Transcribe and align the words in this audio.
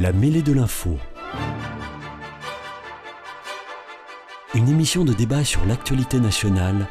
La 0.00 0.14
mêlée 0.14 0.40
de 0.40 0.54
l'info. 0.54 0.96
Une 4.54 4.66
émission 4.66 5.04
de 5.04 5.12
débat 5.12 5.44
sur 5.44 5.62
l'actualité 5.66 6.18
nationale, 6.18 6.88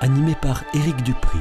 animée 0.00 0.34
par 0.42 0.62
Éric 0.74 1.02
Dupri. 1.02 1.38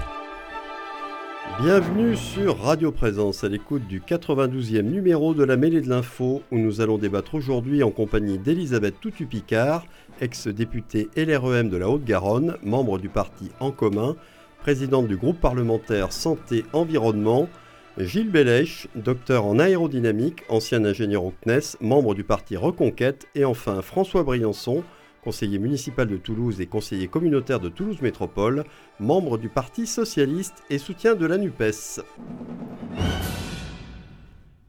Bienvenue 1.60 2.16
sur 2.16 2.62
Radio 2.62 2.94
Présence 2.94 3.44
à 3.44 3.50
l'écoute 3.50 3.86
du 3.88 4.00
92e 4.00 4.84
numéro 4.84 5.34
de 5.34 5.44
la 5.44 5.58
mêlée 5.58 5.82
de 5.82 5.90
l'info 5.90 6.44
où 6.50 6.58
nous 6.58 6.80
allons 6.80 6.98
débattre 6.98 7.36
aujourd'hui 7.36 7.84
en 7.84 7.92
compagnie 7.92 8.38
d'Elisabeth 8.38 8.96
Toutu-Picard, 9.02 9.86
ex-députée 10.22 11.10
LREM 11.18 11.68
de 11.68 11.76
la 11.76 11.90
Haute-Garonne, 11.90 12.56
membre 12.64 13.00
du 13.00 13.10
parti 13.10 13.52
En 13.60 13.72
Commun, 13.72 14.16
présidente 14.62 15.10
du 15.10 15.18
groupe 15.18 15.42
parlementaire 15.42 16.14
Santé-Environnement, 16.14 17.50
Gilles 17.98 18.32
Bellèche, 18.32 18.88
docteur 18.96 19.46
en 19.46 19.60
aérodynamique, 19.60 20.44
ancien 20.48 20.86
ingénieur 20.86 21.26
au 21.26 21.34
CNES, 21.44 21.76
membre 21.82 22.16
du 22.16 22.24
parti 22.24 22.56
Reconquête, 22.56 23.28
et 23.36 23.44
enfin 23.44 23.82
François 23.82 24.24
Briançon, 24.24 24.84
conseiller 25.22 25.60
municipal 25.60 26.08
de 26.08 26.16
Toulouse 26.16 26.62
et 26.62 26.68
conseiller 26.68 27.10
communautaire 27.10 27.60
de 27.60 27.68
Toulouse 27.68 28.02
Métropole, 28.02 28.64
membre 29.00 29.38
du 29.38 29.50
Parti 29.50 29.88
socialiste 29.88 30.64
et 30.70 30.78
soutien 30.78 31.16
de 31.16 31.26
la 31.26 31.38
NUPES. 31.38 32.02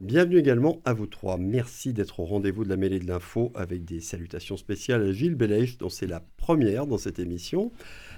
Bienvenue 0.00 0.38
également 0.38 0.80
à 0.84 0.92
vous 0.92 1.06
trois. 1.06 1.38
Merci 1.38 1.92
d'être 1.92 2.18
au 2.18 2.24
rendez-vous 2.24 2.64
de 2.64 2.68
la 2.68 2.76
mêlée 2.76 2.98
de 2.98 3.06
l'info 3.06 3.52
avec 3.54 3.84
des 3.84 4.00
salutations 4.00 4.56
spéciales 4.56 5.06
à 5.06 5.12
Gilles 5.12 5.36
Bellèche, 5.36 5.78
dont 5.78 5.88
c'est 5.88 6.08
la 6.08 6.24
première 6.38 6.88
dans 6.88 6.98
cette 6.98 7.20
émission. 7.20 7.70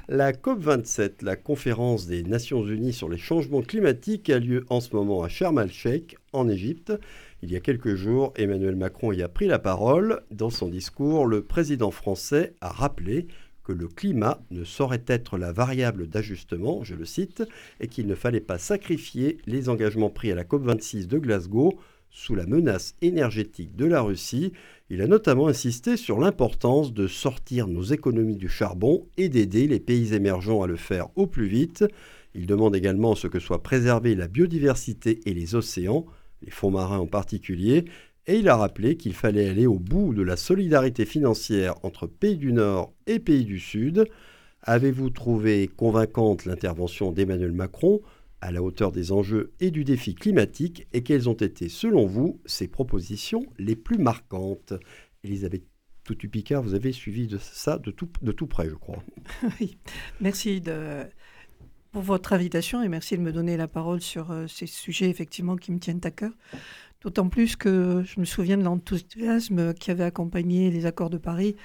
La 0.08 0.32
COP27, 0.32 1.24
la 1.24 1.34
conférence 1.34 2.06
des 2.06 2.22
Nations 2.24 2.62
Unies 2.62 2.92
sur 2.92 3.08
les 3.08 3.16
changements 3.16 3.62
climatiques, 3.62 4.28
a 4.28 4.38
lieu 4.38 4.66
en 4.68 4.80
ce 4.80 4.94
moment 4.94 5.22
à 5.22 5.30
Sharm 5.30 5.58
el-Sheikh, 5.58 6.18
en 6.34 6.46
Égypte. 6.46 6.92
Il 7.42 7.50
y 7.50 7.56
a 7.56 7.60
quelques 7.60 7.94
jours, 7.94 8.34
Emmanuel 8.36 8.76
Macron 8.76 9.12
y 9.12 9.22
a 9.22 9.30
pris 9.30 9.46
la 9.46 9.58
parole. 9.58 10.20
Dans 10.30 10.50
son 10.50 10.68
discours, 10.68 11.24
le 11.24 11.42
président 11.42 11.90
français 11.90 12.52
a 12.60 12.68
rappelé 12.68 13.28
que 13.64 13.72
le 13.72 13.88
climat 13.88 14.42
ne 14.50 14.62
saurait 14.62 15.04
être 15.06 15.38
la 15.38 15.52
variable 15.52 16.06
d'ajustement, 16.06 16.84
je 16.84 16.94
le 16.94 17.06
cite, 17.06 17.42
et 17.80 17.88
qu'il 17.88 18.06
ne 18.06 18.14
fallait 18.14 18.40
pas 18.40 18.58
sacrifier 18.58 19.38
les 19.46 19.70
engagements 19.70 20.10
pris 20.10 20.30
à 20.30 20.34
la 20.34 20.44
COP26 20.44 21.06
de 21.06 21.16
Glasgow 21.16 21.78
sous 22.14 22.34
la 22.34 22.46
menace 22.46 22.94
énergétique 23.02 23.76
de 23.76 23.84
la 23.84 24.00
Russie. 24.00 24.52
Il 24.88 25.02
a 25.02 25.06
notamment 25.06 25.48
insisté 25.48 25.98
sur 25.98 26.18
l'importance 26.18 26.94
de 26.94 27.06
sortir 27.06 27.66
nos 27.66 27.82
économies 27.82 28.36
du 28.36 28.48
charbon 28.48 29.06
et 29.18 29.28
d'aider 29.28 29.66
les 29.66 29.80
pays 29.80 30.14
émergents 30.14 30.62
à 30.62 30.66
le 30.66 30.76
faire 30.76 31.08
au 31.16 31.26
plus 31.26 31.48
vite. 31.48 31.84
Il 32.34 32.46
demande 32.46 32.74
également 32.74 33.14
ce 33.14 33.26
que 33.26 33.40
soit 33.40 33.62
préservée 33.62 34.14
la 34.14 34.28
biodiversité 34.28 35.20
et 35.26 35.34
les 35.34 35.54
océans 35.54 36.06
les 36.44 36.50
fonds 36.50 36.70
marins 36.70 36.98
en 36.98 37.06
particulier, 37.06 37.84
et 38.26 38.36
il 38.36 38.48
a 38.48 38.56
rappelé 38.56 38.96
qu'il 38.96 39.14
fallait 39.14 39.48
aller 39.48 39.66
au 39.66 39.78
bout 39.78 40.14
de 40.14 40.22
la 40.22 40.36
solidarité 40.36 41.04
financière 41.04 41.74
entre 41.82 42.06
pays 42.06 42.36
du 42.36 42.52
Nord 42.52 42.92
et 43.06 43.18
pays 43.18 43.44
du 43.44 43.58
Sud. 43.58 44.06
Avez-vous 44.62 45.10
trouvé 45.10 45.68
convaincante 45.68 46.46
l'intervention 46.46 47.12
d'Emmanuel 47.12 47.52
Macron? 47.52 48.00
À 48.44 48.52
la 48.52 48.62
hauteur 48.62 48.92
des 48.92 49.10
enjeux 49.10 49.54
et 49.58 49.70
du 49.70 49.84
défi 49.84 50.14
climatique 50.14 50.86
et 50.92 51.02
quelles 51.02 51.30
ont 51.30 51.34
été, 51.34 51.70
selon 51.70 52.04
vous, 52.04 52.42
ses 52.44 52.68
propositions 52.68 53.46
les 53.58 53.74
plus 53.74 53.96
marquantes? 53.96 54.74
Elisabeth 55.22 55.64
Toutu-Picard, 56.04 56.62
vous 56.62 56.74
avez 56.74 56.92
suivi 56.92 57.26
de 57.26 57.38
ça 57.38 57.78
de 57.78 57.90
tout, 57.90 58.10
de 58.20 58.32
tout 58.32 58.46
près, 58.46 58.68
je 58.68 58.74
crois. 58.74 59.02
Oui, 59.60 59.78
merci 60.20 60.60
de, 60.60 61.04
pour 61.90 62.02
votre 62.02 62.34
invitation 62.34 62.82
et 62.82 62.88
merci 62.90 63.16
de 63.16 63.22
me 63.22 63.32
donner 63.32 63.56
la 63.56 63.66
parole 63.66 64.02
sur 64.02 64.30
euh, 64.30 64.46
ces 64.46 64.66
sujets 64.66 65.08
effectivement 65.08 65.56
qui 65.56 65.72
me 65.72 65.78
tiennent 65.78 66.02
à 66.04 66.10
cœur. 66.10 66.32
D'autant 67.00 67.30
plus 67.30 67.56
que 67.56 68.02
je 68.04 68.20
me 68.20 68.26
souviens 68.26 68.58
de 68.58 68.64
l'enthousiasme 68.64 69.72
qui 69.72 69.90
avait 69.90 70.04
accompagné 70.04 70.70
les 70.70 70.84
accords 70.84 71.10
de 71.10 71.18
Paris. 71.18 71.56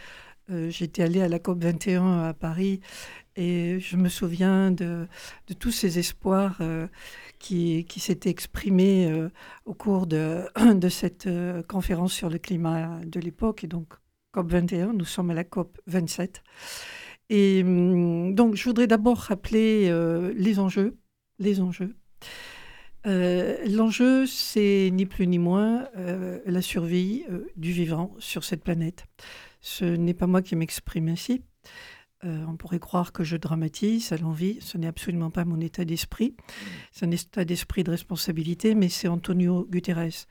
Euh, 0.50 0.69
j'étais 0.69 1.03
allée 1.03 1.22
à 1.22 1.28
la 1.28 1.40
COP 1.40 1.61
21 1.61 2.23
à 2.23 2.34
Paris 2.34 2.79
et 3.39 3.79
je 3.79 3.95
me 3.95 4.09
souviens 4.09 4.72
de, 4.72 5.07
tous 5.59 5.72
ces 5.72 5.97
espoirs 6.00 6.57
euh, 6.61 6.88
qui, 7.39 7.85
s'étaient 7.97 8.29
exprimés 8.29 9.29
au 9.66 9.73
cours 9.73 10.07
de, 10.07 10.44
cette 10.89 11.29
conférence 11.67 12.13
sur 12.13 12.29
le 12.29 12.38
climat 12.38 12.99
de 13.05 13.19
l'époque. 13.19 13.63
Et 13.63 13.67
donc, 13.67 13.88
COP 14.31 14.51
21, 14.51 14.94
nous 14.94 15.05
sommes 15.05 15.31
à 15.31 15.33
la 15.33 15.44
COP 15.44 15.79
27. 15.88 16.44
Et 17.29 17.61
hum, 17.63 18.33
donc, 18.35 18.55
je 18.55 18.63
voudrais 18.63 18.88
d'abord 18.88 19.17
rappeler 19.17 19.88
euh, 19.89 20.33
les 20.35 20.59
enjeux. 20.59 20.97
Les 21.39 21.61
enjeux. 21.61 21.95
Euh, 23.07 23.57
l'enjeu, 23.66 24.25
c'est 24.25 24.89
ni 24.91 25.05
plus 25.05 25.25
ni 25.28 25.39
moins 25.39 25.88
euh, 25.95 26.39
la 26.45 26.61
survie 26.61 27.23
du 27.55 27.72
vivant 27.72 28.13
sur 28.19 28.44
cette 28.44 28.63
planète. 28.63 29.05
Ce 29.61 29.85
n'est 29.85 30.13
pas 30.13 30.28
moi 30.28 30.41
qui 30.41 30.55
m'exprime 30.55 31.07
ainsi. 31.07 31.44
On 32.24 32.56
pourrait 32.57 32.80
croire 32.80 33.12
que 33.12 33.24
je 33.24 33.38
dramatise 33.38 34.12
à 34.12 34.18
l'envie. 34.18 34.57
Ce 34.62 34.78
n'est 34.78 34.88
absolument 34.88 35.31
pas 35.31 35.46
mon 35.46 35.59
état 35.59 35.85
d'esprit. 35.85 36.35
C'est 36.91 37.06
un 37.06 37.12
état 37.12 37.46
d'esprit 37.46 37.84
de 37.84 37.91
responsabilité, 37.91 38.75
mais 38.75 38.90
c'est 38.90 39.07
Antonio 39.07 39.68
Guterres, 39.69 40.28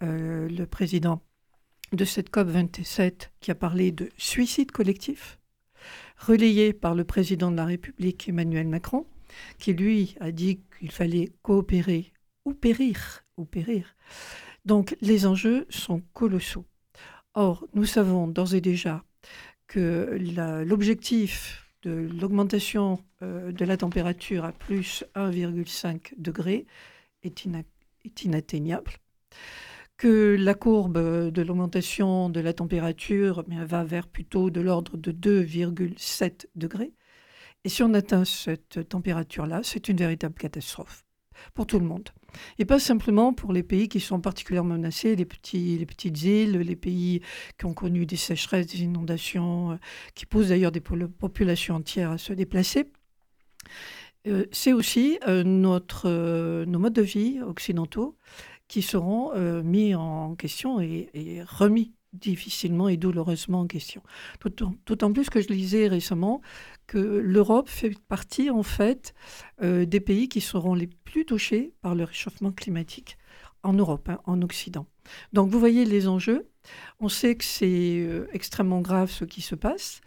le 0.00 0.64
président 0.64 1.22
de 1.92 2.04
cette 2.04 2.30
COP 2.30 2.48
27, 2.48 3.32
qui 3.40 3.50
a 3.50 3.54
parlé 3.54 3.92
de 3.92 4.10
suicide 4.16 4.72
collectif 4.72 5.38
relayé 6.18 6.72
par 6.72 6.94
le 6.94 7.04
président 7.04 7.50
de 7.50 7.56
la 7.56 7.64
République 7.64 8.28
Emmanuel 8.28 8.68
Macron, 8.68 9.06
qui 9.58 9.72
lui 9.72 10.16
a 10.20 10.32
dit 10.32 10.60
qu'il 10.78 10.90
fallait 10.90 11.32
coopérer 11.42 12.12
ou 12.44 12.54
périr, 12.54 13.24
ou 13.36 13.44
périr. 13.44 13.94
Donc 14.64 14.96
les 15.00 15.26
enjeux 15.26 15.66
sont 15.70 16.02
colossaux. 16.12 16.66
Or, 17.34 17.66
nous 17.74 17.84
savons 17.84 18.26
d'ores 18.26 18.54
et 18.54 18.60
déjà 18.60 19.04
que 19.68 20.18
l'objectif 20.66 21.68
de 21.82 22.08
l'augmentation 22.20 23.04
euh, 23.22 23.52
de 23.52 23.64
la 23.64 23.76
température 23.76 24.44
à 24.44 24.52
plus 24.52 25.04
1,5 25.14 26.14
degré 26.18 26.66
est, 27.22 27.44
inatteignable 28.24 28.92
que 29.96 30.36
la 30.38 30.54
courbe 30.54 30.98
de 31.30 31.42
l'augmentation 31.42 32.30
de 32.30 32.40
la 32.40 32.52
température 32.52 33.44
eh 33.50 33.64
va 33.64 33.84
vers 33.84 34.06
plutôt 34.06 34.50
de 34.50 34.60
l'ordre 34.60 34.96
de 34.96 35.12
2,7 35.12 36.46
degrés. 36.54 36.92
Et 37.64 37.68
si 37.68 37.82
on 37.82 37.92
atteint 37.94 38.24
cette 38.24 38.88
température-là, 38.88 39.60
c'est 39.64 39.88
une 39.88 39.96
véritable 39.96 40.36
catastrophe 40.36 41.07
pour 41.54 41.66
tout 41.66 41.78
le 41.78 41.86
monde. 41.86 42.08
Et 42.58 42.64
pas 42.64 42.78
simplement 42.78 43.32
pour 43.32 43.52
les 43.52 43.62
pays 43.62 43.88
qui 43.88 44.00
sont 44.00 44.20
particulièrement 44.20 44.74
menacés, 44.74 45.16
les, 45.16 45.24
petits, 45.24 45.78
les 45.78 45.86
petites 45.86 46.22
îles, 46.22 46.58
les 46.58 46.76
pays 46.76 47.22
qui 47.58 47.64
ont 47.66 47.74
connu 47.74 48.06
des 48.06 48.16
sécheresses, 48.16 48.66
des 48.66 48.82
inondations, 48.82 49.72
euh, 49.72 49.76
qui 50.14 50.26
poussent 50.26 50.48
d'ailleurs 50.48 50.72
des 50.72 50.80
populations 50.80 51.76
entières 51.76 52.12
à 52.12 52.18
se 52.18 52.32
déplacer. 52.32 52.90
Euh, 54.26 54.44
c'est 54.52 54.72
aussi 54.72 55.18
euh, 55.26 55.42
notre, 55.44 56.64
nos 56.64 56.78
modes 56.78 56.92
de 56.92 57.02
vie 57.02 57.40
occidentaux 57.40 58.16
qui 58.66 58.82
seront 58.82 59.32
mis 59.62 59.94
en 59.94 60.34
question 60.34 60.78
et, 60.78 61.42
remis 61.46 61.94
difficilement 62.12 62.88
et 62.88 62.96
douloureusement 62.96 63.60
en 63.60 63.66
question. 63.66 64.02
D'autant 64.86 65.12
plus 65.12 65.30
que 65.30 65.40
je 65.40 65.48
lisais 65.48 65.88
récemment 65.88 66.40
que 66.86 66.98
l'Europe 66.98 67.68
fait 67.68 67.98
partie 68.08 68.50
en 68.50 68.62
fait 68.62 69.14
euh, 69.62 69.84
des 69.84 70.00
pays 70.00 70.28
qui 70.28 70.40
seront 70.40 70.74
les 70.74 70.86
plus 70.86 71.24
touchés 71.24 71.72
par 71.82 71.94
le 71.94 72.04
réchauffement 72.04 72.52
climatique 72.52 73.18
en 73.62 73.72
Europe, 73.72 74.08
hein, 74.08 74.20
en 74.24 74.40
Occident. 74.42 74.86
Donc 75.32 75.50
vous 75.50 75.58
voyez 75.58 75.84
les 75.84 76.08
enjeux. 76.08 76.48
On 77.00 77.08
sait 77.08 77.34
que 77.34 77.44
c'est 77.44 77.98
euh, 77.98 78.28
extrêmement 78.32 78.80
grave 78.80 79.10
ce 79.10 79.24
qui 79.24 79.40
se 79.40 79.54
passe, 79.54 80.00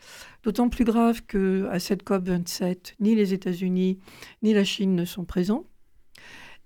d'autant 0.43 0.69
plus 0.69 0.85
grave 0.85 1.21
que 1.25 1.67
à 1.71 1.79
cette 1.79 2.03
COP 2.03 2.27
27, 2.27 2.95
ni 2.99 3.15
les 3.15 3.33
États-Unis 3.33 3.99
ni 4.41 4.53
la 4.53 4.63
Chine 4.63 4.95
ne 4.95 5.05
sont 5.05 5.25
présents 5.25 5.65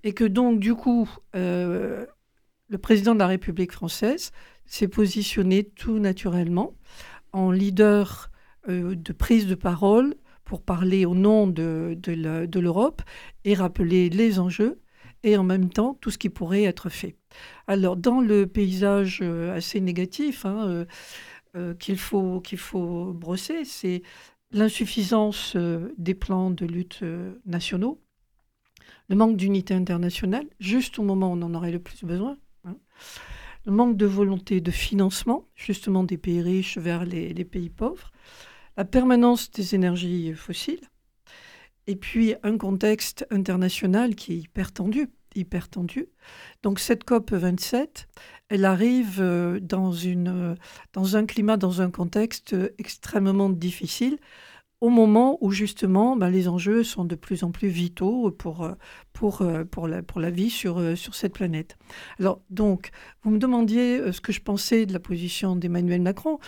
et 0.06 0.14
que 0.14 0.24
donc, 0.24 0.60
du 0.60 0.76
coup, 0.76 1.10
euh, 1.36 2.06
le 2.70 2.78
président 2.78 3.16
de 3.16 3.20
la 3.20 3.28
République 3.28 3.72
française 3.72 4.32
s'est 4.66 4.88
positionné 4.88 5.64
tout 5.64 6.00
naturellement 6.00 6.74
en 7.34 7.52
leader 7.52 8.32
euh, 8.70 8.96
de 8.96 9.14
prise 9.14 9.48
de 9.48 9.56
parole 9.56 10.16
pour 10.44 10.62
parler 10.62 11.06
au 11.06 11.16
nom 11.16 11.48
de, 11.48 11.98
de 12.00 12.60
l'Europe 12.60 13.02
et 13.44 13.56
rappeler 13.56 14.10
les 14.10 14.40
enjeux 14.40 14.80
et 15.24 15.38
en 15.38 15.44
même 15.44 15.70
temps 15.70 15.98
tout 16.02 16.12
ce 16.12 16.18
qui 16.18 16.30
pourrait 16.30 16.64
être 16.64 16.90
fait. 16.90 17.16
Alors, 17.68 17.96
dans 17.96 18.22
le 18.22 18.46
paysage 18.46 19.20
euh, 19.24 19.56
assez 19.56 19.82
négatif 19.82 20.46
hein, 20.46 20.86
qu'il 21.80 21.98
faut, 21.98 22.42
qu'il 22.42 22.58
faut 22.58 23.14
brosser, 23.14 23.64
c'est 23.64 24.04
l'insuffisance 24.52 25.56
des 25.98 26.14
plans 26.14 26.52
de 26.52 26.66
lutte 26.66 27.02
nationaux 27.46 28.02
le 29.08 29.16
manque 29.16 29.38
d'unité 29.38 29.74
internationale, 29.74 30.48
juste 30.60 31.00
au 31.00 31.04
moment 31.04 31.32
où 31.32 31.36
on 31.36 31.42
en 31.42 31.54
aurait 31.54 31.72
le 31.72 31.80
plus 31.80 32.04
besoin, 32.04 32.38
hein. 32.66 32.76
Le 33.66 33.72
manque 33.72 33.98
de 33.98 34.06
volonté 34.06 34.62
de 34.62 34.72
financement, 34.72 35.48
justement 35.56 36.04
des 36.04 36.18
pays 36.18 36.42
riches 36.42 36.78
vers 36.78 37.06
les, 37.06 37.34
pays 37.46 37.70
pauvres, 37.70 38.12
la 38.78 38.86
permanence 38.86 39.52
des 39.52 39.76
énergies 39.76 40.34
fossiles, 40.34 40.90
et 41.88 41.96
puis 41.96 42.36
un 42.44 42.58
contexte 42.58 43.26
international 43.32 44.16
qui 44.16 44.34
est 44.34 44.44
hyper 45.36 45.70
tendu. 45.70 46.08
Donc 46.64 46.80
cette 46.80 47.04
COP 47.04 47.32
27, 47.32 48.08
elle 48.50 48.66
arrive 48.66 49.22
dans, 49.62 49.92
une, 49.92 50.56
dans 50.94 51.18
un 51.18 51.26
climat, 51.26 51.58
dans 51.58 51.82
un 51.82 51.92
contexte 51.92 52.56
extrêmement 52.78 53.50
difficile 53.50 54.18
au 54.82 54.90
moment 54.90 55.38
où 55.42 55.52
justement 55.52 56.16
ben, 56.16 56.30
les 56.30 56.48
enjeux 56.48 56.84
sont 56.84 57.06
de 57.06 57.16
plus 57.16 57.44
en 57.44 57.52
plus 57.52 57.70
vitaux 57.70 58.32
pour, 58.32 58.70
pour, 59.14 59.44
pour, 59.72 59.88
la, 59.88 60.04
pour 60.04 60.20
la 60.20 60.30
vie 60.30 60.50
sur, 60.50 60.98
sur 60.98 61.16
cette 61.16 61.34
planète. 61.34 61.78
Alors 62.20 62.42
donc, 62.50 62.90
vous 63.24 63.32
me 63.32 63.38
demandiez 63.38 64.12
ce 64.12 64.22
que 64.22 64.32
je 64.32 64.42
pensais 64.42 64.86
de 64.86 64.94
la 64.94 65.00
position 65.00 65.56
d'Emmanuel 65.56 66.02
Macron. 66.02 66.40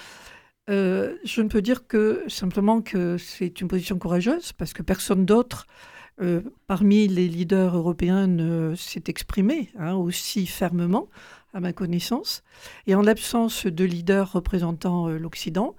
Euh, 0.70 1.16
je 1.24 1.42
ne 1.42 1.48
peux 1.48 1.62
dire 1.62 1.88
que 1.88 2.24
simplement 2.28 2.82
que 2.82 3.18
c'est 3.18 3.62
une 3.62 3.68
position 3.68 3.98
courageuse 3.98 4.52
parce 4.52 4.74
que 4.74 4.82
personne 4.82 5.26
d'autre 5.26 5.66
euh, 6.22 6.42
parmi 6.66 7.08
les 7.08 7.28
leaders 7.28 7.78
européens 7.78 8.28
ne 8.28 8.76
s'est 8.76 9.04
exprimé 9.08 9.70
hein, 9.78 9.94
aussi 9.96 10.46
fermement, 10.46 11.08
à 11.54 11.60
ma 11.60 11.74
connaissance. 11.74 12.44
Et 12.86 12.96
en 12.96 13.02
l'absence 13.02 13.66
de 13.66 13.84
leaders 13.86 14.32
représentant 14.32 15.10
euh, 15.10 15.18
l'Occident, 15.18 15.76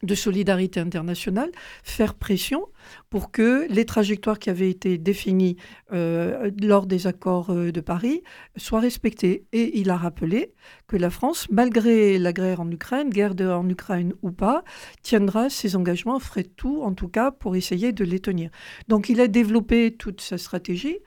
de 0.03 0.15
solidarité 0.15 0.79
internationale, 0.79 1.51
faire 1.83 2.13
pression 2.13 2.67
pour 3.09 3.31
que 3.31 3.65
les 3.69 3.85
trajectoires 3.85 4.39
qui 4.39 4.50
avaient 4.50 4.69
été 4.69 4.97
définies 4.97 5.55
euh, 5.91 6.51
lors 6.61 6.85
des 6.85 7.07
accords 7.07 7.50
euh, 7.50 7.71
de 7.71 7.81
Paris 7.81 8.23
soient 8.57 8.81
respectées. 8.81 9.45
Et 9.53 9.79
il 9.79 9.89
a 9.89 9.97
rappelé 9.97 10.53
que 10.88 10.97
la 10.97 11.09
France, 11.09 11.47
malgré 11.50 12.19
la 12.19 12.33
guerre 12.33 12.59
en 12.59 12.69
Ukraine, 12.69 13.09
guerre 13.09 13.33
en 13.39 13.67
Ukraine 13.69 14.13
ou 14.21 14.31
pas, 14.31 14.63
tiendra 15.01 15.50
ses 15.50 15.75
engagements, 15.75 16.19
ferait 16.19 16.44
tout 16.44 16.81
en 16.83 16.94
tout 16.94 17.07
cas 17.07 17.31
pour 17.31 17.56
essayer 17.56 17.94
de 17.94 18.03
les 18.03 18.19
tenir. 18.19 18.49
Donc 18.88 19.09
il 19.09 19.21
a 19.21 19.27
développé 19.27 19.95
toute 19.95 20.21
sa 20.21 20.38
stratégie 20.38 20.97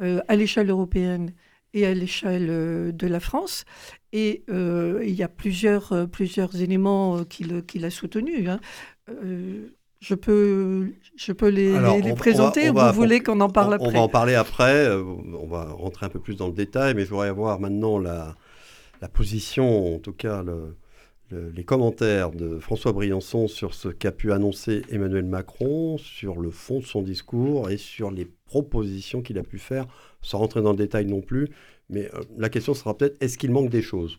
euh, 0.00 0.20
à 0.28 0.36
l'échelle 0.36 0.70
européenne 0.70 1.32
et 1.74 1.86
à 1.86 1.94
l'échelle 1.94 2.94
de 2.94 3.06
la 3.06 3.20
France. 3.20 3.64
Et 4.12 4.44
euh, 4.50 5.02
il 5.04 5.14
y 5.14 5.22
a 5.22 5.28
plusieurs, 5.28 5.92
euh, 5.92 6.06
plusieurs 6.06 6.60
éléments 6.60 7.24
qu'il 7.24 7.64
qui 7.64 7.84
a 7.84 7.90
soutenus. 7.90 8.48
Hein. 8.48 8.60
Euh, 9.08 9.68
je 10.00 10.14
peux, 10.14 10.92
je 11.16 11.32
peux 11.32 11.48
les, 11.48 11.72
les, 12.00 12.14
présenter 12.14 12.70
ou 12.70 12.74
vous 12.74 12.92
voulez 12.92 13.20
qu'on 13.20 13.40
en 13.40 13.48
parle 13.48 13.74
après 13.74 13.88
On 13.88 13.92
va 13.92 14.00
en 14.00 14.08
parler 14.08 14.34
après, 14.34 14.90
on 14.90 15.46
va 15.46 15.64
rentrer 15.64 16.06
un 16.06 16.08
peu 16.08 16.18
plus 16.18 16.34
dans 16.34 16.48
le 16.48 16.52
détail, 16.52 16.94
mais 16.94 17.04
je 17.04 17.10
voudrais 17.10 17.28
avoir 17.28 17.60
maintenant 17.60 17.98
la, 17.98 18.34
la 19.00 19.08
position, 19.08 19.94
en 19.94 19.98
tout 20.00 20.12
cas 20.12 20.42
le, 20.42 20.76
les 21.54 21.64
commentaires 21.64 22.30
de 22.30 22.58
François 22.58 22.92
Briançon 22.92 23.48
sur 23.48 23.74
ce 23.74 23.88
qu'a 23.88 24.12
pu 24.12 24.32
annoncer 24.32 24.82
Emmanuel 24.90 25.24
Macron, 25.24 25.96
sur 25.98 26.40
le 26.40 26.50
fond 26.50 26.80
de 26.80 26.84
son 26.84 27.02
discours 27.02 27.70
et 27.70 27.76
sur 27.76 28.10
les 28.10 28.26
propositions 28.46 29.22
qu'il 29.22 29.38
a 29.38 29.42
pu 29.42 29.58
faire, 29.58 29.86
sans 30.20 30.38
rentrer 30.38 30.62
dans 30.62 30.72
le 30.72 30.76
détail 30.76 31.06
non 31.06 31.20
plus, 31.20 31.48
mais 31.88 32.10
euh, 32.14 32.22
la 32.36 32.48
question 32.48 32.74
sera 32.74 32.96
peut-être, 32.96 33.22
est-ce 33.22 33.38
qu'il 33.38 33.50
manque 33.50 33.70
des 33.70 33.82
choses? 33.82 34.18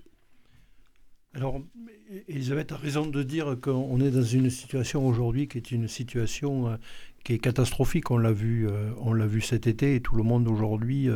Alors, 1.33 1.61
Elisabeth 2.27 2.71
a 2.71 2.77
raison 2.77 3.07
de 3.07 3.23
dire 3.23 3.57
qu'on 3.59 3.99
est 3.99 4.11
dans 4.11 4.23
une 4.23 4.49
situation 4.51 5.07
aujourd'hui 5.07 5.47
qui 5.47 5.57
est 5.57 5.71
une 5.71 5.87
situation 5.87 6.69
euh, 6.69 6.75
qui 7.23 7.33
est 7.33 7.39
catastrophique. 7.39 8.11
On 8.11 8.17
l'a 8.17 8.31
vu, 8.31 8.67
euh, 8.67 8.91
on 8.97 9.13
l'a 9.13 9.25
vu 9.25 9.41
cet 9.41 9.65
été 9.65 9.95
et 9.95 10.01
tout 10.01 10.15
le 10.15 10.23
monde 10.23 10.47
aujourd'hui, 10.47 11.09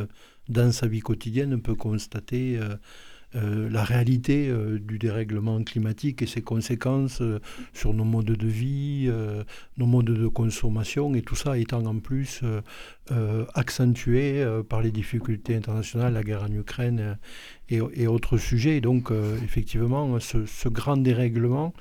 dans 0.48 0.72
sa 0.72 0.88
vie 0.88 1.00
quotidienne, 1.00 1.60
peut 1.60 1.76
constater 1.76 2.58
euh, 3.34 3.68
la 3.68 3.84
réalité 3.84 4.48
euh, 4.48 4.78
du 4.78 4.98
dérèglement 4.98 5.62
climatique 5.62 6.22
et 6.22 6.26
ses 6.26 6.40
conséquences 6.40 7.20
euh, 7.20 7.40
sur 7.74 7.92
nos 7.92 8.04
modes 8.04 8.24
de 8.24 8.46
vie, 8.46 9.10
nos 9.76 9.86
modes 9.86 10.06
de 10.06 10.26
consommation, 10.28 11.14
et 11.14 11.22
tout 11.22 11.34
ça 11.34 11.58
étant 11.58 11.84
en 11.84 11.98
plus 11.98 12.42
accentué 13.54 14.44
par 14.68 14.82
les 14.82 14.90
difficultés 14.90 15.56
internationales, 15.56 16.12
la 16.12 16.22
guerre 16.22 16.44
en 16.44 16.52
Ukraine 16.52 17.18
et, 17.70 18.06
autres 18.06 18.38
sujets. 18.38 18.76
Et 18.76 18.80
donc, 18.80 19.10
effectivement, 19.44 20.18
ce, 20.20 20.68
grand 20.68 20.96
dérèglement 20.96 21.72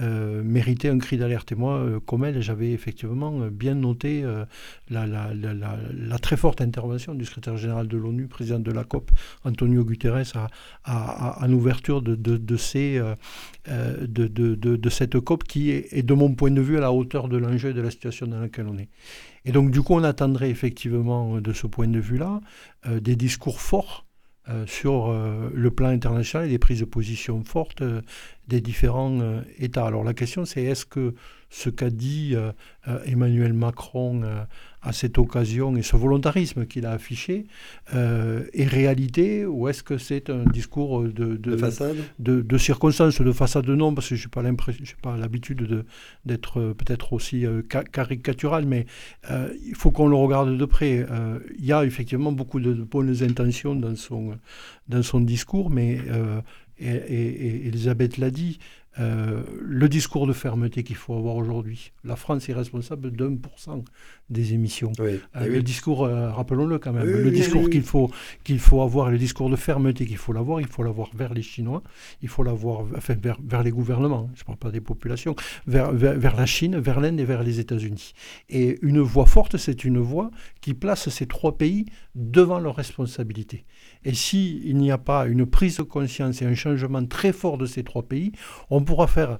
euh, 0.00 0.42
méritait 0.44 0.88
un 0.90 0.98
cri 0.98 1.16
d'alerte. 1.16 1.50
Et 1.50 1.54
moi, 1.56 1.78
euh, 1.78 1.98
comme 1.98 2.24
elle, 2.24 2.40
j'avais 2.40 2.70
effectivement 2.70 3.40
euh, 3.40 3.50
bien 3.50 3.74
noté 3.74 4.24
la, 4.90 6.18
très 6.22 6.36
forte 6.36 6.60
intervention 6.60 7.14
du 7.14 7.24
secrétaire 7.24 7.56
général 7.56 7.88
de 7.88 7.96
l'ONU, 7.96 8.28
président 8.28 8.60
de 8.60 8.70
la 8.70 8.84
COP, 8.84 9.10
Antonio 9.44 9.84
Guterres, 9.84 10.36
à, 10.36 11.42
à, 11.42 11.48
de, 11.48 12.14
de, 12.36 12.56
ces, 12.56 13.02
de, 13.66 14.88
cette 14.90 15.20
COP 15.20 15.44
qui 15.44 15.70
est, 15.70 16.02
de 16.02 16.14
mon 16.14 16.34
point 16.34 16.50
de 16.50 16.60
vue, 16.60 16.76
à 16.76 16.80
la 16.80 16.92
hauteur 16.92 17.28
de 17.28 17.36
l'enjeu 17.36 17.70
et 17.70 17.74
de 17.74 17.80
la 17.80 17.90
situation 17.90 18.26
dans 18.26 18.40
laquelle 18.40 18.66
on 18.68 18.78
est. 18.78 18.88
Et 19.44 19.52
donc, 19.52 19.70
du 19.70 19.82
coup, 19.82 19.94
on 19.94 20.04
attendrait 20.04 20.50
effectivement, 20.50 21.40
de 21.40 21.52
ce 21.52 21.66
point 21.66 21.88
de 21.88 21.98
vue-là, 21.98 22.40
des 22.86 23.16
discours 23.16 23.60
forts 23.60 24.04
sur 24.66 25.12
le 25.12 25.70
plan 25.70 25.88
international 25.88 26.46
et 26.46 26.50
des 26.50 26.58
prises 26.58 26.80
de 26.80 26.84
position 26.84 27.44
fortes 27.44 27.82
des 28.48 28.60
différents 28.60 29.20
euh, 29.20 29.42
États. 29.58 29.86
Alors 29.86 30.04
la 30.04 30.14
question 30.14 30.44
c'est 30.44 30.62
est-ce 30.62 30.86
que 30.86 31.14
ce 31.50 31.70
qu'a 31.70 31.90
dit 31.90 32.32
euh, 32.34 32.52
euh, 32.88 32.98
Emmanuel 33.06 33.52
Macron 33.52 34.22
à 34.82 34.92
cette 34.92 35.18
occasion 35.18 35.76
et 35.76 35.82
ce 35.82 35.96
volontarisme 35.96 36.66
qu'il 36.66 36.86
a 36.86 36.92
affiché 36.92 37.46
est 37.92 38.66
réalité 38.66 39.44
ou 39.44 39.68
est-ce 39.68 39.82
que 39.82 39.98
c'est 39.98 40.30
un 40.30 40.44
discours 40.44 41.02
de, 41.02 41.36
de, 41.36 41.56
façade? 41.56 41.96
de, 42.18 42.40
de, 42.40 42.58
circonstance, 42.58 43.20
de 43.20 43.32
façade? 43.32 43.68
Non, 43.68 43.92
parce 43.92 44.08
que 44.08 44.14
je 44.14 44.26
n'ai 44.26 44.30
pas, 44.30 44.42
pas 45.02 45.16
l'habitude 45.16 45.84
d'être 46.24 46.74
peut-être 46.74 47.12
aussi 47.12 47.44
caricatural, 47.92 48.66
mais 48.66 48.86
il 49.66 49.74
faut 49.74 49.90
qu'on 49.90 50.06
le 50.06 50.16
regarde 50.16 50.56
de 50.56 50.64
près. 50.64 51.04
il 51.58 51.64
y 51.64 51.72
a 51.72 51.84
effectivement 51.84 52.32
beaucoup 52.32 52.60
de 52.60 52.72
bonnes 52.72 53.22
intentions 53.22 53.74
dans 53.74 53.96
son, 53.96 54.38
dans 54.88 55.02
son 55.02 55.20
discours, 55.20 55.70
mais 55.70 55.98
et, 56.80 57.66
Elisabeth 57.66 58.18
l'a 58.18 58.30
dit, 58.30 58.58
euh, 58.60 58.87
le 58.98 59.88
discours 59.88 60.26
de 60.26 60.32
fermeté 60.32 60.82
qu'il 60.82 60.96
faut 60.96 61.14
avoir 61.14 61.36
aujourd'hui. 61.36 61.92
La 62.04 62.16
France 62.16 62.48
est 62.48 62.52
responsable 62.52 63.10
d'un 63.12 63.36
pour 63.36 63.58
cent 63.58 63.84
des 64.30 64.52
émissions. 64.52 64.92
Euh, 65.00 65.18
le 65.34 65.62
discours, 65.62 66.04
euh, 66.04 66.30
rappelons-le 66.30 66.78
quand 66.78 66.92
même, 66.92 67.06
le 67.06 67.30
discours 67.30 67.70
qu'il 67.70 67.82
faut, 67.82 68.10
qu'il 68.44 68.58
faut 68.58 68.82
avoir, 68.82 69.10
le 69.10 69.18
discours 69.18 69.48
de 69.48 69.56
fermeté 69.56 70.06
qu'il 70.06 70.16
faut 70.16 70.32
l'avoir, 70.32 70.60
il 70.60 70.66
faut 70.66 70.82
l'avoir 70.82 71.10
vers 71.14 71.32
les 71.32 71.42
Chinois, 71.42 71.82
il 72.22 72.28
faut 72.28 72.42
l'avoir 72.42 72.84
enfin, 72.96 73.14
vers, 73.20 73.38
vers, 73.42 73.62
les 73.62 73.70
gouvernements, 73.70 74.30
je 74.34 74.42
ne 74.42 74.46
parle 74.46 74.58
pas 74.58 74.70
des 74.70 74.80
populations, 74.80 75.34
vers, 75.66 75.92
vers, 75.92 76.36
la 76.36 76.46
Chine, 76.46 76.78
vers 76.78 77.00
l'Inde 77.00 77.20
et 77.20 77.24
vers 77.24 77.42
les 77.42 77.60
États-Unis. 77.60 78.12
Et 78.48 78.78
une 78.82 79.00
voix 79.00 79.26
forte, 79.26 79.56
c'est 79.56 79.84
une 79.84 79.98
voix 79.98 80.30
qui 80.60 80.74
place 80.74 81.08
ces 81.08 81.26
trois 81.26 81.56
pays 81.56 81.86
devant 82.14 82.58
leurs 82.58 82.76
responsabilités. 82.76 83.64
Et 84.04 84.14
s'il 84.14 84.76
n'y 84.76 84.90
a 84.90 84.98
pas 84.98 85.26
une 85.26 85.46
prise 85.46 85.78
de 85.78 85.82
conscience 85.82 86.42
et 86.42 86.44
un 86.44 86.54
changement 86.54 87.04
très 87.04 87.32
fort 87.32 87.58
de 87.58 87.66
ces 87.66 87.82
trois 87.82 88.02
pays, 88.02 88.32
on 88.70 88.82
pourra 88.82 89.06
faire 89.06 89.38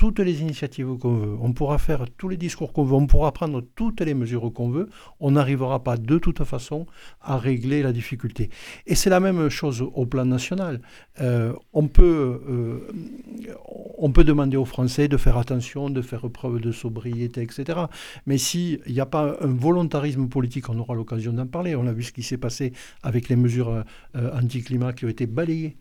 toutes 0.00 0.20
les 0.20 0.40
initiatives 0.40 0.96
qu'on 0.96 1.14
veut, 1.14 1.36
on 1.42 1.52
pourra 1.52 1.76
faire 1.76 2.06
tous 2.16 2.30
les 2.30 2.38
discours 2.38 2.72
qu'on 2.72 2.84
veut, 2.84 2.94
on 2.94 3.06
pourra 3.06 3.32
prendre 3.32 3.60
toutes 3.60 4.00
les 4.00 4.14
mesures 4.14 4.50
qu'on 4.50 4.70
veut, 4.70 4.88
on 5.20 5.32
n'arrivera 5.32 5.84
pas 5.84 5.98
de 5.98 6.16
toute 6.16 6.42
façon 6.44 6.86
à 7.20 7.36
régler 7.36 7.82
la 7.82 7.92
difficulté. 7.92 8.48
Et 8.86 8.94
c'est 8.94 9.10
la 9.10 9.20
même 9.20 9.50
chose 9.50 9.82
au 9.82 10.06
plan 10.06 10.24
national. 10.24 10.80
Euh, 11.20 11.52
on, 11.74 11.86
peut, 11.86 12.40
euh, 12.48 12.88
on 13.98 14.10
peut 14.10 14.24
demander 14.24 14.56
aux 14.56 14.64
Français 14.64 15.06
de 15.06 15.18
faire 15.18 15.36
attention, 15.36 15.90
de 15.90 16.00
faire 16.00 16.30
preuve 16.30 16.62
de 16.62 16.72
sobriété, 16.72 17.42
etc. 17.42 17.80
Mais 18.24 18.38
s'il 18.38 18.80
n'y 18.88 19.00
a 19.00 19.06
pas 19.06 19.36
un 19.42 19.52
volontarisme 19.52 20.28
politique, 20.28 20.70
on 20.70 20.78
aura 20.78 20.94
l'occasion 20.94 21.34
d'en 21.34 21.46
parler. 21.46 21.76
On 21.76 21.86
a 21.86 21.92
vu 21.92 22.04
ce 22.04 22.12
qui 22.12 22.22
s'est 22.22 22.38
passé 22.38 22.72
avec 23.02 23.28
les 23.28 23.36
mesures 23.36 23.84
euh, 24.16 24.30
anti-climat 24.32 24.94
qui 24.94 25.04
ont 25.04 25.10
été 25.10 25.26
balayées 25.26 25.76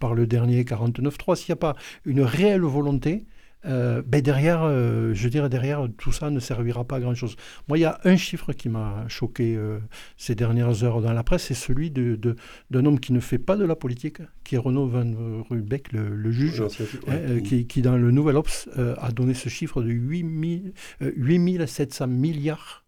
par 0.00 0.14
le 0.14 0.26
dernier 0.26 0.64
49.3. 0.64 1.36
S'il 1.36 1.52
n'y 1.52 1.52
a 1.52 1.56
pas 1.56 1.76
une 2.04 2.22
réelle 2.22 2.62
volonté, 2.62 3.24
euh, 3.66 4.02
ben 4.06 4.20
derrière, 4.20 4.62
euh, 4.62 5.14
je 5.14 5.28
dirais 5.28 5.48
derrière, 5.48 5.88
tout 5.96 6.12
ça 6.12 6.30
ne 6.30 6.38
servira 6.40 6.84
pas 6.84 6.96
à 6.96 7.00
grand 7.00 7.14
chose. 7.14 7.36
Moi, 7.68 7.78
il 7.78 7.82
y 7.82 7.86
a 7.86 7.98
un 8.04 8.16
chiffre 8.16 8.52
qui 8.52 8.68
m'a 8.68 9.04
choqué 9.08 9.56
euh, 9.56 9.78
ces 10.16 10.34
dernières 10.34 10.84
heures 10.84 11.00
dans 11.00 11.12
la 11.12 11.22
presse, 11.22 11.44
c'est 11.44 11.54
celui 11.54 11.90
d'un 11.90 12.16
de, 12.16 12.36
d'un 12.70 12.84
homme 12.84 13.00
qui 13.00 13.12
ne 13.12 13.20
fait 13.20 13.38
pas 13.38 13.56
de 13.56 13.64
la 13.64 13.76
politique, 13.76 14.18
qui 14.44 14.56
est 14.56 14.58
Renaud 14.58 14.86
Van 14.86 15.10
Rubeck, 15.48 15.92
le, 15.92 16.30
juge, 16.30 16.62
hein, 17.08 17.40
qui, 17.42 17.66
qui, 17.66 17.82
dans 17.82 17.96
le 17.96 18.10
Nouvel 18.10 18.36
Ops 18.36 18.68
a 18.76 19.10
donné 19.12 19.34
ce 19.34 19.48
chiffre 19.48 19.82
de 19.82 19.90
8, 19.90 21.66
700 21.66 22.06
milliards 22.08 22.84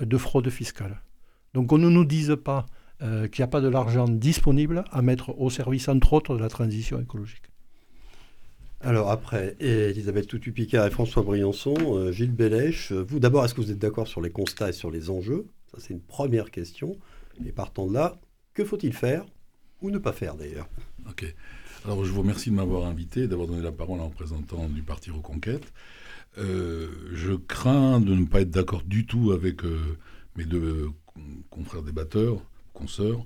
de 0.00 0.16
fraude 0.16 0.48
fiscale. 0.48 1.00
Donc 1.52 1.72
on 1.72 1.78
ne 1.78 1.88
nous 1.88 2.04
dise 2.04 2.36
pas 2.42 2.66
qu'il 3.00 3.40
n'y 3.40 3.44
a 3.44 3.48
pas 3.48 3.60
de 3.60 3.68
l'argent 3.68 4.08
disponible 4.08 4.84
à 4.90 5.02
mettre 5.02 5.38
au 5.38 5.50
service, 5.50 5.88
entre 5.88 6.14
autres, 6.14 6.36
de 6.36 6.40
la 6.40 6.48
transition 6.48 7.00
écologique. 7.00 7.53
Alors 8.80 9.10
après, 9.10 9.56
Elisabeth 9.60 10.26
Toutu-Picard 10.26 10.86
et 10.86 10.90
François 10.90 11.22
Briançon, 11.22 11.74
euh, 11.80 12.12
Gilles 12.12 12.34
Bellèche, 12.34 12.92
euh, 12.92 13.02
vous 13.02 13.18
d'abord, 13.18 13.44
est-ce 13.44 13.54
que 13.54 13.62
vous 13.62 13.70
êtes 13.70 13.78
d'accord 13.78 14.06
sur 14.06 14.20
les 14.20 14.30
constats 14.30 14.68
et 14.68 14.72
sur 14.72 14.90
les 14.90 15.08
enjeux? 15.08 15.46
Ça, 15.70 15.78
c'est 15.80 15.94
une 15.94 16.02
première 16.02 16.50
question. 16.50 16.98
Et 17.46 17.50
partant 17.50 17.86
de 17.86 17.94
là, 17.94 18.20
que 18.52 18.62
faut-il 18.62 18.92
faire 18.92 19.24
ou 19.80 19.90
ne 19.90 19.96
pas 19.96 20.12
faire 20.12 20.34
d'ailleurs? 20.34 20.68
Ok. 21.08 21.34
Alors 21.86 22.04
je 22.04 22.12
vous 22.12 22.20
remercie 22.20 22.50
de 22.50 22.54
m'avoir 22.54 22.86
invité, 22.86 23.26
d'avoir 23.26 23.48
donné 23.48 23.62
la 23.62 23.72
parole 23.72 24.00
en 24.00 24.08
représentant 24.08 24.68
du 24.68 24.82
parti 24.82 25.10
Reconquête. 25.10 25.72
Euh, 26.38 26.88
je 27.12 27.32
crains 27.32 28.00
de 28.00 28.14
ne 28.14 28.26
pas 28.26 28.42
être 28.42 28.50
d'accord 28.50 28.82
du 28.82 29.06
tout 29.06 29.32
avec 29.32 29.62
mes 30.36 30.44
deux 30.44 30.90
confrères 31.50 31.82
débatteurs, 31.82 32.42
consoeurs, 32.72 33.24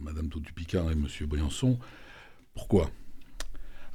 Madame 0.00 0.28
Toutu-Picard 0.28 0.90
et 0.90 0.94
Monsieur 0.94 1.26
Briançon. 1.26 1.78
Pourquoi? 2.54 2.90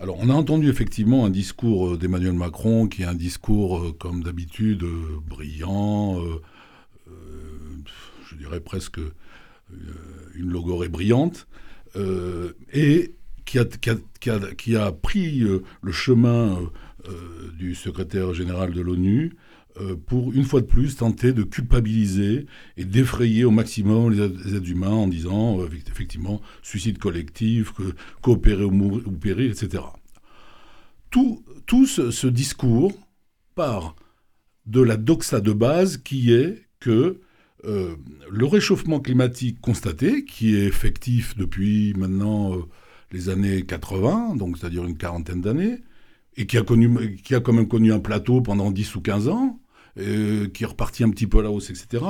Alors, 0.02 0.16
on 0.20 0.30
a 0.30 0.34
entendu 0.34 0.70
effectivement 0.70 1.26
un 1.26 1.30
discours 1.30 1.90
euh, 1.90 1.98
d'Emmanuel 1.98 2.32
Macron 2.32 2.88
qui 2.88 3.02
est 3.02 3.06
un 3.06 3.16
discours, 3.16 3.80
euh, 3.80 3.92
comme 3.92 4.24
d'habitude, 4.24 4.84
euh, 4.84 5.20
brillant, 5.28 6.22
je 8.26 8.36
dirais 8.36 8.60
presque 8.60 9.00
une 10.36 10.52
logorée 10.52 10.88
brillante, 10.88 11.48
et 12.72 13.14
qui 13.46 13.58
a, 13.58 13.66
qui 13.66 14.76
a, 14.76 14.92
pris 14.92 15.40
le 15.40 15.92
chemin 15.92 16.60
du 17.58 17.74
secrétaire 17.74 18.34
général 18.34 18.72
de 18.72 18.82
l'ONU 18.82 19.36
pour, 20.08 20.34
une 20.34 20.44
fois 20.44 20.62
de 20.62 20.66
plus, 20.66 20.98
tenter 20.98 21.32
de 21.34 21.44
culpabiliser 21.44 22.46
et 22.78 22.86
d'effrayer 22.86 23.46
au 23.46 23.52
maximum 23.52 24.12
les, 24.12 24.56
êtres 24.56 24.70
humains 24.70 24.90
en 24.90 25.08
disant, 25.08 25.60
effectivement, 25.90 26.42
suicide 26.62 26.98
collectif, 26.98 27.74
coopérer 28.22 28.64
ou, 28.64 29.00
périr, 29.12 29.52
etc 29.52 29.82
tout, 31.10 31.86
ce, 31.86 32.28
discours 32.28 32.94
part 33.56 33.96
de 34.66 34.82
la 34.82 34.98
doxa 34.98 35.42
de 35.42 35.52
base 35.52 35.98
qui 35.98 36.34
est 36.34 36.64
que 36.80 37.20
euh, 37.66 37.96
le 38.30 38.46
réchauffement 38.46 39.00
climatique 39.00 39.60
constaté, 39.60 40.24
qui 40.24 40.56
est 40.56 40.66
effectif 40.66 41.36
depuis 41.36 41.94
maintenant 41.98 42.56
euh, 42.56 42.62
les 43.12 43.30
années 43.30 43.64
80, 43.64 44.36
donc 44.36 44.58
c'est-à-dire 44.58 44.86
une 44.86 44.98
quarantaine 44.98 45.42
d'années, 45.42 45.80
et 46.38 46.46
qui 46.46 46.58
a, 46.58 46.62
connu, 46.62 47.18
qui 47.18 47.36
a 47.36 47.42
quand 47.42 47.52
même 47.52 47.68
connu 47.68 47.92
un 47.92 48.00
plateau 48.00 48.42
pendant 48.42 48.72
10 48.72 48.96
ou 48.96 49.02
15 49.02 49.28
ans, 49.28 49.60
qui 49.96 50.64
est 50.64 50.68
reparti 50.68 51.04
un 51.04 51.10
petit 51.10 51.28
peu 51.28 51.40
à 51.40 51.44
la 51.44 51.52
hausse, 51.52 51.70
etc., 51.70 52.04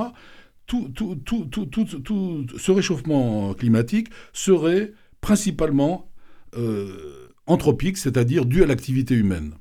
tout, 0.69 0.89
tout, 0.93 1.15
tout, 1.15 1.45
tout 1.45 2.45
ce 2.57 2.71
réchauffement 2.71 3.55
climatique 3.55 4.09
serait 4.33 4.93
principalement 5.19 6.12
euh, 6.55 7.27
anthropique, 7.48 7.98
c'est-à-dire 7.98 8.45
dû 8.45 8.63
à 8.63 8.67
l'activité 8.67 9.15
humaine. 9.15 9.53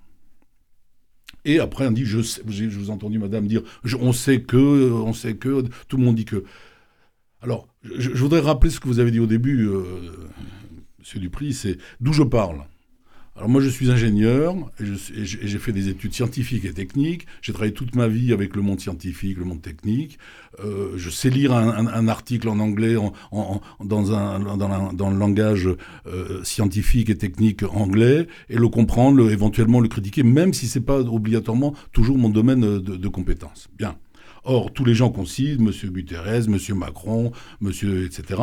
Et 1.45 1.61
après, 1.61 1.87
on 1.87 1.91
dit, 1.91 2.05
je, 2.05 2.21
je 2.21 2.79
vous 2.79 2.89
ai 2.89 2.91
entendu 2.91 3.19
madame 3.19 3.47
dire, 3.47 3.63
on 3.99 4.13
sait 4.13 4.43
que, 4.43 4.93
on 4.93 5.15
sait 5.15 5.37
que, 5.37 5.65
tout 5.89 5.97
le 5.97 6.05
monde 6.05 6.17
dit 6.17 6.27
que. 6.27 6.45
Alors, 7.41 7.69
je, 7.83 8.11
voudrais 8.11 8.41
rappeler 8.41 8.71
ce 8.71 8.81
que 8.81 8.89
vous 8.89 8.99
avez 8.99 9.11
dit 9.11 9.21
au 9.21 9.27
début, 9.27 9.67
euh, 9.67 9.83
monsieur 10.99 11.21
Dupri, 11.21 11.55
c'est 11.55 11.79
d'où 12.01 12.13
je 12.13 12.25
parle. 12.25 12.65
Alors 13.39 13.49
moi, 13.49 13.61
je 13.61 13.69
suis 13.69 13.89
ingénieur 13.89 14.57
et, 14.81 14.85
j'ai 15.25 15.59
fait 15.61 15.71
des 15.71 15.89
études 15.89 16.13
scientifiques 16.13 16.65
et 16.65 16.73
techniques. 16.73 17.25
J'ai 17.41 17.53
travaillé 17.53 17.73
toute 17.73 17.95
ma 17.95 18.09
vie 18.09 18.33
avec 18.33 18.57
le 18.57 18.63
monde 18.63 18.81
scientifique, 18.81 19.39
le 19.39 19.45
monde 19.45 19.63
technique. 19.63 20.19
Euh, 20.65 20.95
je 20.97 21.09
sais 21.09 21.31
lire 21.31 21.53
un, 21.55 22.09
article 22.09 22.49
en 22.49 22.59
anglais 22.59 22.97
dans, 23.85 24.13
un, 24.13 24.57
dans, 24.57 25.11
le 25.11 25.17
langage 25.17 25.69
euh, 26.09 26.43
scientifique 26.43 27.11
et 27.11 27.17
technique 27.17 27.63
anglais 27.63 28.27
et 28.51 28.57
le 28.57 28.69
comprendre, 28.69 29.31
éventuellement 29.31 29.79
le 29.79 29.89
critiquer, 29.89 30.25
même 30.25 30.53
si 30.53 30.67
c'est 30.67 30.81
pas 30.81 30.99
obligatoirement 30.99 31.75
toujours 31.93 32.19
mon 32.19 32.31
domaine 32.31 32.81
de, 32.81 32.97
de 32.97 33.09
compétence. 33.09 33.69
Bien. 33.79 33.95
Or, 34.43 34.73
tous 34.73 34.85
les 34.85 34.95
gens 34.95 35.11
qu'on 35.11 35.27
cite, 35.27 35.61
M. 35.61 35.71
Guterres, 35.93 36.49
M. 36.49 36.59
Macron, 36.75 37.31
M. 37.63 37.71
etc., 38.05 38.43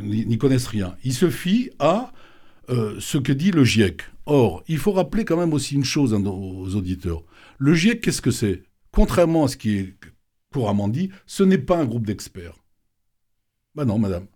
n'y 0.00 0.38
connaissent 0.38 0.68
rien. 0.68 0.94
Il 1.02 1.12
se 1.12 1.28
fie 1.28 1.70
à 1.80 2.12
euh, 2.70 2.96
ce 3.00 3.18
que 3.18 3.32
dit 3.32 3.50
le 3.50 3.64
GIEC. 3.64 4.02
Or, 4.26 4.62
il 4.68 4.78
faut 4.78 4.92
rappeler 4.92 5.24
quand 5.24 5.36
même 5.36 5.52
aussi 5.52 5.74
une 5.74 5.84
chose 5.84 6.12
aux 6.14 6.74
auditeurs. 6.76 7.22
Le 7.58 7.74
GIEC, 7.74 8.00
qu'est-ce 8.00 8.22
que 8.22 8.30
c'est? 8.30 8.62
Contrairement 8.92 9.44
à 9.44 9.48
ce 9.48 9.56
qui 9.56 9.76
est 9.76 9.94
couramment 10.52 10.88
dit, 10.88 11.10
ce 11.26 11.42
n'est 11.42 11.58
pas 11.58 11.78
un 11.78 11.84
groupe 11.84 12.06
d'experts. 12.06 12.56
Ben 13.74 13.84
non, 13.84 13.98
madame. 13.98 14.26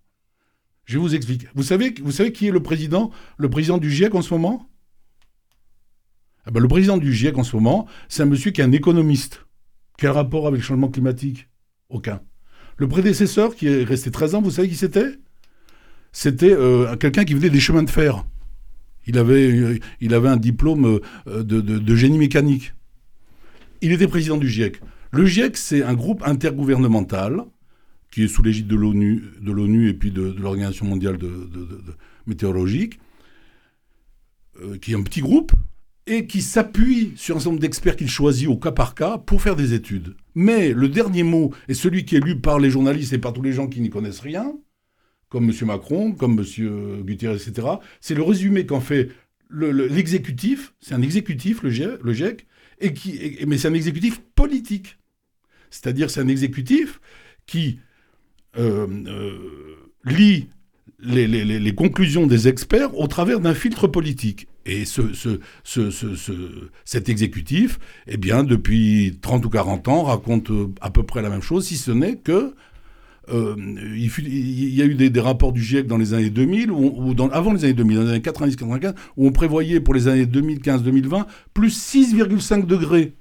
Je 0.84 0.98
vous 0.98 1.14
explique. 1.14 1.46
Vous 1.54 1.62
savez, 1.62 1.94
vous 2.02 2.12
savez 2.12 2.32
qui 2.32 2.46
est 2.48 2.52
le 2.52 2.62
président, 2.62 3.10
le 3.36 3.48
président 3.48 3.78
du 3.78 3.90
GIEC 3.90 4.14
en 4.14 4.22
ce 4.22 4.34
moment? 4.34 4.68
Eh 6.46 6.50
ben, 6.50 6.60
Le 6.60 6.68
président 6.68 6.98
du 6.98 7.12
GIEC 7.12 7.38
en 7.38 7.44
ce 7.44 7.56
moment, 7.56 7.86
c'est 8.08 8.22
un 8.22 8.26
monsieur 8.26 8.50
qui 8.50 8.60
est 8.60 8.64
un 8.64 8.72
économiste. 8.72 9.46
Quel 9.96 10.10
rapport 10.10 10.46
avec 10.46 10.60
le 10.60 10.66
changement 10.66 10.88
climatique 10.88 11.48
Aucun. 11.88 12.20
Le 12.76 12.88
prédécesseur, 12.88 13.54
qui 13.54 13.68
est 13.68 13.84
resté 13.84 14.10
13 14.10 14.34
ans, 14.34 14.42
vous 14.42 14.50
savez 14.50 14.68
qui 14.68 14.74
c'était? 14.74 15.18
C'était 16.14 16.52
euh, 16.52 16.97
quelqu'un 16.97 17.25
qui 17.25 17.35
venait 17.35 17.50
des 17.50 17.61
chemins 17.61 17.83
de 17.83 17.90
fer. 17.90 18.25
Il 19.06 19.18
avait, 19.18 19.80
avait 20.00 20.28
un 20.28 20.37
diplôme 20.37 21.00
euh, 21.26 21.42
de, 21.42 21.97
génie 21.97 22.18
mécanique. 22.18 22.73
Il 23.83 23.92
était 23.92 24.06
président 24.06 24.38
du 24.38 24.49
GIEC. 24.49 24.80
Le 25.11 25.26
GIEC, 25.26 25.56
c'est 25.56 25.83
un 25.83 25.92
groupe 25.92 26.23
intergouvernemental 26.25 27.42
qui 28.12 28.23
est 28.23 28.28
sous 28.28 28.44
l'égide 28.44 28.68
de 28.68 28.76
l'ONU, 28.76 29.25
de 29.40 29.88
et 29.88 29.92
puis 29.92 30.12
de, 30.12 30.35
l'Organisation 30.38 30.87
mondiale 30.87 31.18
météorologique, 32.26 33.00
euh, 34.62 34.78
qui 34.78 34.92
est 34.92 34.97
un 34.97 35.02
petit 35.02 35.21
groupe 35.21 35.52
et 36.06 36.28
qui 36.28 36.42
s'appuie 36.42 37.12
sur 37.16 37.35
un 37.35 37.40
certain 37.40 37.50
nombre 37.50 37.61
d'experts 37.61 37.97
qu'il 37.97 38.09
choisit 38.09 38.47
au 38.47 38.56
cas 38.56 38.71
par 38.71 38.94
cas 38.94 39.18
pour 39.18 39.42
faire 39.42 39.56
des 39.56 39.75
études. 39.75 40.14
Mais 40.37 40.73
le 40.73 40.88
dernier 40.88 41.25
mot 41.25 41.52
est 41.66 41.75
celui 41.75 42.04
qui 42.04 42.14
est 42.14 42.21
lu 42.21 42.38
par 42.38 42.61
les 42.61 42.71
journalistes 42.71 43.12
et 43.12 43.18
par 43.18 43.33
tous 43.33 43.42
les 43.42 43.52
gens 43.52 43.66
qui 43.66 43.80
n'y 43.80 43.90
connaissent 43.90 44.21
rien, 44.21 44.54
comme 45.34 45.50
M. 45.50 45.66
Macron, 45.66 46.12
comme 46.12 46.38
M. 46.38 47.02
Guterres, 47.02 47.32
etc. 47.32 47.66
C'est 48.00 48.14
le 48.14 48.22
résumé 48.22 48.66
qu'en 48.66 48.78
fait 48.78 49.08
l'exécutif, 49.50 50.74
c'est 50.80 50.94
un 50.94 51.02
exécutif, 51.02 51.64
le 51.64 51.70
GIEC, 51.70 52.46
et 52.80 52.94
qui, 52.94 53.38
mais 53.44 53.58
c'est 53.58 53.66
un 53.66 53.74
exécutif 53.74 54.20
politique. 54.36 54.96
C'est-à-dire 55.70 56.08
c'est 56.08 56.20
un 56.20 56.28
exécutif 56.28 57.00
qui 57.46 57.80
euh, 58.56 58.86
euh, 59.08 59.38
lit 60.04 60.46
les, 61.00 61.74
conclusions 61.74 62.28
des 62.28 62.46
experts 62.46 62.96
au 62.96 63.08
travers 63.08 63.40
d'un 63.40 63.54
filtre 63.54 63.88
politique. 63.88 64.46
Et 64.66 64.84
ce, 64.84 65.02
cet 66.84 67.08
exécutif, 67.08 67.80
eh 68.06 68.18
bien, 68.18 68.44
depuis 68.44 69.18
30 69.20 69.44
ou 69.46 69.50
40 69.50 69.88
ans, 69.88 70.02
raconte 70.04 70.52
à 70.80 70.90
peu 70.90 71.02
près 71.02 71.22
la 71.22 71.28
même 71.28 71.42
chose, 71.42 71.66
si 71.66 71.76
ce 71.76 71.90
n'est 71.90 72.18
que 72.18 72.54
euh, 73.32 73.54
il, 73.96 74.74
y 74.74 74.82
a 74.82 74.84
eu 74.84 74.94
des, 74.94 75.20
rapports 75.20 75.52
du 75.52 75.62
GIEC 75.62 75.86
dans 75.86 75.96
les 75.96 76.14
années 76.14 76.30
2000, 76.30 76.70
ou, 76.70 77.14
avant 77.32 77.52
les 77.52 77.64
années 77.64 77.74
2000, 77.74 77.96
dans 77.96 78.02
les 78.04 78.10
années 78.10 78.20
90-95, 78.20 78.94
où 79.16 79.26
on 79.26 79.32
prévoyait 79.32 79.80
pour 79.80 79.94
les 79.94 80.08
années 80.08 80.26
2015-2020 80.26 81.24
plus 81.52 81.94
6,5 81.94 82.66
degrés. 82.66 83.14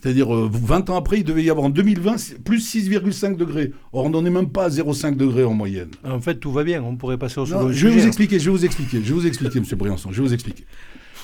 C'est-à-dire, 0.00 0.28
20 0.30 0.90
euh, 0.90 0.92
ans 0.92 0.96
après, 0.96 1.18
il 1.18 1.24
devait 1.24 1.42
y 1.42 1.50
avoir 1.50 1.66
en 1.66 1.70
2020 1.70 2.42
plus 2.44 2.74
6,5 2.74 3.36
degrés. 3.36 3.72
Or, 3.92 4.04
on 4.04 4.10
n'en 4.10 4.24
est 4.24 4.30
même 4.30 4.50
pas 4.50 4.66
à 4.66 4.68
0,5 4.68 5.16
degrés 5.16 5.44
en 5.44 5.54
moyenne. 5.54 5.90
En 6.04 6.20
fait, 6.20 6.36
tout 6.36 6.52
va 6.52 6.62
bien, 6.62 6.82
on 6.82 6.96
pourrait 6.96 7.18
passer 7.18 7.40
au 7.40 7.46
second 7.46 7.72
Je 7.72 7.88
vais 7.88 7.94
vous 7.94 8.06
expliquer, 8.06 8.38
je 8.38 8.44
vais 8.44 8.56
vous 8.56 8.64
expliquer, 8.64 8.98
je 9.02 9.08
vais 9.08 9.20
vous 9.20 9.26
expliquer, 9.26 9.58
M. 9.58 9.64
Briançon, 9.76 10.12
je 10.12 10.22
vais 10.22 10.28
vous 10.28 10.34
expliquer. 10.34 10.64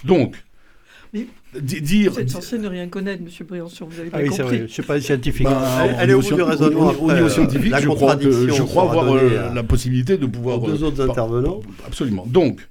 Donc, 0.05 0.35
Mais- 1.15 1.27
di- 1.61 1.81
dire... 1.81 2.13
Vous 2.13 2.19
êtes 2.21 2.31
censé 2.31 2.59
ne 2.59 2.67
rien 2.69 2.89
connaître, 2.89 3.23
Monsieur 3.23 3.45
Briançon, 3.45 3.87
vous 3.87 4.01
avez 4.01 4.11
Ah 4.13 4.19
bien 4.19 4.27
oui, 4.29 4.35
c'est 4.37 4.43
compris. 4.43 4.57
vrai, 4.57 4.59
je 4.59 4.63
ne 4.65 4.69
suis 4.75 4.83
pas 4.83 5.01
scientifique. 5.01 5.47
Elle- 5.47 5.97
elle 6.01 6.11
est 6.11 6.15
au 6.15 6.21
bout 6.21 6.35
du 6.35 6.43
raisonnement 6.43 6.89
au- 6.91 7.13
niveau 7.13 7.27
euh, 7.27 7.29
scientifique, 7.29 7.71
la 7.71 7.81
je 7.81 7.89
crois, 7.89 8.17
que, 8.17 8.31
je 8.49 8.63
crois 8.63 8.83
avoir 8.91 9.15
euh, 9.15 9.51
à- 9.51 9.55
la 9.55 9.63
possibilité 9.63 10.19
de 10.19 10.27
pouvoir... 10.27 10.63
Aux 10.63 10.67
deux 10.67 10.83
euh, 10.83 10.87
autres 10.89 11.09
intervenants. 11.09 11.61
Absolument. 11.87 12.27
Donc, 12.27 12.69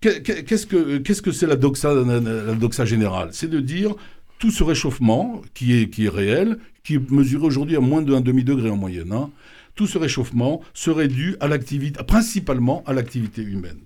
que- 0.00 0.18
que- 0.18 0.40
qu'est-ce 0.42 0.66
que 0.66 0.98
qu'est-ce 0.98 1.22
que 1.22 1.30
c'est 1.32 1.46
la 1.46 1.56
doxa, 1.56 1.94
la 1.94 2.54
doxa 2.54 2.84
générale? 2.84 3.28
C'est 3.32 3.48
de 3.48 3.60
dire 3.60 3.94
tout 4.40 4.50
ce 4.50 4.62
réchauffement 4.64 5.40
qui 5.54 5.80
est, 5.80 5.88
qui 5.88 6.06
est 6.06 6.10
réel, 6.10 6.58
qui 6.84 6.96
est 6.96 7.10
mesuré 7.10 7.46
aujourd'hui 7.46 7.76
à 7.76 7.80
moins 7.80 8.02
d'un 8.02 8.20
demi-degré 8.20 8.68
en 8.68 8.76
moyenne, 8.76 9.12
hein, 9.12 9.30
tout 9.76 9.86
ce 9.86 9.96
réchauffement 9.96 10.60
serait 10.74 11.08
dû 11.08 11.36
à 11.40 11.48
l'activité, 11.48 12.02
principalement 12.04 12.82
à 12.86 12.92
l'activité 12.92 13.42
humaine. 13.42 13.78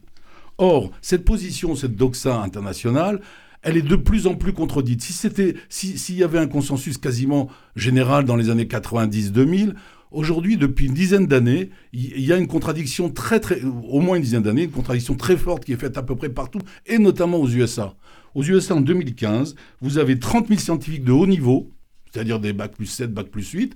Or, 0.59 0.91
cette 1.01 1.25
position, 1.25 1.77
cette 1.77 1.97
doxa 1.97 2.43
internationale, 2.43 3.21
elle 3.63 3.77
est 3.77 3.83
de 3.83 3.97
plus 3.97 4.27
en 4.27 4.35
plus 4.35 4.53
contredite. 4.53 5.03
Si 5.03 5.13
c'était, 5.13 5.55
si- 5.69 5.99
s'il 5.99 6.17
y 6.17 6.25
avait 6.25 6.39
un 6.39 6.47
consensus 6.47 6.99
quasiment 6.99 7.49
général 7.77 8.25
dans 8.25 8.37
les 8.37 8.49
années 8.51 8.65
90-2000, 8.67 9.75
aujourd'hui, 10.11 10.57
depuis 10.57 10.87
une 10.87 10.95
dizaine 10.95 11.27
d'années, 11.27 11.71
il 11.93 12.13
il 12.17 12.25
y 12.25 12.33
a 12.33 12.37
une 12.37 12.47
contradiction 12.47 13.11
très, 13.11 13.41
très, 13.41 13.63
au 13.63 14.01
moins 14.01 14.17
une 14.17 14.23
dizaine 14.23 14.43
d'années, 14.43 14.65
une 14.65 14.71
contradiction 14.71 15.15
très 15.15 15.37
forte 15.37 15.65
qui 15.65 15.73
est 15.73 15.77
faite 15.77 15.99
à 15.99 16.03
peu 16.03 16.17
près 16.17 16.29
partout, 16.31 16.61
et 16.87 16.99
notamment 16.99 17.39
aux 17.39 17.49
USA. 17.49 17.95
Aux 18.35 18.43
USA, 18.45 18.77
en 18.77 18.81
2015, 18.81 19.55
vous 19.81 19.99
avez 19.99 20.19
30 20.19 20.49
000 20.49 20.61
scientifiques 20.61 21.05
de 21.05 21.13
haut 21.13 21.27
niveau, 21.27 21.71
c'est-à-dire 22.13 22.41
des 22.41 22.53
bac 22.53 22.73
plus 22.77 22.87
7, 22.87 23.13
bac 23.13 23.29
plus 23.29 23.51
8, 23.51 23.75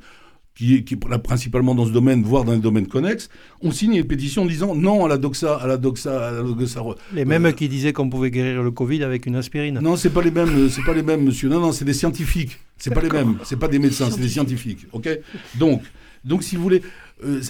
qui, 0.55 0.85
qui 0.85 0.97
là, 1.09 1.19
principalement 1.19 1.75
dans 1.75 1.87
ce 1.87 1.91
domaine, 1.91 2.23
voire 2.23 2.45
dans 2.45 2.53
les 2.53 2.59
domaines 2.59 2.87
connexes, 2.87 3.29
ont 3.61 3.73
signé 3.73 4.01
une 4.01 4.07
pétition 4.07 4.47
disant 4.47 4.75
non 4.75 5.05
à 5.05 5.09
la 5.09 5.19
doxa, 5.19 5.57
à 5.57 5.67
la 5.67 5.77
doxa, 5.77 6.29
à 6.29 6.31
la 6.31 6.43
doxa. 6.43 6.81
Les 7.13 7.25
mêmes 7.25 7.53
qui 7.53 7.69
disaient 7.69 7.93
qu'on 7.93 8.09
pouvait 8.09 8.31
guérir 8.31 8.63
le 8.63 8.71
Covid 8.71 9.03
avec 9.03 9.27
une 9.27 9.37
aspirine. 9.37 9.81
Non, 9.81 9.97
c'est 9.97 10.11
pas 10.11 10.23
les 10.23 10.31
mêmes, 10.31 10.69
c'est 10.71 10.85
pas 10.85 10.95
les 10.95 11.03
mêmes, 11.03 11.25
monsieur. 11.25 11.49
Non, 11.49 11.61
non, 11.61 11.73
c'est 11.73 11.85
des 11.85 11.95
scientifiques. 11.95 12.59
C'est 12.79 12.93
pas 12.93 13.01
les 13.01 13.11
mêmes. 13.11 13.39
C'est 13.45 13.59
pas 13.59 13.69
des 13.69 13.79
médecins, 13.79 14.11
c'est 14.11 14.21
des 14.21 14.29
scientifiques. 14.29 14.87
Ok? 14.93 15.09
Donc, 15.57 15.83
donc, 16.25 16.43
si 16.43 16.57
vous 16.57 16.63
voulez, 16.63 16.83
euh, 17.25 17.41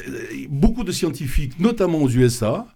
beaucoup 0.48 0.84
de 0.84 0.92
scientifiques, 0.92 1.60
notamment 1.60 2.02
aux 2.02 2.08
USA, 2.08 2.66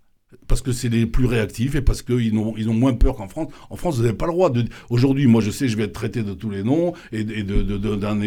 parce 0.47 0.61
que 0.63 0.73
c'est 0.73 0.89
les 0.89 1.07
plus 1.07 1.25
réactifs 1.27 1.75
et 1.75 1.81
parce 1.81 2.03
qu'ils 2.03 2.37
ont, 2.37 2.55
ils 2.57 2.69
ont 2.69 2.75
moins 2.75 2.93
peur 2.95 3.17
qu'en 3.17 3.29
France. 3.29 3.49
En 3.71 3.77
France, 3.77 3.97
vous 3.97 4.03
n'avez 4.03 4.17
pas 4.17 4.27
le 4.27 4.33
droit 4.33 4.51
de. 4.51 4.65
Aujourd'hui, 4.91 5.27
moi, 5.27 5.41
je 5.41 5.51
sais, 5.51 5.69
je 5.69 5.77
vais 5.77 5.85
être 5.85 5.93
traité 5.93 6.23
de 6.23 6.35
tous 6.35 6.51
les 6.51 6.63
noms 6.63 6.93
et, 7.13 7.21
et 7.21 7.43
de, 7.43 7.63
de- 7.63 7.79
de- 7.79 7.97
d'un, 7.97 8.19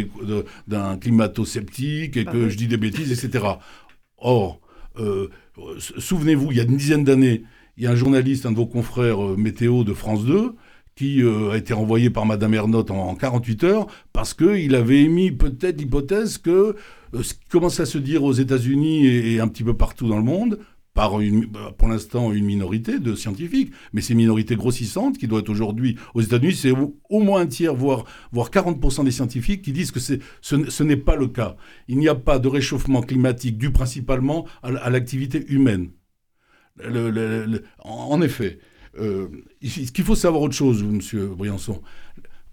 d'un 0.68 0.98
climato-sceptique 0.98 2.18
et 2.18 2.24
Ah 2.28 2.32
que 2.32 2.50
je 2.50 2.58
dis 2.58 2.68
des 2.68 2.78
bêtises, 2.78 3.12
etc. 3.12 3.46
Or, 4.18 4.60
euh, 5.00 5.28
souvenez-vous, 5.78 6.52
il 6.52 6.58
y 6.58 6.60
a 6.60 6.64
une 6.64 6.78
dizaine 6.78 7.04
d'années, 7.04 7.44
il 7.78 7.84
y 7.84 7.88
a 7.88 7.92
un 7.92 7.96
journaliste, 7.96 8.46
un 8.46 8.52
de 8.52 8.58
vos 8.58 8.66
confrères 8.68 9.24
euh, 9.24 9.36
météo 9.38 9.84
de 9.84 9.94
France 9.94 10.26
2, 10.26 10.54
qui 10.96 11.22
euh, 11.24 11.52
a 11.52 11.58
été 11.58 11.74
renvoyé 11.74 12.10
par 12.10 12.26
Madame 12.26 12.54
Ernotte 12.54 12.92
en, 12.92 13.10
en 13.10 13.16
48 13.16 13.64
heures 13.64 13.88
parce 14.14 14.34
qu'il 14.34 14.76
avait 14.76 15.02
émis 15.04 15.32
peut-être 15.32 15.80
l'hypothèse 15.80 16.38
que 16.38 16.76
euh, 17.14 17.24
ce 17.24 17.34
qui 17.34 17.46
commence 17.50 17.80
à 17.80 17.86
se 17.86 17.98
dire 17.98 18.24
aux 18.24 18.34
États-Unis 18.34 19.08
et, 19.08 19.34
et 19.36 19.40
un 19.40 19.48
petit 19.48 19.64
peu 19.64 19.74
partout 19.74 20.08
dans 20.08 20.18
le 20.18 20.24
monde, 20.24 20.60
par 20.94 21.22
une, 21.22 21.48
pour 21.78 21.88
l'instant 21.88 22.32
une 22.34 22.46
minorité 22.46 23.00
de 23.00 23.16
scientifiques, 23.16 23.72
mais 23.94 24.02
c'est 24.02 24.14
une 24.14 24.20
minorité 24.20 24.56
grossissante 24.56 25.18
qui 25.18 25.28
doit 25.28 25.40
être 25.40 25.50
aujourd'hui 25.50 25.98
aux 26.14 26.22
États-Unis, 26.22 26.54
c'est 26.54 26.72
au, 26.72 27.20
moins 27.20 27.42
un 27.42 27.48
tiers, 27.48 27.74
voire, 27.74 28.06
voire 28.32 28.50
40% 28.50 29.06
des 29.06 29.12
scientifiques 29.12 29.62
qui 29.62 29.72
disent 29.72 29.92
que 29.92 30.00
ce, 30.00 30.16
ce 30.42 30.84
n'est 30.84 30.98
pas 30.98 31.16
le 31.16 31.28
cas. 31.28 31.56
Il 31.88 31.98
n'y 31.98 32.10
a 32.10 32.16
pas 32.16 32.40
de 32.40 32.48
réchauffement 32.48 33.02
climatique 33.02 33.58
dû 33.58 33.72
principalement 33.72 34.46
à, 34.64 34.90
l'activité 34.90 35.46
humaine. 35.48 35.92
Le- 36.78 37.64
en, 37.80 38.22
effet, 38.22 38.60
euh, 39.00 39.28
ce 39.64 39.92
qu'il 39.92 40.04
faut 40.04 40.16
savoir 40.16 40.42
autre 40.42 40.56
chose, 40.56 40.84
monsieur 40.84 41.28
Briançon. 41.28 41.82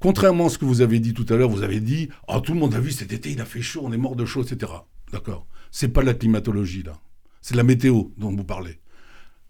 Contrairement 0.01 0.47
à 0.47 0.49
ce 0.49 0.59
que 0.59 0.65
vous 0.65 0.81
avez 0.81 1.01
dit 1.01 1.13
tout 1.13 1.27
à 1.29 1.37
l'heure, 1.37 1.49
vous 1.49 1.63
avez 1.63 1.81
dit 1.81 2.09
Ah, 2.29 2.41
tout 2.41 2.53
le 2.53 2.61
monde 2.61 2.75
a 2.75 2.81
vu 2.81 2.93
cet 2.93 3.13
été, 3.13 3.31
il 3.31 3.41
a 3.41 3.45
fait 3.45 3.63
chaud, 3.63 3.81
on 3.83 3.93
est 3.93 3.97
mort 3.97 4.15
de 4.15 4.25
chaud, 4.25 4.45
etc. 4.45 4.73
D'accord. 5.13 5.47
C'est 5.71 5.89
pas 5.89 6.03
la 6.03 6.15
climatologie, 6.15 6.85
là. 6.85 6.93
C'est 7.41 7.53
de 7.55 7.59
la 7.59 7.65
météo 7.65 8.05
dont 8.17 8.35
vous 8.35 8.45
parlez. 8.45 8.79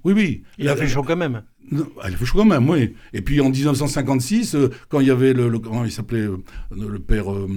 Oui, 0.05 0.13
oui. 0.15 0.43
Il 0.59 0.67
La- 0.67 0.73
a 0.73 0.77
fait 0.77 0.87
chaud 0.87 1.03
quand 1.03 1.17
même. 1.17 1.43
non, 1.73 1.87
Elle 2.05 2.17
fait 2.17 2.25
chaud 2.25 2.39
quand 2.39 2.45
même, 2.45 2.71
oui. 2.71 2.95
Et 3.13 3.21
puis 3.21 3.41
en 3.41 3.51
1956, 3.51 4.55
euh, 4.55 4.71
quand 4.89 5.01
il 5.01 5.09
y 5.09 5.11
avait 5.11 5.33
le, 5.33 5.49
le- 5.49 5.59
comment 5.59 5.85
il 5.85 5.91
s'appelait 5.91 6.21
euh, 6.21 6.39
le 6.71 6.99
père 7.01 7.33
euh, 7.33 7.49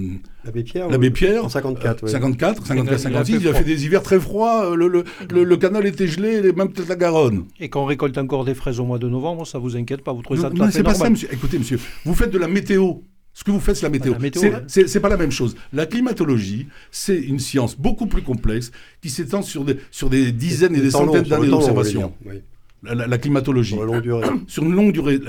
L'abbé 0.44 0.64
Pierre 0.64 0.88
l'abbé 0.90 1.10
Pierre, 1.12 1.44
En 1.44 1.48
54, 1.48 2.02
euh, 2.02 2.06
oui. 2.06 2.10
54, 2.12 2.66
54, 2.66 2.66
Il 2.66 2.80
a- 2.80 2.82
il 2.82 2.94
a 2.94 2.98
56, 2.98 3.32
il 3.42 3.48
a 3.48 3.54
fait 3.54 3.62
des 3.64 3.84
hivers 3.84 4.02
très 4.02 4.18
froids, 4.18 4.74
le, 4.74 4.88
le, 4.88 5.04
le- 5.30 5.44
le 5.44 5.56
canal 5.56 5.86
était 5.86 6.08
gelé, 6.08 6.38
et 6.48 6.52
même 6.52 6.72
peut-être 6.72 6.88
la 6.88 6.96
Garonne. 6.96 7.44
Et 7.60 7.68
qu'on 7.70 7.84
récolte 7.84 8.18
encore 8.18 8.44
des 8.44 8.54
fraises 8.54 8.80
au 8.80 8.84
mois 8.84 8.98
de 8.98 9.08
novembre, 9.08 9.46
ça 9.46 9.58
vous 9.60 9.76
inquiète 9.76 10.02
pas 10.02 10.12
Vous 10.12 10.22
trouvez 10.22 10.40
ça 10.40 10.48
Non, 10.50 10.56
tout 10.56 10.62
à 10.62 10.66
non, 10.66 10.70
fait 10.72 10.78
c'est 10.78 10.82
pas 10.82 10.90
ça, 10.94 10.98
normal 10.98 11.12
monsieur. 11.12 11.28
Écoutez, 11.32 11.58
monsieur, 11.58 11.78
vous 12.04 12.14
faites 12.14 12.32
de 12.32 12.38
la 12.38 12.48
météo. 12.48 12.94
Ce 13.34 13.44
que 13.44 13.50
vous 13.50 13.60
faites, 13.60 13.76
c'est 13.76 13.82
la 13.86 13.88
météo. 13.90 14.12
C'est- 14.40 14.84
ouais. 14.94 15.00
pas 15.00 15.08
la 15.08 15.16
même 15.16 15.30
chose. 15.30 15.56
La 15.72 15.86
climatologie, 15.86 16.66
c'est 16.90 17.18
une 17.18 17.38
science 17.38 17.76
beaucoup 17.78 18.06
plus 18.06 18.22
complexe 18.22 18.72
qui 19.00 19.08
s'étend 19.10 19.40
sur 19.42 19.64
des, 19.64 19.76
sur 19.90 20.10
des 20.10 20.32
dizaines 20.32 20.74
et 20.76 20.80
des 20.80 20.90
centaines 21.06 21.22
d'années 21.30 21.48
d'observation. 21.48 22.12
La, 22.84 22.94
la- 22.96 23.06
la 23.06 23.18
climatologie. 23.18 23.74
Sur 23.74 23.86
la 23.86 23.92
longue 23.92 24.02
durée. 24.02 24.26
Sur 24.48 24.64
une 24.64 24.74
longue 24.74 24.92
durée. 24.92 25.20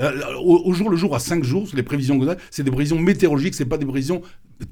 Au, 0.44 0.62
au 0.64 0.72
jour 0.72 0.90
le 0.90 0.96
jour, 0.96 1.14
à 1.14 1.20
5 1.20 1.44
jours, 1.44 1.68
les 1.72 1.84
prévisions 1.84 2.18
c'est 2.50 2.64
des 2.64 2.70
prévisions 2.72 2.98
météorologiques, 2.98 3.54
c'est 3.54 3.64
pas 3.64 3.78
des 3.78 3.86
prévisions 3.86 4.22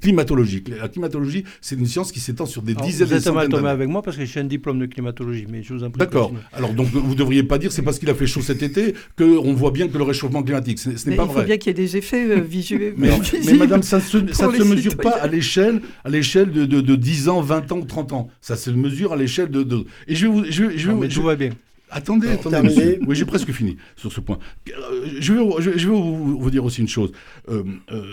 climatologiques. 0.01 0.69
La 0.69 0.87
climatologie, 0.89 1.43
c'est 1.61 1.75
une 1.75 1.85
science 1.85 2.11
qui 2.11 2.19
s'étend 2.19 2.45
sur 2.45 2.61
des 2.61 2.73
Alors, 2.73 2.85
dizaines 2.85 3.07
Vous 3.07 3.13
et 3.13 3.17
êtes 3.17 3.51
d'années. 3.51 3.67
avec 3.67 3.87
moi 3.89 4.01
parce 4.01 4.17
que 4.17 4.25
j'ai 4.25 4.39
un 4.39 4.43
diplôme 4.45 4.79
de 4.79 4.85
climatologie, 4.85 5.45
mais 5.49 5.63
je 5.63 5.73
vous 5.73 5.83
en 5.83 5.89
prie. 5.89 5.99
D'accord. 5.99 6.33
Alors 6.53 6.73
donc 6.73 6.87
vous 6.87 7.15
devriez 7.15 7.43
pas 7.43 7.57
dire 7.57 7.71
c'est 7.71 7.81
parce 7.81 7.99
qu'il 7.99 8.09
a 8.09 8.15
fait 8.15 8.27
chaud 8.27 8.41
cet 8.41 8.63
été 8.63 8.93
qu'on 9.17 9.53
voit 9.53 9.71
bien 9.71 9.87
que 9.87 9.97
le 9.97 10.03
réchauffement 10.03 10.43
climatique. 10.43 10.79
Ce, 10.79 10.95
ce 10.97 11.09
n'est 11.09 11.15
pas 11.15 11.23
il 11.23 11.27
faut 11.27 11.33
vrai. 11.33 11.45
bien 11.45 11.57
qu'il 11.57 11.67
y 11.67 11.71
ait 11.71 11.73
des 11.85 11.97
effets 11.97 12.25
euh, 12.29 12.39
visuels. 12.41 12.93
Mais, 12.97 13.53
madame, 13.53 13.83
ça, 13.83 13.99
se- 13.99 14.31
ça 14.33 14.47
ne 14.47 14.55
se 14.57 14.63
mesure 14.63 14.97
pas 14.97 15.11
à 15.17 15.27
l'échelle, 15.27 15.81
à 16.03 16.09
l'échelle 16.09 16.51
de, 16.51 16.65
de, 16.65 16.81
de 16.81 16.95
10 16.95 17.29
ans, 17.29 17.41
20 17.41 17.71
ans 17.71 17.77
ou 17.79 17.85
30 17.85 18.13
ans. 18.13 18.29
Ça 18.41 18.55
se 18.55 18.69
mesure 18.69 19.13
à 19.13 19.15
l'échelle 19.15 19.49
de, 19.49 19.63
de- 19.63 19.85
Et 20.07 20.15
je 20.15 20.27
vais 20.27 20.31
vous... 20.33 20.43
Je 20.49 20.63
vais, 20.65 20.77
je 20.77 20.85
vais 20.87 20.91
Non, 20.93 20.95
vous- 20.95 21.01
mais 21.03 21.09
je- 21.09 21.15
tout 21.19 21.23
va 21.25 21.35
bien. 21.35 21.49
Attendez, 21.95 22.27
Alors, 22.27 22.39
attendez, 22.39 22.61
monsieur. 22.63 22.99
Oui, 23.05 23.15
j'ai 23.15 23.25
presque 23.25 23.51
fini 23.51 23.77
sur 23.95 24.11
ce 24.11 24.19
point. 24.19 24.39
Euh, 24.69 25.05
Je 25.19 25.33
vais, 25.33 25.39
vous- 25.43 25.55
je 25.59 25.69
vais- 25.69 25.77
je 25.77 25.87
vais 25.87 25.93
vous, 25.95 26.39
vous 26.39 26.49
dire 26.49 26.65
aussi 26.65 26.81
une 26.81 26.87
chose. 26.87 27.11
Euh, 27.49 27.63
euh, 27.91 28.03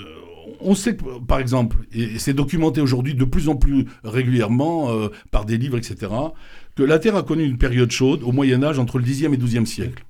on 0.61 0.75
sait 0.75 0.97
que, 0.97 1.19
par 1.21 1.39
exemple, 1.39 1.77
et 1.93 2.19
c'est 2.19 2.33
documenté 2.33 2.81
aujourd'hui 2.81 3.15
de 3.15 3.25
plus 3.25 3.49
en 3.49 3.57
plus 3.57 3.87
régulièrement 4.05 4.91
euh, 4.91 5.09
par 5.31 5.45
des 5.45 5.59
livres, 5.59 5.79
etc., 5.79 6.13
que 6.77 6.83
la 6.83 6.99
Terre 6.99 7.17
a 7.17 7.23
connu 7.23 7.45
une 7.45 7.59
période 7.59 7.91
chaude 7.91 8.23
au 8.23 8.33
Moyen 8.33 8.63
Âge 8.63 8.79
entre 8.79 8.99
le 8.99 9.05
10e 9.05 9.35
et 9.35 9.37
12e 9.37 9.67
siècle. 9.67 10.05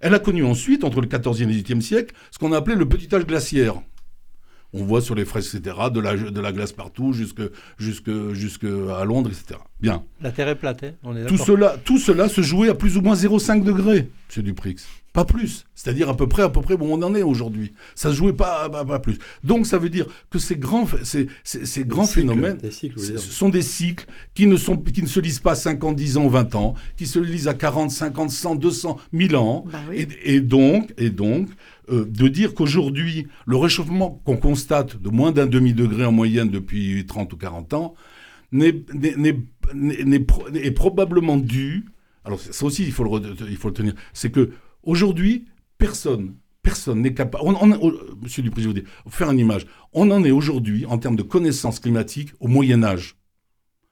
Elle 0.00 0.14
a 0.14 0.18
connu 0.18 0.44
ensuite, 0.44 0.84
entre 0.84 1.00
le 1.00 1.06
14e 1.06 1.42
et 1.42 1.46
le 1.46 1.60
18e 1.60 1.80
siècle, 1.80 2.14
ce 2.30 2.38
qu'on 2.38 2.52
a 2.52 2.56
appelé 2.56 2.76
le 2.76 2.88
petit 2.88 3.14
âge 3.14 3.26
glaciaire. 3.26 3.74
On 4.72 4.84
voit 4.84 5.00
sur 5.00 5.14
les 5.14 5.24
fresques, 5.24 5.54
etc., 5.54 5.76
de 5.92 6.00
la, 6.00 6.16
de 6.16 6.40
la 6.40 6.52
glace 6.52 6.72
partout, 6.72 7.12
jusque, 7.12 7.42
jusque, 7.76 8.10
jusque 8.32 8.64
à 8.64 9.04
Londres, 9.04 9.30
etc. 9.30 9.60
Bien. 9.80 10.04
La 10.20 10.30
Terre 10.30 10.48
est 10.48 10.54
plate, 10.54 10.84
hein, 10.84 10.92
on 11.02 11.16
est 11.16 11.26
Tout 11.26 11.38
cela, 11.38 11.76
tout 11.84 11.98
cela 11.98 12.28
se 12.28 12.40
jouait 12.40 12.68
à 12.68 12.74
plus 12.74 12.96
ou 12.96 13.00
moins 13.00 13.14
0,5 13.14 13.64
degrés, 13.64 14.08
M. 14.36 14.42
Duprix. 14.42 14.76
Pas 15.12 15.24
plus. 15.24 15.64
C'est-à-dire 15.74 16.08
à 16.08 16.16
peu 16.16 16.28
près, 16.28 16.42
à 16.42 16.48
peu 16.48 16.60
près 16.60 16.74
où 16.74 16.84
on 16.84 17.02
en 17.02 17.14
est 17.16 17.22
aujourd'hui. 17.22 17.72
Ça 17.96 18.10
se 18.10 18.14
jouait 18.14 18.32
pas, 18.32 18.68
pas, 18.68 18.84
pas 18.84 19.00
plus. 19.00 19.18
Donc 19.42 19.66
ça 19.66 19.76
veut 19.78 19.88
dire 19.88 20.06
que 20.30 20.38
ces 20.38 20.54
grands, 20.56 20.86
ces, 21.02 21.26
ces, 21.42 21.66
ces 21.66 21.84
grands 21.84 22.04
cycles, 22.04 22.20
phénomènes, 22.20 22.58
des 22.58 22.70
cycles, 22.70 23.00
ce 23.00 23.18
sont 23.18 23.48
des 23.48 23.62
cycles 23.62 24.06
qui 24.34 24.46
ne, 24.46 24.56
sont, 24.56 24.76
qui 24.76 25.02
ne 25.02 25.08
se 25.08 25.18
lisent 25.18 25.40
pas 25.40 25.56
50, 25.56 25.96
10 25.96 26.16
ans, 26.16 26.28
20 26.28 26.54
ans, 26.54 26.74
qui 26.96 27.06
se 27.08 27.18
lisent 27.18 27.48
à 27.48 27.54
40, 27.54 27.90
50, 27.90 28.30
100, 28.30 28.54
200, 28.54 28.98
1000 29.12 29.34
ans. 29.36 29.64
Bah 29.72 29.80
oui. 29.90 30.06
Et, 30.24 30.36
et 30.36 30.40
donc, 30.40 30.94
et 30.96 31.10
donc 31.10 31.48
euh, 31.90 32.04
de 32.04 32.28
dire 32.28 32.54
qu'aujourd'hui, 32.54 33.26
le 33.46 33.56
réchauffement 33.56 34.20
qu'on 34.24 34.36
constate 34.36 34.96
de 35.02 35.08
moins 35.08 35.32
d'un 35.32 35.46
demi-degré 35.46 36.04
en 36.04 36.12
moyenne 36.12 36.50
depuis 36.50 37.04
30 37.04 37.32
ou 37.32 37.36
40 37.36 37.74
ans 37.74 37.94
n'est, 38.52 38.84
n'est- 38.94 39.16
n'est- 39.16 39.40
n'est- 39.74 40.04
n'est 40.04 40.20
pro- 40.20 40.46
est 40.54 40.70
probablement 40.70 41.36
dû, 41.36 41.86
alors 42.24 42.38
ça 42.40 42.64
aussi 42.64 42.84
il 42.84 42.92
faut 42.92 43.02
le, 43.02 43.34
il 43.50 43.56
faut 43.56 43.68
le 43.68 43.74
tenir, 43.74 43.94
c'est 44.12 44.30
que 44.30 44.50
aujourd'hui, 44.82 45.46
personne, 45.78 46.36
personne 46.62 47.00
n'est 47.02 47.14
capable, 47.14 47.44
on- 47.44 47.92
monsieur 48.22 48.42
Dupri, 48.42 48.62
je 48.62 48.68
vous 48.68 49.10
faire 49.10 49.30
une 49.30 49.38
image, 49.38 49.66
on 49.92 50.10
en 50.10 50.22
est 50.24 50.30
aujourd'hui, 50.30 50.86
en 50.86 50.98
termes 50.98 51.16
de 51.16 51.22
connaissances 51.22 51.80
climatiques, 51.80 52.32
au 52.40 52.48
Moyen 52.48 52.82
Âge. 52.82 53.16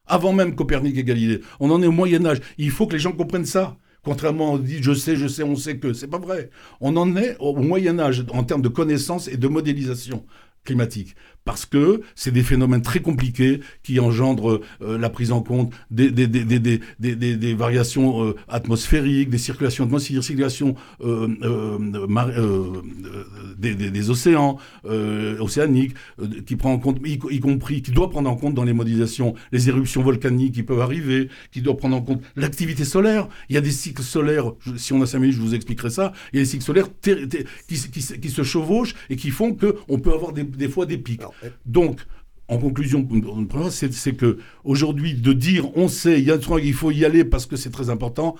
Avant 0.06 0.32
même 0.32 0.54
Copernic 0.54 0.96
et 0.96 1.04
Galilée, 1.04 1.40
on 1.60 1.70
en 1.70 1.82
est 1.82 1.86
au 1.86 1.92
Moyen 1.92 2.24
Âge. 2.24 2.40
Il 2.56 2.70
faut 2.70 2.86
que 2.86 2.94
les 2.94 2.98
gens 2.98 3.12
comprennent 3.12 3.44
ça. 3.44 3.76
Contrairement, 4.02 4.54
on 4.54 4.58
dit 4.58 4.78
je 4.82 4.94
sais, 4.94 5.16
je 5.16 5.28
sais, 5.28 5.42
on 5.42 5.54
sait 5.54 5.78
que. 5.78 5.92
C'est 5.92 6.08
pas 6.08 6.18
vrai. 6.18 6.48
On 6.80 6.96
en 6.96 7.14
est 7.16 7.36
au 7.40 7.54
Moyen 7.54 7.98
Âge 7.98 8.24
en 8.32 8.42
termes 8.42 8.62
de 8.62 8.68
connaissances 8.68 9.28
et 9.28 9.36
de 9.36 9.48
modélisation 9.48 10.24
climatique. 10.64 11.14
Parce 11.48 11.64
que 11.64 12.02
c'est 12.14 12.30
des 12.30 12.42
phénomènes 12.42 12.82
très 12.82 13.00
compliqués 13.00 13.60
qui 13.82 14.00
engendrent 14.00 14.60
euh, 14.82 14.98
la 14.98 15.08
prise 15.08 15.32
en 15.32 15.40
compte 15.40 15.72
des, 15.90 16.10
des, 16.10 16.26
des, 16.26 16.80
des, 16.98 17.54
variations 17.54 18.22
euh, 18.22 18.34
atmosphériques, 18.48 19.30
des 19.30 19.38
circulations 19.38 19.84
atmosphériques, 19.84 20.24
circulations 20.24 20.74
euh, 21.00 21.78
des, 23.56 24.10
océans 24.10 24.58
océaniques, 25.40 25.94
qui 26.44 26.56
prend 26.56 26.74
en 26.74 26.78
compte, 26.78 26.98
y, 27.02 27.40
compris, 27.40 27.80
qui 27.80 27.92
doit 27.92 28.10
prendre 28.10 28.28
en 28.28 28.36
compte 28.36 28.52
dans 28.52 28.64
les 28.64 28.74
modélisations 28.74 29.32
les 29.50 29.70
éruptions 29.70 30.02
volcaniques 30.02 30.52
qui 30.52 30.62
peuvent 30.62 30.82
arriver, 30.82 31.30
qui 31.50 31.62
doit 31.62 31.78
prendre 31.78 31.96
en 31.96 32.02
compte 32.02 32.20
l'activité 32.36 32.84
solaire. 32.84 33.26
Il 33.48 33.54
y 33.54 33.58
a 33.58 33.62
des 33.62 33.70
cycles 33.70 34.02
solaires, 34.02 34.52
si 34.76 34.92
on 34.92 35.00
a 35.00 35.06
cinq 35.06 35.20
minutes, 35.20 35.36
je 35.36 35.40
vous 35.40 35.54
expliquerai 35.54 35.88
ça, 35.88 36.12
il 36.34 36.36
y 36.36 36.40
a 36.40 36.42
des 36.42 36.50
cycles 36.50 36.64
solaires 36.64 36.88
qui, 37.00 38.30
se 38.30 38.42
chevauchent 38.42 38.94
et 39.08 39.16
qui 39.16 39.30
font 39.30 39.54
qu'on 39.54 39.98
peut 39.98 40.12
avoir 40.12 40.34
des, 40.34 40.68
fois 40.68 40.84
des 40.84 40.98
pics. 40.98 41.22
Donc, 41.66 42.00
en 42.48 42.58
conclusion, 42.58 43.06
c'est 43.70 44.16
que 44.16 44.38
aujourd'hui 44.64 45.14
de 45.14 45.32
dire 45.32 45.76
on 45.76 45.88
sait, 45.88 46.18
il 46.20 46.26
y 46.26 46.30
a 46.30 46.38
il 46.62 46.74
faut 46.74 46.90
y 46.90 47.04
aller 47.04 47.24
parce 47.24 47.46
que 47.46 47.56
c'est 47.56 47.70
très 47.70 47.90
important. 47.90 48.36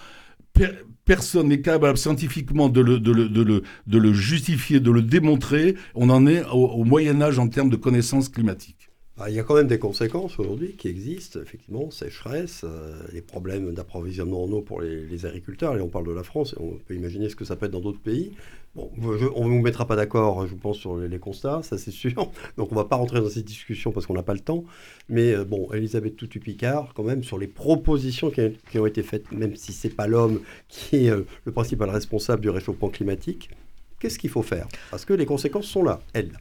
personne 1.04 1.48
n'est 1.48 1.60
capable 1.60 1.98
scientifiquement 1.98 2.68
de 2.68 2.80
le, 2.80 4.12
justifier, 4.12 4.80
de 4.80 4.90
le 4.90 5.02
démontrer. 5.02 5.76
On 5.94 6.10
en 6.10 6.26
est 6.26 6.42
au 6.50 6.84
Moyen 6.84 7.20
Âge 7.20 7.38
en 7.38 7.48
termes 7.48 7.70
de 7.70 7.76
connaissances 7.76 8.28
climatiques. 8.28 8.88
Ah, 9.20 9.28
il 9.28 9.34
y 9.34 9.40
a 9.40 9.42
quand 9.42 9.56
même 9.56 9.66
des 9.66 9.80
conséquences 9.80 10.38
aujourd'hui 10.38 10.76
qui 10.76 10.86
existent, 10.86 11.40
effectivement, 11.40 11.90
sécheresse, 11.90 12.60
euh, 12.62 13.02
les 13.12 13.20
problèmes 13.20 13.74
d'approvisionnement 13.74 14.44
en 14.44 14.52
eau 14.52 14.62
pour 14.62 14.80
les, 14.80 15.26
agriculteurs. 15.26 15.76
Et 15.76 15.80
on 15.80 15.88
parle 15.88 16.06
de 16.06 16.12
la 16.12 16.22
France, 16.22 16.52
et 16.52 16.62
on 16.62 16.78
peut 16.86 16.94
imaginer 16.94 17.28
ce 17.28 17.34
que 17.34 17.44
ça 17.44 17.56
peut 17.56 17.66
être 17.66 17.72
dans 17.72 17.80
d'autres 17.80 18.00
pays. 18.00 18.30
Bon, 18.78 18.92
on 19.34 19.48
ne 19.48 19.50
vous 19.50 19.60
mettra 19.60 19.88
pas 19.88 19.96
d'accord, 19.96 20.46
je 20.46 20.54
pense, 20.54 20.78
sur 20.78 20.96
les, 20.96 21.18
constats, 21.18 21.62
ça 21.64 21.76
c'est 21.76 21.90
sûr. 21.90 22.14
Donc 22.56 22.70
on 22.70 22.76
ne 22.76 22.80
va 22.80 22.84
pas 22.84 22.94
rentrer 22.94 23.20
dans 23.20 23.28
cette 23.28 23.44
discussion 23.44 23.90
parce 23.90 24.06
qu'on 24.06 24.14
n'a 24.14 24.22
pas 24.22 24.34
le 24.34 24.38
temps. 24.38 24.62
Mais 25.08 25.32
euh, 25.34 25.44
bon, 25.44 25.68
Elisabeth 25.72 26.16
Toutu-Picard, 26.16 26.92
quand 26.94 27.02
même, 27.02 27.24
sur 27.24 27.38
les 27.38 27.48
propositions 27.48 28.30
qui, 28.30 28.78
ont 28.78 28.86
été 28.86 29.02
faites, 29.02 29.32
même 29.32 29.56
si 29.56 29.72
ce 29.72 29.88
n'est 29.88 29.94
pas 29.94 30.06
l'homme 30.06 30.42
qui 30.68 31.06
est 31.06 31.10
euh, 31.10 31.26
le 31.44 31.50
principal 31.50 31.90
responsable 31.90 32.40
du 32.40 32.50
réchauffement 32.50 32.88
climatique, 32.88 33.50
qu'est-ce 33.98 34.16
qu'il 34.16 34.30
faut 34.30 34.44
faire? 34.44 34.68
Parce 34.92 35.04
que 35.04 35.12
les 35.12 35.26
conséquences 35.26 35.66
sont 35.66 35.82
là, 35.82 35.98
elles. 36.12 36.38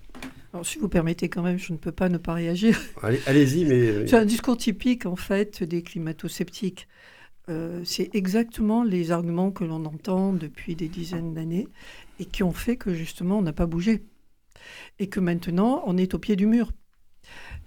Alors, 0.54 0.64
si 0.64 0.78
vous 0.78 0.90
permettez 0.90 1.30
quand 1.30 1.42
même, 1.42 1.58
je 1.58 1.74
ne 1.74 1.78
peux 1.80 1.92
pas 1.92 2.08
ne 2.08 2.20
pas 2.20 2.36
réagir. 2.36 2.80
Allez-y, 3.26 3.66
mais... 3.66 4.06
C'est 4.06 4.16
un 4.16 4.26
discours 4.26 4.58
typique, 4.58 5.08
en 5.08 5.16
fait, 5.16 5.64
des 5.64 5.82
climato-sceptiques. 5.82 6.88
Euh, 7.50 7.82
c'est 7.86 8.14
exactement 8.14 8.84
les 8.84 9.12
arguments 9.12 9.52
que 9.52 9.64
l'on 9.64 9.86
entend 9.86 10.34
depuis 10.34 10.76
des 10.76 10.90
dizaines 10.90 11.34
d'années 11.34 11.68
et 12.20 12.26
qui 12.26 12.44
ont 12.44 12.52
fait 12.52 12.78
que, 12.78 12.94
justement, 12.94 13.40
on 13.40 13.42
n'a 13.42 13.54
pas 13.54 13.66
bougé. 13.66 14.04
Et 15.00 15.08
que 15.08 15.20
maintenant, 15.20 15.84
on 15.86 15.98
est 15.98 16.14
au 16.14 16.20
pied 16.20 16.36
du 16.36 16.46
mur. 16.46 16.72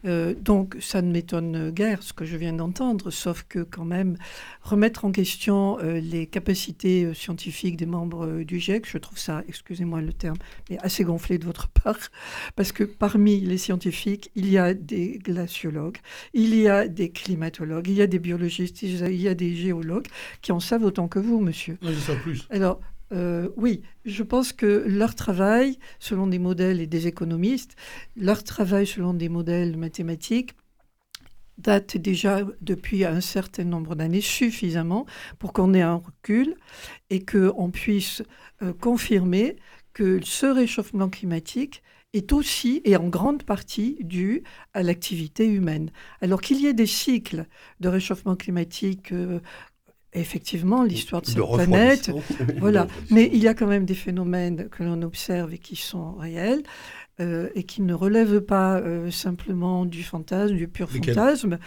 Euh, 0.06 0.34
donc 0.34 0.76
ça 0.80 1.02
ne 1.02 1.12
m'étonne 1.12 1.70
guère 1.70 2.02
ce 2.02 2.12
que 2.12 2.24
je 2.24 2.36
viens 2.36 2.52
d'entendre, 2.52 3.10
sauf 3.10 3.44
que 3.48 3.60
quand 3.60 3.84
même 3.84 4.16
remettre 4.62 5.04
en 5.04 5.12
question 5.12 5.78
euh, 5.80 6.00
les 6.00 6.26
capacités 6.26 7.04
euh, 7.04 7.14
scientifiques 7.14 7.76
des 7.76 7.86
membres 7.86 8.42
du 8.42 8.58
GIEC, 8.60 8.88
je 8.88 8.98
trouve 8.98 9.18
ça, 9.18 9.42
excusez-moi 9.46 10.00
le 10.00 10.12
terme, 10.12 10.38
mais 10.70 10.78
assez 10.78 11.04
gonflé 11.04 11.38
de 11.38 11.44
votre 11.44 11.68
part, 11.84 11.98
parce 12.56 12.72
que 12.72 12.84
parmi 12.84 13.40
les 13.40 13.58
scientifiques, 13.58 14.30
il 14.34 14.48
y 14.48 14.58
a 14.58 14.74
des 14.74 15.18
glaciologues, 15.18 15.98
il 16.32 16.54
y 16.54 16.68
a 16.68 16.88
des 16.88 17.10
climatologues, 17.10 17.88
il 17.88 17.94
y 17.94 18.02
a 18.02 18.06
des 18.06 18.18
biologistes, 18.18 18.82
il 18.82 19.20
y 19.20 19.28
a 19.28 19.34
des 19.34 19.54
géologues 19.54 20.06
qui 20.40 20.52
en 20.52 20.60
savent 20.60 20.84
autant 20.84 21.08
que 21.08 21.18
vous, 21.18 21.40
monsieur. 21.40 21.76
Oui, 21.82 21.94
sais 21.94 22.16
plus. 22.16 22.46
Alors, 22.50 22.80
euh, 23.12 23.49
oui, 23.57 23.83
je 24.05 24.23
pense 24.23 24.53
que 24.53 24.85
leur 24.87 25.14
travail, 25.14 25.79
selon 25.99 26.27
des 26.27 26.38
modèles 26.38 26.81
et 26.81 26.87
des 26.87 27.07
économistes, 27.07 27.77
leur 28.16 28.44
travail 28.44 28.87
selon 28.87 29.14
des 29.14 29.29
modèles 29.29 29.77
mathématiques 29.77 30.55
date 31.59 31.96
déjà 31.96 32.40
depuis 32.62 33.05
un 33.05 33.20
certain 33.20 33.64
nombre 33.64 33.94
d'années 33.94 34.20
suffisamment 34.23 35.07
pour 35.38 35.53
qu'on 35.53 35.75
ait 35.75 35.83
un 35.83 35.96
recul 35.96 36.57
et 37.11 37.25
qu'on 37.25 37.70
puisse 37.70 38.23
euh, 38.62 38.73
confirmer 38.73 39.57
que 39.92 40.20
ce 40.25 40.46
réchauffement 40.46 41.11
climatique 41.11 41.83
est 42.12 42.33
aussi 42.33 42.81
et 42.85 42.96
en 42.96 43.09
grande 43.09 43.44
partie 43.44 43.96
dû 44.01 44.42
à 44.75 44.83
l'activité 44.83 45.46
humaine. 45.46 45.90
Alors 46.20 46.40
qu'il 46.40 46.61
y 46.61 46.66
ait 46.66 46.75
des 46.75 46.87
cycles 46.87 47.46
de 47.79 47.88
réchauffement 47.88 48.37
climatique 48.37 49.12
euh, 49.12 49.40
effectivement 50.12 50.83
l'histoire 50.83 51.23
de 51.23 51.27
cette 51.27 51.37
planète. 51.38 52.11
voilà. 52.59 52.87
Mais 53.11 53.31
il 53.33 53.38
y 53.38 53.49
a 53.49 53.55
quand 53.55 53.66
même 53.66 53.85
des 53.85 53.94
phénomènes 53.94 54.68
que 54.68 54.83
l'on 54.83 55.03
observe 55.03 55.55
et 55.55 55.59
qui 55.59 55.77
sont 55.77 56.14
réels. 56.14 56.62
Euh, 57.20 57.51
et 57.55 57.64
qui 57.64 57.83
ne 57.83 57.92
relèvent 57.92 58.40
pas 58.40 58.79
euh, 58.79 59.11
simplement 59.11 59.85
du 59.85 60.03
fantasme, 60.03 60.55
du 60.55 60.68
pur 60.68 60.88
fantasme, 60.88 61.59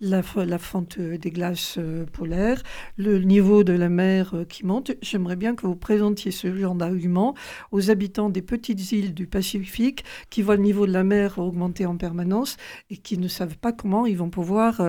la, 0.00 0.22
la, 0.36 0.58
fente 0.58 0.98
des 0.98 1.30
glaces 1.30 1.76
euh, 1.78 2.04
polaires, 2.04 2.62
le 2.98 3.20
niveau 3.20 3.64
de 3.64 3.72
la 3.72 3.88
mer 3.88 4.34
qui 4.50 4.66
monte. 4.66 4.92
J'aimerais 5.00 5.36
bien 5.36 5.54
que 5.54 5.66
vous 5.66 5.76
présentiez 5.76 6.30
ce 6.30 6.54
genre 6.54 6.74
d'argument 6.74 7.34
aux 7.72 7.90
habitants 7.90 8.28
des 8.28 8.42
petites 8.42 8.92
îles 8.92 9.14
du 9.14 9.26
Pacifique 9.26 10.04
qui 10.28 10.42
voient 10.42 10.56
le 10.56 10.62
niveau 10.62 10.86
de 10.86 10.92
la 10.92 11.04
mer 11.04 11.38
augmenter 11.38 11.86
en 11.86 11.96
permanence 11.96 12.58
et 12.90 12.98
qui 12.98 13.16
ne 13.16 13.28
savent 13.28 13.56
pas 13.56 13.72
comment 13.72 14.04
ils 14.04 14.18
vont 14.18 14.30
pouvoir 14.30 14.82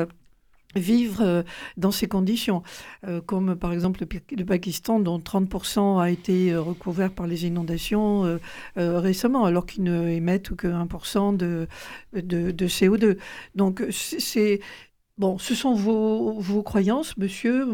vivre 0.75 1.21
euh, 1.21 1.43
dans 1.77 1.91
ces 1.91 2.07
conditions, 2.07 2.63
euh, 3.07 3.21
comme 3.21 3.55
par 3.55 3.73
exemple 3.73 4.05
le, 4.31 4.45
Pakistan 4.45 4.99
dont 4.99 5.19
30% 5.19 5.99
a 5.99 6.09
été 6.09 6.51
euh, 6.51 6.61
recouvert 6.61 7.11
par 7.11 7.27
les 7.27 7.45
inondations 7.45 8.39
récemment, 8.75 9.45
alors 9.45 9.65
qu'ils 9.65 9.83
ne 9.83 10.07
émettent 10.09 10.55
que 10.55 10.67
1% 10.67 11.37
de, 11.37 11.67
de, 12.13 12.51
de, 12.51 12.67
CO2. 12.67 13.17
Donc 13.55 13.83
c'est... 13.91 14.59
Bon, 15.17 15.37
ce 15.37 15.53
sont 15.53 15.73
vos, 15.73 16.39
vos, 16.39 16.63
croyances, 16.63 17.17
monsieur. 17.17 17.67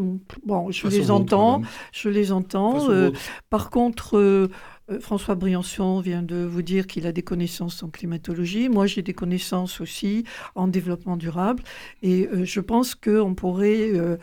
Bon, 0.44 0.72
je 0.72 0.88
les 0.88 1.12
entends, 1.12 1.62
je 1.92 2.08
les 2.08 2.32
entends. 2.32 2.88
par 3.50 3.70
contre, 3.70 4.18
euh, 4.18 4.48
François 5.00 5.34
Briançon 5.34 6.00
vient 6.00 6.22
de 6.22 6.36
vous 6.36 6.62
dire 6.62 6.86
qu'il 6.86 7.08
a 7.08 7.12
des 7.12 7.22
connaissances 7.22 7.82
en 7.82 7.88
climatologie. 7.88 8.68
Moi, 8.68 8.86
j'ai 8.86 9.02
des 9.02 9.14
connaissances 9.14 9.80
aussi 9.80 10.24
en 10.54 10.68
développement 10.68 11.16
durable. 11.16 11.64
Et 12.02 12.28
euh, 12.28 12.44
je 12.44 12.60
pense 12.60 12.94
qu'on 12.94 13.34
pourrait, 13.34 13.90
euh, 13.94 14.16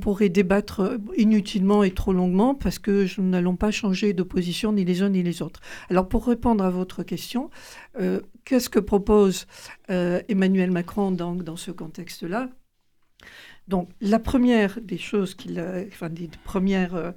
pourrait 0.00 0.28
débattre 0.28 0.98
inutilement 1.16 1.82
et 1.82 1.90
trop 1.90 2.12
longuement 2.12 2.54
parce 2.54 2.78
que 2.78 3.06
nous 3.20 3.28
n'allons 3.28 3.56
pas 3.56 3.72
changer 3.72 4.12
de 4.12 4.22
position 4.22 4.72
ni 4.72 4.84
les 4.84 5.02
uns 5.02 5.08
ni 5.08 5.24
les 5.24 5.42
autres. 5.42 5.60
Alors, 5.90 6.08
pour 6.08 6.26
répondre 6.26 6.62
à 6.64 6.70
votre 6.70 7.02
question, 7.02 7.50
qu'est-ce 8.44 8.68
que 8.68 8.78
propose 8.78 9.46
Emmanuel 9.88 10.70
Macron 10.70 11.10
dans, 11.10 11.34
dans 11.34 11.56
ce 11.56 11.70
contexte-là? 11.70 12.50
Donc, 13.66 13.90
la 14.00 14.18
première 14.18 14.80
des 14.80 14.98
choses 14.98 15.34
qu'il, 15.34 15.60
enfin, 15.92 16.08
des 16.08 16.30
premières 16.44 17.14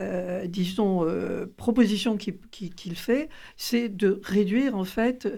euh, 0.00 0.46
disons, 0.46 1.04
euh, 1.04 1.46
proposition 1.56 2.16
qu'il 2.16 2.96
fait, 2.96 3.28
c'est 3.56 3.88
de 3.88 4.20
réduire, 4.24 4.76
en 4.76 4.84
fait, 4.84 5.28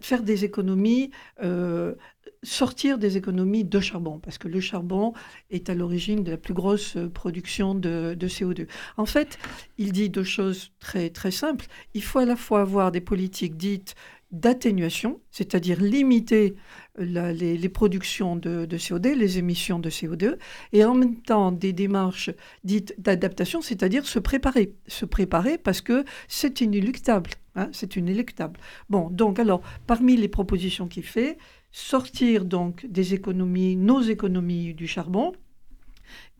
faire 0.00 0.22
des 0.22 0.44
économies, 0.44 1.10
euh, 1.42 1.94
sortir 2.42 2.98
des 2.98 3.16
économies 3.16 3.64
de 3.64 3.80
charbon, 3.80 4.18
parce 4.18 4.36
que 4.36 4.48
le 4.48 4.60
charbon 4.60 5.14
est 5.50 5.70
à 5.70 5.74
l'origine 5.74 6.22
de 6.22 6.32
la 6.32 6.36
plus 6.36 6.52
grosse 6.52 6.98
production 7.14 7.74
de, 7.74 8.14
de, 8.14 8.28
CO2. 8.28 8.66
En 8.98 9.06
fait, 9.06 9.38
il 9.78 9.92
dit 9.92 10.10
deux 10.10 10.24
choses 10.24 10.72
très, 10.80 11.08
très 11.08 11.30
simples. 11.30 11.66
Il 11.94 12.02
faut 12.02 12.18
à 12.18 12.26
la 12.26 12.36
fois 12.36 12.60
avoir 12.60 12.92
des 12.92 13.00
politiques 13.00 13.56
dites 13.56 13.94
d'atténuation, 14.32 15.20
c'est-à-dire 15.30 15.80
limiter 15.80 16.56
les, 16.98 17.68
productions 17.68 18.36
de, 18.36 18.66
CO2, 18.66 19.14
les 19.14 19.38
émissions 19.38 19.78
de 19.78 19.90
CO2, 19.90 20.36
et 20.72 20.84
en 20.84 20.94
même 20.94 21.20
temps 21.20 21.52
des 21.52 21.72
démarches 21.72 22.30
dites 22.62 22.94
d'adaptation, 22.98 23.60
c'est-à-dire 23.60 24.06
se 24.06 24.18
préparer. 24.18 24.74
Se 24.86 25.04
préparer 25.04 25.58
parce 25.58 25.80
que 25.80 26.04
c'est 26.28 26.60
inéluctable. 26.60 27.30
Hein, 27.56 27.68
c'est 27.72 27.96
inéluctable. 27.96 28.58
Bon, 28.88 29.10
donc 29.10 29.38
alors, 29.38 29.62
parmi 29.86 30.16
les 30.16 30.28
propositions 30.28 30.88
qu'il 30.88 31.04
fait, 31.04 31.38
sortir 31.70 32.44
donc 32.44 32.86
nos 32.86 34.00
économies 34.00 34.74
du 34.74 34.86
charbon, 34.86 35.32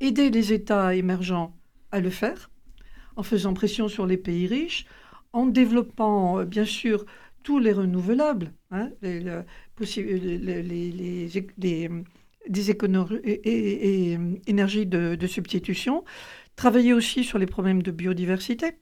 aider 0.01 0.31
les 0.31 0.53
États 0.53 0.95
émergents 0.95 1.57
à 1.93 2.01
le 2.01 2.11
faire, 2.11 2.51
en 3.17 3.23
faisant 3.23 3.55
pression 3.55 3.89
sur 3.89 4.07
les 4.07 4.17
pays 4.17 4.47
riches, 4.47 4.87
en 5.33 5.47
développant, 5.47 6.39
euh, 6.39 6.45
bien 6.45 6.65
sûr, 6.65 7.05
tous 7.43 7.59
les 7.59 7.73
renouvelables, 7.73 8.53
hein, 8.71 8.91
les, 9.81 11.31
des 12.47 12.71
énergies 14.47 14.87
de, 14.87 15.27
substitution, 15.27 16.05
travailler 16.57 16.93
aussi 16.93 17.25
sur 17.25 17.39
les 17.39 17.47
problèmes 17.47 17.83
de 17.83 17.91
biodiversité, 17.91 18.73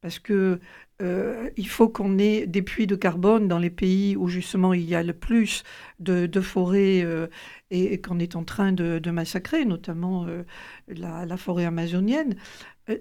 parce 0.00 0.18
que 0.18 0.60
euh, 1.02 1.50
il 1.56 1.68
faut 1.68 1.88
qu'on 1.88 2.18
ait 2.18 2.46
des 2.46 2.62
puits 2.62 2.86
de 2.86 2.96
carbone 2.96 3.48
dans 3.48 3.58
les 3.58 3.70
pays 3.70 4.16
où 4.16 4.28
justement 4.28 4.72
il 4.72 4.82
y 4.82 4.94
a 4.94 5.02
le 5.02 5.12
plus 5.12 5.62
de, 6.00 6.40
forêts 6.40 7.02
euh, 7.02 7.26
et, 7.70 8.00
qu'on 8.00 8.18
est 8.18 8.34
en 8.34 8.44
train 8.44 8.72
de, 8.72 9.10
massacrer, 9.10 9.64
notamment 9.64 10.26
euh, 10.26 10.42
la, 10.88 11.36
forêt 11.36 11.66
amazonienne. 11.66 12.36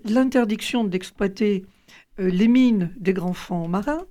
L'interdiction 0.03 0.83
d'exploiter 0.83 1.65
les 2.17 2.47
mines 2.47 2.93
des 2.97 3.13
grands 3.13 3.33
fonds 3.33 3.67
marins, 3.67 4.05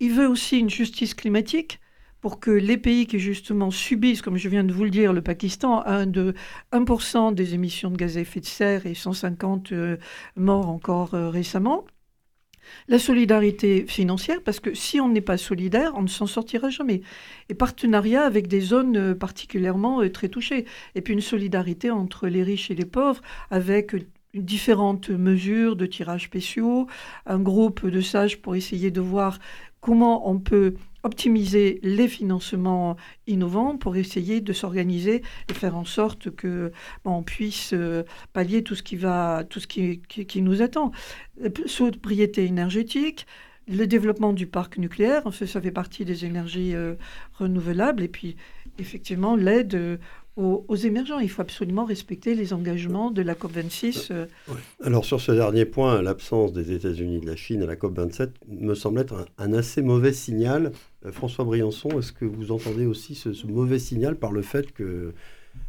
il 0.00 0.12
veut 0.12 0.28
aussi 0.28 0.58
une 0.58 0.70
justice 0.70 1.14
climatique, 1.14 1.80
pour 2.22 2.38
que 2.38 2.52
les 2.52 2.78
pays 2.78 3.06
qui 3.06 3.18
justement 3.18 3.70
subissent, 3.70 4.22
comme 4.22 4.36
je 4.36 4.48
viens 4.48 4.64
de 4.64 4.72
vous 4.72 4.84
le 4.84 4.90
dire, 4.90 5.12
le 5.12 5.20
Pakistan, 5.20 5.82
1, 5.84 6.06
de 6.06 6.34
1% 6.72 7.34
des 7.34 7.54
émissions 7.54 7.90
de 7.90 7.96
gaz 7.96 8.16
à 8.16 8.20
effet 8.20 8.40
de 8.40 8.46
serre 8.46 8.86
et 8.86 8.94
150 8.94 9.72
euh, 9.72 9.96
morts 10.36 10.68
encore 10.68 11.14
euh, 11.14 11.28
récemment, 11.28 11.84
la 12.86 13.00
solidarité 13.00 13.84
financière, 13.88 14.40
parce 14.44 14.60
que 14.60 14.72
si 14.72 15.00
on 15.00 15.08
n'est 15.08 15.20
pas 15.20 15.36
solidaire, 15.36 15.92
on 15.96 16.02
ne 16.02 16.08
s'en 16.08 16.28
sortira 16.28 16.70
jamais. 16.70 17.02
Et 17.48 17.54
partenariat 17.54 18.22
avec 18.22 18.46
des 18.46 18.60
zones 18.60 18.96
euh, 18.96 19.14
particulièrement 19.16 20.08
très 20.08 20.28
touchées. 20.28 20.64
Et 20.94 21.00
puis 21.00 21.14
une 21.14 21.20
solidarité 21.20 21.90
entre 21.90 22.28
les 22.28 22.44
riches 22.44 22.70
et 22.70 22.76
les 22.76 22.86
pauvres, 22.86 23.20
avec 23.50 23.96
différentes 24.32 25.10
mesures 25.10 25.74
de 25.74 25.86
tirages 25.86 26.24
spéciaux, 26.26 26.86
un 27.26 27.40
groupe 27.40 27.84
de 27.84 28.00
sages 28.00 28.40
pour 28.40 28.54
essayer 28.54 28.92
de 28.92 29.00
voir 29.00 29.40
comment 29.80 30.30
on 30.30 30.38
peut 30.38 30.74
optimiser 31.02 31.80
les 31.82 32.08
financements 32.08 32.96
innovants 33.26 33.76
pour 33.76 33.96
essayer 33.96 34.40
de 34.40 34.52
s'organiser 34.52 35.22
et 35.48 35.54
faire 35.54 35.76
en 35.76 35.84
sorte 35.84 36.30
que 36.30 36.72
on 37.04 37.22
puisse 37.22 37.72
euh, 37.72 38.04
pallier 38.32 38.62
tout 38.62 38.74
ce 38.74 38.82
qui 38.82 38.96
va, 38.96 39.44
tout 39.48 39.60
ce 39.60 39.66
qui, 39.66 40.00
qui, 40.00 40.42
nous 40.42 40.62
attend. 40.62 40.92
Sobriété 41.66 42.44
énergétique, 42.44 43.26
le 43.68 43.86
développement 43.86 44.32
du 44.32 44.46
parc 44.46 44.78
nucléaire, 44.78 45.22
ça 45.32 45.60
fait 45.60 45.70
partie 45.70 46.04
des 46.04 46.24
énergies 46.24 46.74
euh, 46.74 46.94
renouvelables, 47.34 48.02
et 48.02 48.08
puis 48.08 48.36
effectivement 48.78 49.36
l'aide 49.36 49.98
aux, 50.36 50.76
émergents. 50.76 51.18
Il 51.18 51.28
faut 51.28 51.42
absolument 51.42 51.84
respecter 51.84 52.34
les 52.34 52.52
engagements 52.52 53.10
de 53.10 53.22
la 53.22 53.34
COP26. 53.34 54.08
Euh. 54.10 54.26
Alors 54.82 55.04
sur 55.04 55.20
ce 55.20 55.32
dernier 55.32 55.64
point, 55.64 56.00
l'absence 56.02 56.52
des 56.52 56.72
États-Unis 56.72 57.16
et 57.16 57.20
de 57.20 57.26
la 57.26 57.36
Chine 57.36 57.62
à 57.62 57.66
la 57.66 57.76
COP27 57.76 58.30
me 58.48 58.74
semble 58.74 59.00
être 59.00 59.26
un, 59.38 59.52
assez 59.52 59.82
mauvais 59.82 60.12
signal. 60.12 60.72
Euh, 61.04 61.12
François 61.12 61.44
Briançon, 61.44 61.98
est-ce 61.98 62.12
que 62.12 62.24
vous 62.24 62.50
entendez 62.50 62.86
aussi 62.86 63.14
ce, 63.14 63.46
mauvais 63.46 63.78
signal 63.78 64.16
par 64.16 64.32
le 64.32 64.42
fait 64.42 64.72
que 64.72 65.12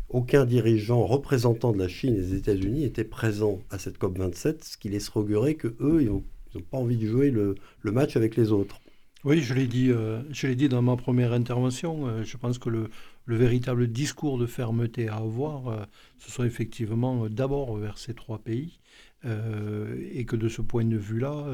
aucun 0.08 0.46
dirigeant 0.46 1.06
représentant 1.06 1.74
de 1.74 1.80
la 1.80 1.90
Chine 1.90 2.16
et 2.16 2.22
des 2.22 2.36
États-Unis 2.36 2.86
était 2.86 3.04
présent 3.04 3.60
à 3.70 3.80
cette 3.80 4.00
COP27, 4.00 4.64
ce 4.64 4.78
qui 4.78 4.88
laisse 4.88 5.12
augurer 5.16 5.56
que 5.56 5.76
eux, 5.82 6.02
ils 6.02 6.08
n'ont 6.08 6.24
pas 6.72 6.78
envie 6.78 6.96
de 6.96 7.06
jouer 7.06 7.32
le, 7.32 7.56
match 7.84 8.16
avec 8.16 8.38
les 8.38 8.52
autres? 8.52 8.80
Oui, 9.26 9.42
je 9.42 9.54
l'ai 9.54 9.68
dit, 9.68 9.90
euh, 9.90 10.22
je 10.32 10.48
l'ai 10.48 10.56
dit 10.56 10.70
dans 10.70 10.82
ma 10.82 10.96
première 10.96 11.34
intervention. 11.34 12.24
je 12.24 12.38
pense 12.38 12.60
que 12.60 12.70
le, 12.70 12.90
le 13.26 13.36
véritable 13.36 13.88
discours 13.88 14.38
de 14.38 14.46
fermeté 14.46 15.08
à 15.08 15.16
avoir, 15.16 15.68
euh, 15.68 15.84
ce 16.18 16.32
sont 16.32 16.44
effectivement 16.44 17.26
euh, 17.26 17.30
d'abord 17.30 17.76
vers 17.78 17.98
ces 17.98 18.14
trois 18.14 18.40
pays, 18.40 18.80
euh, 19.26 19.96
et 20.12 20.26
que 20.26 20.36
de 20.36 20.50
ce 20.50 20.62
point 20.62 20.84
de 20.84 20.98
vue-là, 20.98 21.46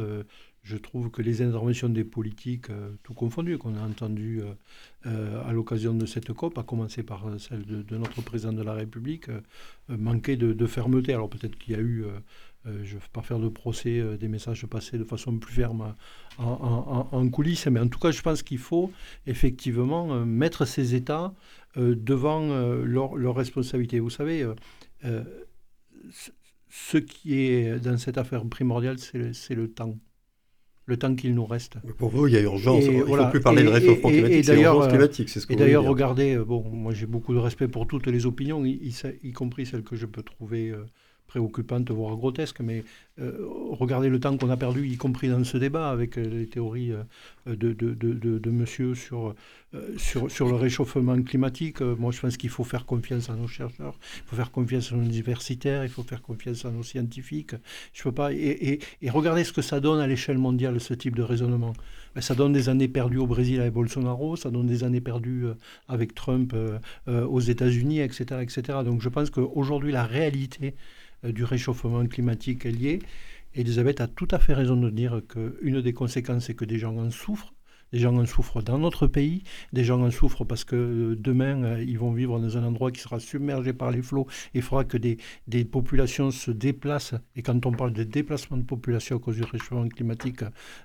je 0.63 0.75
trouve 0.75 1.12
que 1.12 1.21
les 1.21 1.43
interventions 1.43 1.88
des 1.88 2.03
politiques, 2.03 2.67
tout 3.03 3.13
confondu, 3.13 3.60
qu'on 3.60 3.75
a 3.75 3.82
entendues 3.82 4.41
à 5.03 5.53
l'occasion 5.53 5.93
de 5.93 6.08
cette 6.08 6.34
COP, 6.34 6.58
à 6.58 6.63
commencer 6.63 7.03
par 7.03 7.25
celle 7.39 7.63
de, 7.63 7.97
notre 7.97 8.23
président 8.23 8.53
de 8.53 8.63
la 8.63 8.73
République, 8.73 9.27
manquaient 9.88 10.36
de, 10.36 10.65
fermeté. 10.65 11.13
Alors 11.13 11.29
peut-être 11.29 11.58
qu'il 11.60 11.73
y 11.73 11.77
a 11.77 11.79
eu 11.79 12.05
je 12.65 12.71
ne 12.71 12.99
veux 12.99 13.08
pas 13.13 13.21
faire 13.21 13.39
de 13.39 13.49
procès 13.49 14.03
des 14.17 14.27
messages 14.27 14.65
passés 14.65 14.97
de 14.97 15.03
façon 15.03 15.38
plus 15.38 15.53
ferme 15.53 15.93
en, 16.39 17.29
coulisses, 17.29 17.67
mais 17.67 17.79
en 17.79 17.88
tout 17.88 17.99
cas, 17.99 18.10
je 18.10 18.21
pense 18.23 18.41
qu'il 18.41 18.58
faut 18.58 18.91
effectivement 19.27 20.25
mettre 20.25 20.65
ces 20.65 20.95
États 20.95 21.34
devant 21.75 22.49
euh, 22.49 22.84
leurs 22.84 23.15
leur 23.15 23.36
responsabilités. 23.36 23.99
Vous 23.99 24.10
savez, 24.10 24.47
euh, 25.05 25.23
ce 26.69 26.97
qui 26.97 27.41
est 27.41 27.79
dans 27.79 27.97
cette 27.97 28.17
affaire 28.17 28.45
primordiale, 28.45 28.97
c'est 28.99 29.55
le, 29.55 29.67
temps 29.67 29.97
le 30.86 30.97
temps 30.97 31.15
qu'il 31.15 31.36
nous 31.36 31.45
reste. 31.45 31.77
pour 31.97 32.10
vous, 32.10 32.27
il 32.27 32.34
y 32.34 32.38
a 32.38 32.41
urgence. 32.41 32.86
il 32.86 32.97
ne 32.97 33.03
faut 33.03 33.29
plus 33.29 33.41
parler 33.41 33.63
de 33.63 33.69
réchauffement 33.69 34.10
climatique, 34.10 34.45
c'est 34.45 34.62
urgence 34.62 34.88
climatique. 34.88 35.29
Ce 35.29 35.39
et 35.51 35.55
d'ailleurs, 35.55 35.84
regardez, 35.84 36.38
bon, 36.38 36.63
moi 36.69 36.93
j'ai 36.93 37.05
beaucoup 37.05 37.34
de 37.34 37.39
respect 37.39 37.67
pour 37.67 37.88
toutes 37.88 38.08
les 38.08 38.25
opinions, 38.25 38.65
y, 38.65 39.32
compris 39.34 39.65
celles 39.65 39.84
que 39.84 39.95
je 39.95 40.05
peux 40.05 40.23
trouver 40.23 40.73
préoccupante, 41.29 41.91
voire 41.91 42.15
grotesque, 42.17 42.59
mais 42.59 42.83
euh, 43.21 43.37
regardez 43.71 44.09
le 44.09 44.19
temps 44.19 44.35
qu'on 44.35 44.49
a 44.49 44.57
perdu, 44.57 44.87
y 44.87 44.97
compris 44.97 45.29
dans 45.29 45.43
ce 45.43 45.57
débat, 45.57 45.89
avec 45.89 46.17
euh, 46.17 46.23
les 46.23 46.47
théories 46.47 46.91
euh, 46.91 47.03
de, 47.45 47.71
de, 47.73 47.93
de, 47.93 48.49
monsieur 48.49 48.95
sur, 48.95 49.35
sur, 49.97 50.31
sur 50.31 50.47
le 50.49 50.55
réchauffement 50.55 51.21
climatique. 51.21 51.81
moi, 51.81 52.11
je 52.11 52.19
pense 52.19 52.35
qu'il 52.35 52.49
faut 52.49 52.63
faire 52.63 52.85
confiance 52.85 53.29
à 53.29 53.35
nos 53.35 53.47
chercheurs, 53.47 53.95
il 54.17 54.29
faut 54.29 54.35
faire 54.35 54.51
confiance 54.51 54.91
à 54.91 54.95
nos 54.95 55.03
universitaires, 55.03 55.83
il 55.83 55.89
faut 55.89 56.03
faire 56.03 56.21
confiance 56.21 56.65
à 56.65 56.71
nos 56.71 56.83
scientifiques. 56.83 57.55
Je 57.93 58.03
peux 58.03 58.11
pas. 58.11 58.33
Et, 58.33 58.79
et, 59.01 59.09
regardez 59.09 59.43
ce 59.43 59.53
que 59.53 59.61
ça 59.61 59.79
donne 59.79 59.99
à 59.99 60.07
l'échelle 60.07 60.39
mondiale, 60.39 60.79
ce 60.79 60.95
type 60.95 61.15
de 61.15 61.23
raisonnement. 61.23 61.73
Ben, 62.15 62.21
ça 62.21 62.33
donne 62.33 62.53
des 62.53 62.69
années 62.69 62.87
perdues 62.87 63.19
au 63.19 63.27
Brésil 63.27 63.61
avec 63.61 63.73
Bolsonaro, 63.73 64.35
ça 64.35 64.49
donne 64.49 64.65
des 64.65 64.83
années 64.83 65.01
perdues 65.01 65.45
avec 65.87 66.15
Trump 66.15 66.55
aux 67.07 67.39
États-Unis, 67.39 67.99
etc., 67.99 68.23
etc. 68.41 68.79
Donc 68.83 69.01
je 69.01 69.09
pense 69.09 69.29
qu'aujourd'hui, 69.29 69.91
la 69.91 70.05
réalité 70.05 70.73
du 71.23 71.43
réchauffement 71.43 72.05
climatique 72.05 72.65
est 72.65 72.71
liée. 72.71 72.99
Elisabeth 73.55 74.01
a 74.01 74.08
tout 74.08 74.27
à 74.32 74.39
fait 74.39 74.53
raison 74.53 74.75
de 74.75 74.89
dire 74.89 75.21
qu'une 75.27 75.82
des 75.82 75.93
conséquences, 75.93 76.45
c'est 76.45 76.55
que 76.55 76.65
des 76.65 76.77
gens 76.77 76.95
en 76.97 77.12
souffrent. 77.12 77.53
Des 77.91 77.99
gens 77.99 78.15
en 78.15 78.25
souffrent 78.25 78.62
dans 78.62 78.78
notre 78.78 79.08
pays, 79.08 79.43
des 79.73 79.84
gens 79.84 80.02
en 80.02 80.12
souffrent 80.12 80.45
parce 80.45 80.63
que 80.63 80.75
euh, 80.75 81.15
demain, 81.15 81.63
euh, 81.63 81.84
ils 81.84 81.97
vont 81.97 82.12
vivre 82.12 82.39
dans 82.39 82.58
un 82.58 82.63
endroit 82.63 82.91
qui 82.91 83.02
sera 83.02 83.19
submergé 83.19 83.73
par 83.73 83.91
les 83.91 84.02
flots. 84.02 84.28
Il 84.54 84.62
faudra 84.62 84.84
que 84.84 84.97
des, 84.97 85.17
des 85.47 85.65
populations 85.65 86.32
se 86.32 86.52
déplacent. 86.52 87.15
Et 87.36 87.41
quand 87.41 87.65
on 87.65 87.71
parle 87.71 87.93
de 87.93 88.04
déplacement 88.04 88.58
de 88.58 88.63
population 88.63 89.17
à 89.17 89.19
cause 89.19 89.36
du 89.36 89.43
réchauffement 89.43 89.88
climatique, 89.88 90.41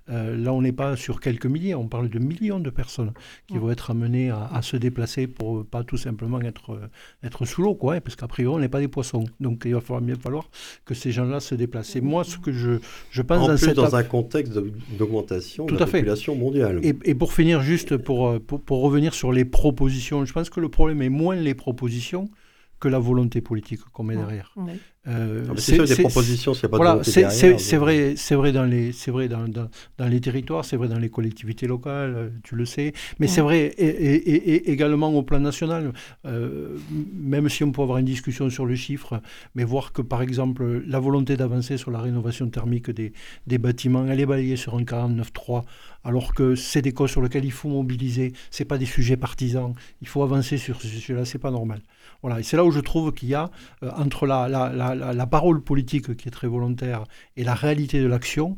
euh, 0.09 0.37
là, 0.37 0.53
on 0.53 0.63
n'est 0.63 0.73
pas 0.73 0.97
sur 0.97 1.21
quelques 1.21 1.47
milliers, 1.47 1.75
on 1.75 1.89
parle 1.89 2.09
de 2.09 2.19
millions 2.19 2.61
de 2.61 2.71
personnes 2.71 3.13
qui 3.47 3.59
vont 3.59 3.71
être 3.71 3.91
amenées 3.91 4.31
à, 4.31 4.61
se 4.63 4.77
déplacer 4.77 5.27
pour 5.27 5.67
pas 5.67 5.85
tout 5.85 5.99
simplement 5.99 6.41
être, 6.41 6.89
être 7.23 7.45
sous 7.45 7.63
l'eau, 7.63 7.75
quoi, 7.75 8.01
parce 8.01 8.17
qu'après, 8.17 8.47
on 8.47 8.59
n'est 8.59 8.69
pas 8.69 8.81
des 8.81 8.89
poissons. 8.89 9.25
Donc, 9.41 9.63
il 9.67 9.75
va 9.75 9.81
falloir 9.81 10.01
mieux 10.01 10.17
falloir 10.17 10.49
que 10.85 10.95
ces 10.95 11.13
gens-là 11.13 11.41
se 11.41 11.55
déplacent. 11.55 11.97
Et 11.97 12.01
moi, 12.01 12.25
ce 12.25 12.39
que 12.39 12.53
je, 12.53 12.79
je 13.11 13.23
pense... 13.23 13.45
En 13.45 13.49
dans 13.49 13.57
plus, 13.57 13.75
dans 13.75 13.97
un 13.97 14.03
contexte 14.03 14.55
d'augmentation 14.99 15.67
de 15.67 15.77
la 15.77 15.87
population 15.87 16.35
mondiale 16.35 16.81
et, 16.83 16.94
pour 17.19 17.33
finir, 17.33 17.63
juste 17.63 17.93
euh, 17.93 17.99
pour, 18.39 18.81
revenir 18.83 19.15
sur 19.15 19.33
les 19.33 19.45
propositions, 19.45 20.25
je 20.25 20.33
pense 20.33 20.51
que 20.51 20.61
le 20.61 20.69
problème 20.69 21.03
est 21.03 21.09
moins 21.09 21.37
les 21.37 21.55
propositions 21.55 22.31
que 22.85 22.89
la 22.91 22.99
volonté 22.99 23.41
politique 23.41 23.81
qu'on 23.95 24.05
met 24.05 24.15
derrière. 24.15 24.55
Euh, 25.07 25.45
c'est 25.57 25.83
des 25.83 26.03
propositions, 26.03 26.53
c'est 26.53 26.69
pas 26.69 26.77
voilà, 26.77 27.03
C'est 27.03 27.79
vrai, 27.79 28.15
c'est 28.17 28.35
vrai 28.35 28.53
dans 28.53 28.65
les, 28.65 28.93
c'est 28.93 29.11
vrai 29.11 29.27
dans, 29.27 29.49
dans, 29.49 29.69
dans, 29.97 30.07
les 30.07 30.21
territoires, 30.21 30.67
c'est 30.67 30.77
vrai 30.77 30.89
dans 30.89 30.99
les 30.99 31.09
collectivités 31.09 31.67
locales, 31.67 32.15
euh, 32.15 32.29
tu 32.43 32.57
le 32.57 32.67
sais, 32.67 32.93
mais 33.19 33.27
c'est 33.27 33.41
vrai 33.41 33.61
et, 33.79 33.87
et, 33.87 34.71
également 34.71 35.11
au 35.15 35.23
plan 35.23 35.41
national. 35.41 35.93
Euh, 36.27 36.77
même 37.15 37.49
si 37.49 37.65
on 37.65 37.73
peut 37.73 37.81
avoir 37.81 37.99
une 37.99 38.05
discussion 38.05 38.51
sur 38.51 38.67
le 38.67 38.75
chiffre, 38.75 39.21
mais 39.55 39.65
voir 39.65 39.93
que 39.93 40.03
par 40.03 40.21
exemple 40.21 40.83
la 40.87 41.01
volonté 41.01 41.39
d'avancer 41.39 41.79
sur 41.79 41.91
la 41.91 42.01
rénovation 42.01 42.49
thermique 42.49 42.91
des, 42.91 43.15
des 43.47 43.59
bâtiments, 43.59 44.07
elle 44.07 44.21
est 44.21 44.27
balayée 44.27 44.57
sur 44.57 44.75
un 44.75 44.83
49.3, 44.83 45.63
alors 46.05 46.35
que 46.35 46.55
c'est 46.55 46.83
des 46.83 46.93
causes 46.93 47.11
sur 47.11 47.23
lesquelles 47.23 47.47
il 47.47 47.53
faut 47.53 47.71
mobiliser. 47.71 48.35
C'est 48.51 48.67
pas 48.67 48.77
des 48.77 48.87
sujets 48.87 49.17
partisans. 49.17 49.73
Il 50.03 50.09
faut 50.09 50.23
avancer 50.23 50.59
sur 50.59 50.81
ce 50.81 50.87
sujet-là. 50.87 51.25
C'est 51.25 51.39
pas 51.39 51.51
normal. 51.51 51.81
Voilà, 52.25 52.41
et 52.41 52.43
c'est 52.43 52.57
là 52.57 52.65
où 52.65 52.71
je 52.71 52.81
trouve 52.81 53.13
qu'il 53.13 53.29
y 53.29 53.35
a 53.35 53.51
entre 53.83 54.27
la, 54.27 54.49
la, 54.49 54.73
la 54.73 55.13
la, 55.13 55.27
parole 55.27 55.61
politique 55.61 56.17
qui 56.17 56.27
est 56.27 56.31
très 56.31 56.47
volontaire 56.47 57.05
et 57.37 57.45
la 57.45 57.53
réalité 57.53 58.01
de 58.01 58.07
l'action, 58.07 58.57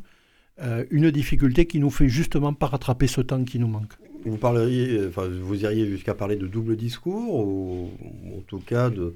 euh, 0.63 0.85
une 0.89 1.11
difficulté 1.11 1.65
qui 1.65 1.79
nous 1.79 1.89
fait 1.89 2.07
justement 2.07 2.53
pas 2.53 2.67
rattraper 2.67 3.07
ce 3.07 3.19
temps 3.19 3.43
qui 3.43 3.59
nous 3.59 3.67
manque. 3.67 3.91
Vous 4.23 4.37
parleriez, 4.37 5.01
enfin, 5.09 5.27
vous 5.27 5.61
iriez 5.65 5.85
jusqu'à 5.85 6.13
parler 6.13 6.37
de 6.37 6.47
double 6.47 6.77
discours 6.77 7.45
ou 7.45 7.89
en 8.37 8.39
tout 8.47 8.59
cas 8.59 8.89
de 8.89 9.15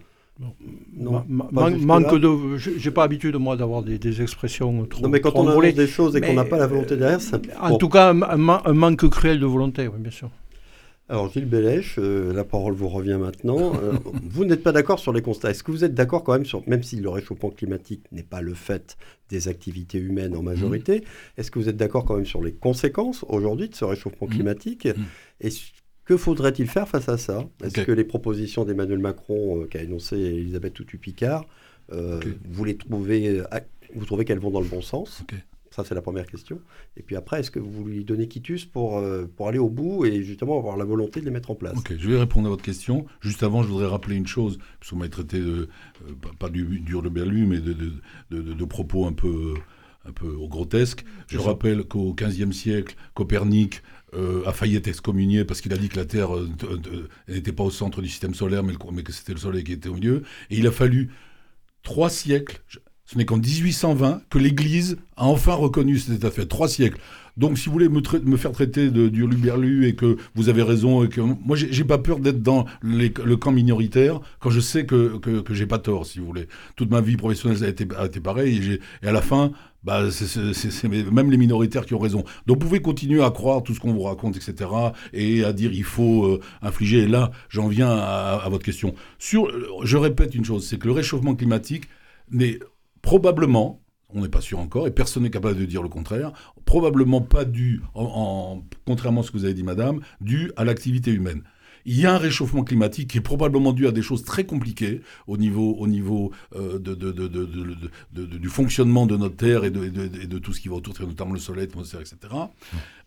non, 0.98 1.24
manque 1.30 2.20
de. 2.20 2.58
J'ai 2.58 2.92
pas 2.92 3.04
l'habitude 3.04 3.38
moi 3.38 3.56
d'avoir 3.56 3.84
des, 3.84 4.22
expressions 4.22 4.86
trop. 4.86 5.04
Non, 5.04 5.08
mais 5.08 5.22
quand 5.22 5.32
on 5.36 5.48
a 5.48 5.72
des 5.72 5.88
choses 5.88 6.18
et 6.18 6.20
qu'on 6.20 6.34
n'a 6.34 6.44
pas 6.44 6.58
la 6.58 6.68
volonté 6.68 6.98
derrière, 6.98 7.22
ça. 7.22 7.40
En 7.62 7.78
tout 7.78 7.88
cas, 7.88 8.14
un, 8.14 8.22
un, 8.22 8.74
manque 8.74 9.10
cruel 9.10 9.40
de 9.40 9.46
volonté, 9.46 9.88
oui, 9.88 9.98
bien 9.98 10.12
sûr. 10.12 10.30
Alors 11.12 11.30
Gilles 11.30 11.46
Bellèche, 11.46 11.98
euh, 12.00 12.32
la 12.32 12.46
parole 12.46 12.74
vous 12.74 12.88
revient 12.88 13.18
maintenant. 13.20 13.76
Euh, 13.84 13.92
vous 14.24 14.46
n'êtes 14.46 14.64
pas 14.64 14.72
d'accord 14.72 14.98
sur 14.98 15.12
les 15.12 15.22
constats. 15.22 15.52
Est-ce 15.52 15.62
que 15.62 15.70
vous 15.70 15.84
êtes 15.84 15.94
d'accord 15.94 16.24
quand 16.24 16.32
même 16.32 16.46
sur, 16.46 16.66
même 16.70 16.84
si 16.84 16.96
le 16.96 17.10
réchauffement 17.10 17.50
climatique 17.50 18.06
n'est 18.14 18.24
pas 18.24 18.40
le 18.40 18.54
fait 18.54 18.96
des 19.28 19.50
activités 19.50 19.98
humaines 19.98 20.38
en 20.38 20.42
majorité, 20.42 21.02
mmh. 21.02 21.04
est-ce 21.38 21.52
que 21.52 21.60
vous 21.60 21.68
êtes 21.68 21.76
d'accord 21.76 22.06
quand 22.06 22.16
même 22.16 22.26
sur 22.26 22.42
les 22.42 22.54
conséquences 22.54 23.26
aujourd'hui 23.28 23.68
de 23.68 23.76
ce 23.76 23.84
réchauffement 23.84 24.28
mmh. 24.28 24.32
climatique 24.32 24.86
mmh. 24.86 25.04
Et 25.42 25.50
que 26.06 26.16
faudrait-il 26.16 26.68
faire 26.68 26.88
face 26.88 27.10
à 27.10 27.18
ça? 27.18 27.46
Est-ce 27.62 27.82
que 27.82 27.92
les 27.92 28.06
propositions 28.06 28.64
d'Emmanuel 28.64 29.00
Macron 29.00 29.64
euh, 29.64 29.66
qu'a 29.66 29.82
énoncé 29.82 30.16
Elisabeth 30.16 30.76
Toutu-Picard, 30.76 31.46
vous 31.90 32.64
les 32.64 32.78
trouvez, 32.78 33.44
vous 33.94 34.06
trouvez 34.06 34.24
qu'elles 34.24 34.40
vont 34.40 34.52
dans 34.52 34.62
le 34.62 34.70
bon 34.70 34.82
sens? 34.82 35.26
Ça, 35.72 35.86
c'est 35.86 35.96
la 35.96 36.02
première 36.02 36.28
question. 36.28 36.60
Et 36.98 37.02
puis 37.02 37.16
après, 37.16 37.40
est-ce 37.40 37.50
que 37.50 37.60
vous 37.60 37.86
lui 37.86 38.04
donnez 38.04 38.28
quitus 38.28 38.66
pour, 38.66 38.98
euh, 38.98 39.26
pour 39.36 39.48
aller 39.48 39.58
au 39.58 39.70
bout 39.70 40.06
et 40.06 40.22
justement 40.22 40.58
avoir 40.58 40.76
la 40.76 40.84
volonté 40.84 41.22
de 41.22 41.26
les 41.26 41.32
mettre 41.32 41.50
en 41.50 41.56
place? 41.56 41.78
Ok, 41.78 41.94
je 41.98 42.10
vais 42.10 42.20
répondre 42.20 42.48
à 42.48 42.50
votre 42.50 42.64
question. 42.64 43.06
Juste 43.22 43.42
avant, 43.42 43.64
je 43.64 43.70
voudrais 43.70 43.88
rappeler 43.88 44.18
une 44.18 44.28
chose, 44.28 44.60
vous 44.90 44.98
m'avez 44.98 45.10
traité 45.10 45.40
de, 45.40 45.70
euh, 46.08 46.14
pas 46.38 46.50
du 46.50 46.82
dur 46.82 47.02
de 47.02 47.08
Berlu, 47.08 47.46
mais 47.46 47.60
de, 47.60 47.74
de, 47.74 48.42
de, 48.42 48.66
propos 48.66 49.06
un 49.06 49.14
peu, 49.14 49.54
un 50.06 50.12
peu 50.12 50.36
grotesques. 50.48 51.06
Je 51.28 51.38
rappelle 51.38 51.86
qu'au 51.86 52.14
XVe 52.14 52.52
siècle, 52.52 52.96
Copernic 53.14 53.82
euh, 54.14 54.44
a 54.46 54.52
failli 54.52 54.76
être 54.76 54.90
excommunié 54.90 55.46
parce 55.46 55.62
qu'il 55.62 55.72
a 55.72 55.78
dit 55.78 55.88
que 55.88 55.96
la 55.96 56.06
Terre 56.06 56.36
euh, 56.36 56.50
n'était 57.30 57.54
pas 57.54 57.64
au 57.64 57.72
centre 57.72 58.02
du 58.02 58.10
système 58.10 58.34
solaire, 58.34 58.62
mais, 58.62 58.74
mais 58.92 59.04
que 59.04 59.14
c'était 59.14 59.32
le 59.32 59.40
Soleil 59.40 59.64
qui 59.64 59.72
était 59.72 59.88
au 59.88 59.94
milieu. 59.94 60.24
Et 60.50 60.58
il 60.58 60.68
a 60.68 60.72
fallu 60.72 61.12
trois 61.82 62.10
siècles, 62.10 62.62
ce 63.12 63.18
n'est 63.18 63.26
qu'en 63.26 63.38
1820 63.38 64.22
que 64.30 64.38
l'Église 64.38 64.98
a 65.18 65.26
enfin 65.26 65.54
reconnu 65.54 66.00
cette 66.00 66.24
affaire. 66.24 66.48
Trois 66.48 66.70
siècles. 66.70 66.98
Donc, 67.36 67.58
si 67.58 67.66
vous 67.66 67.74
voulez 67.74 67.90
me, 67.90 68.38
faire 68.38 68.52
traiter 68.54 68.90
de 68.90 69.10
d'hurluberlu 69.10 69.88
et 69.88 69.96
que 69.96 70.16
vous 70.34 70.48
avez 70.48 70.64
raison, 70.64 71.04
et 71.04 71.10
que 71.10 71.20
moi, 71.20 71.58
j'ai 71.58 71.84
pas 71.84 71.98
peur 71.98 72.20
d'être 72.20 72.42
dans 72.42 72.66
le 72.82 73.36
camp 73.36 73.52
minoritaire 73.52 74.22
quand 74.40 74.50
je 74.50 74.62
sais 74.62 74.86
que, 74.86 75.18
que, 75.18 75.42
que 75.42 75.54
j'ai 75.54 75.66
pas 75.66 75.80
tort, 75.80 76.06
si 76.06 76.20
vous 76.20 76.26
voulez. 76.26 76.48
Toute 76.78 76.90
ma 76.90 77.02
vie 77.02 77.18
professionnelle 77.18 77.64
a 77.64 77.68
été, 77.68 77.86
a 77.98 78.06
été 78.06 78.22
pareil, 78.22 78.80
et, 79.04 79.08
à 79.08 79.12
la 79.12 79.22
fin, 79.22 79.52
bah, 79.84 80.10
c'est 80.12 80.88
même 80.88 81.32
les 81.32 81.38
minoritaires 81.38 81.86
qui 81.86 81.94
ont 81.94 82.00
raison. 82.00 82.24
Donc, 82.48 82.60
vous 82.60 82.68
pouvez 82.68 82.82
continuer 82.82 83.24
à 83.24 83.32
croire 83.32 83.62
tout 83.62 83.74
ce 83.74 83.82
qu'on 83.82 83.94
vous 83.94 84.04
raconte, 84.04 84.38
etc., 84.38 84.70
et 85.12 85.44
à 85.44 85.52
dire 85.52 85.74
il 85.74 85.84
faut 85.84 86.26
euh, 86.26 86.40
infliger. 86.62 87.00
Et 87.00 87.08
là, 87.08 87.32
j'en 87.50 87.68
viens 87.68 87.90
à, 87.90 88.42
à, 88.44 88.50
votre 88.50 88.64
question. 88.64 88.94
Sur, 89.20 89.52
je 89.84 89.98
répète 89.98 90.34
une 90.34 90.46
chose, 90.46 90.66
c'est 90.66 90.78
que 90.78 90.88
le 90.88 90.94
réchauffement 90.94 91.36
climatique 91.36 91.90
n'est 92.32 92.60
probablement 93.02 93.82
on 94.14 94.22
n'est 94.22 94.30
pas 94.30 94.42
sûr 94.42 94.60
encore, 94.60 94.88
et 94.88 94.92
personne 94.92 95.24
n'est 95.24 95.30
capable 95.30 95.58
de 95.58 95.66
dire 95.66 95.82
le 95.82 95.90
contraire, 95.90 96.32
probablement 96.66 97.22
pas 97.22 97.46
dû, 97.46 97.82
en, 97.94 98.62
contrairement 98.86 99.22
à 99.22 99.24
ce 99.24 99.32
que 99.32 99.38
vous 99.38 99.46
avez 99.46 99.54
dit 99.54 99.64
madame, 99.64 100.02
dû 100.20 100.52
à 100.56 100.66
l'activité 100.66 101.12
humaine. 101.12 101.44
Il 101.84 102.00
y 102.00 102.06
a 102.06 102.14
un 102.14 102.20
réchauffement 102.20 102.64
climatique 102.64 103.10
qui 103.10 103.18
est 103.18 103.22
probablement 103.22 103.74
dû 103.74 103.88
à 103.88 103.92
des 103.92 104.04
choses 104.04 104.24
très 104.24 104.44
compliquées 104.44 105.02
au 105.26 105.36
niveau, 105.38 105.74
au 105.80 105.88
niveau 105.88 106.32
euh, 106.56 106.78
de, 106.78 106.94
du 108.14 108.50
fonctionnement 108.50 109.08
de 109.08 109.18
notre 109.18 109.36
Terre 109.36 109.64
et 109.64 109.72
de, 109.72 110.38
tout 110.38 110.54
ce 110.54 110.62
qui 110.62 110.68
va 110.68 110.76
autour, 110.76 110.94
notamment 111.00 111.34
le 111.34 111.40
Soleil, 111.40 111.66
l'atmosphère, 111.66 112.02
etc. 112.02 112.18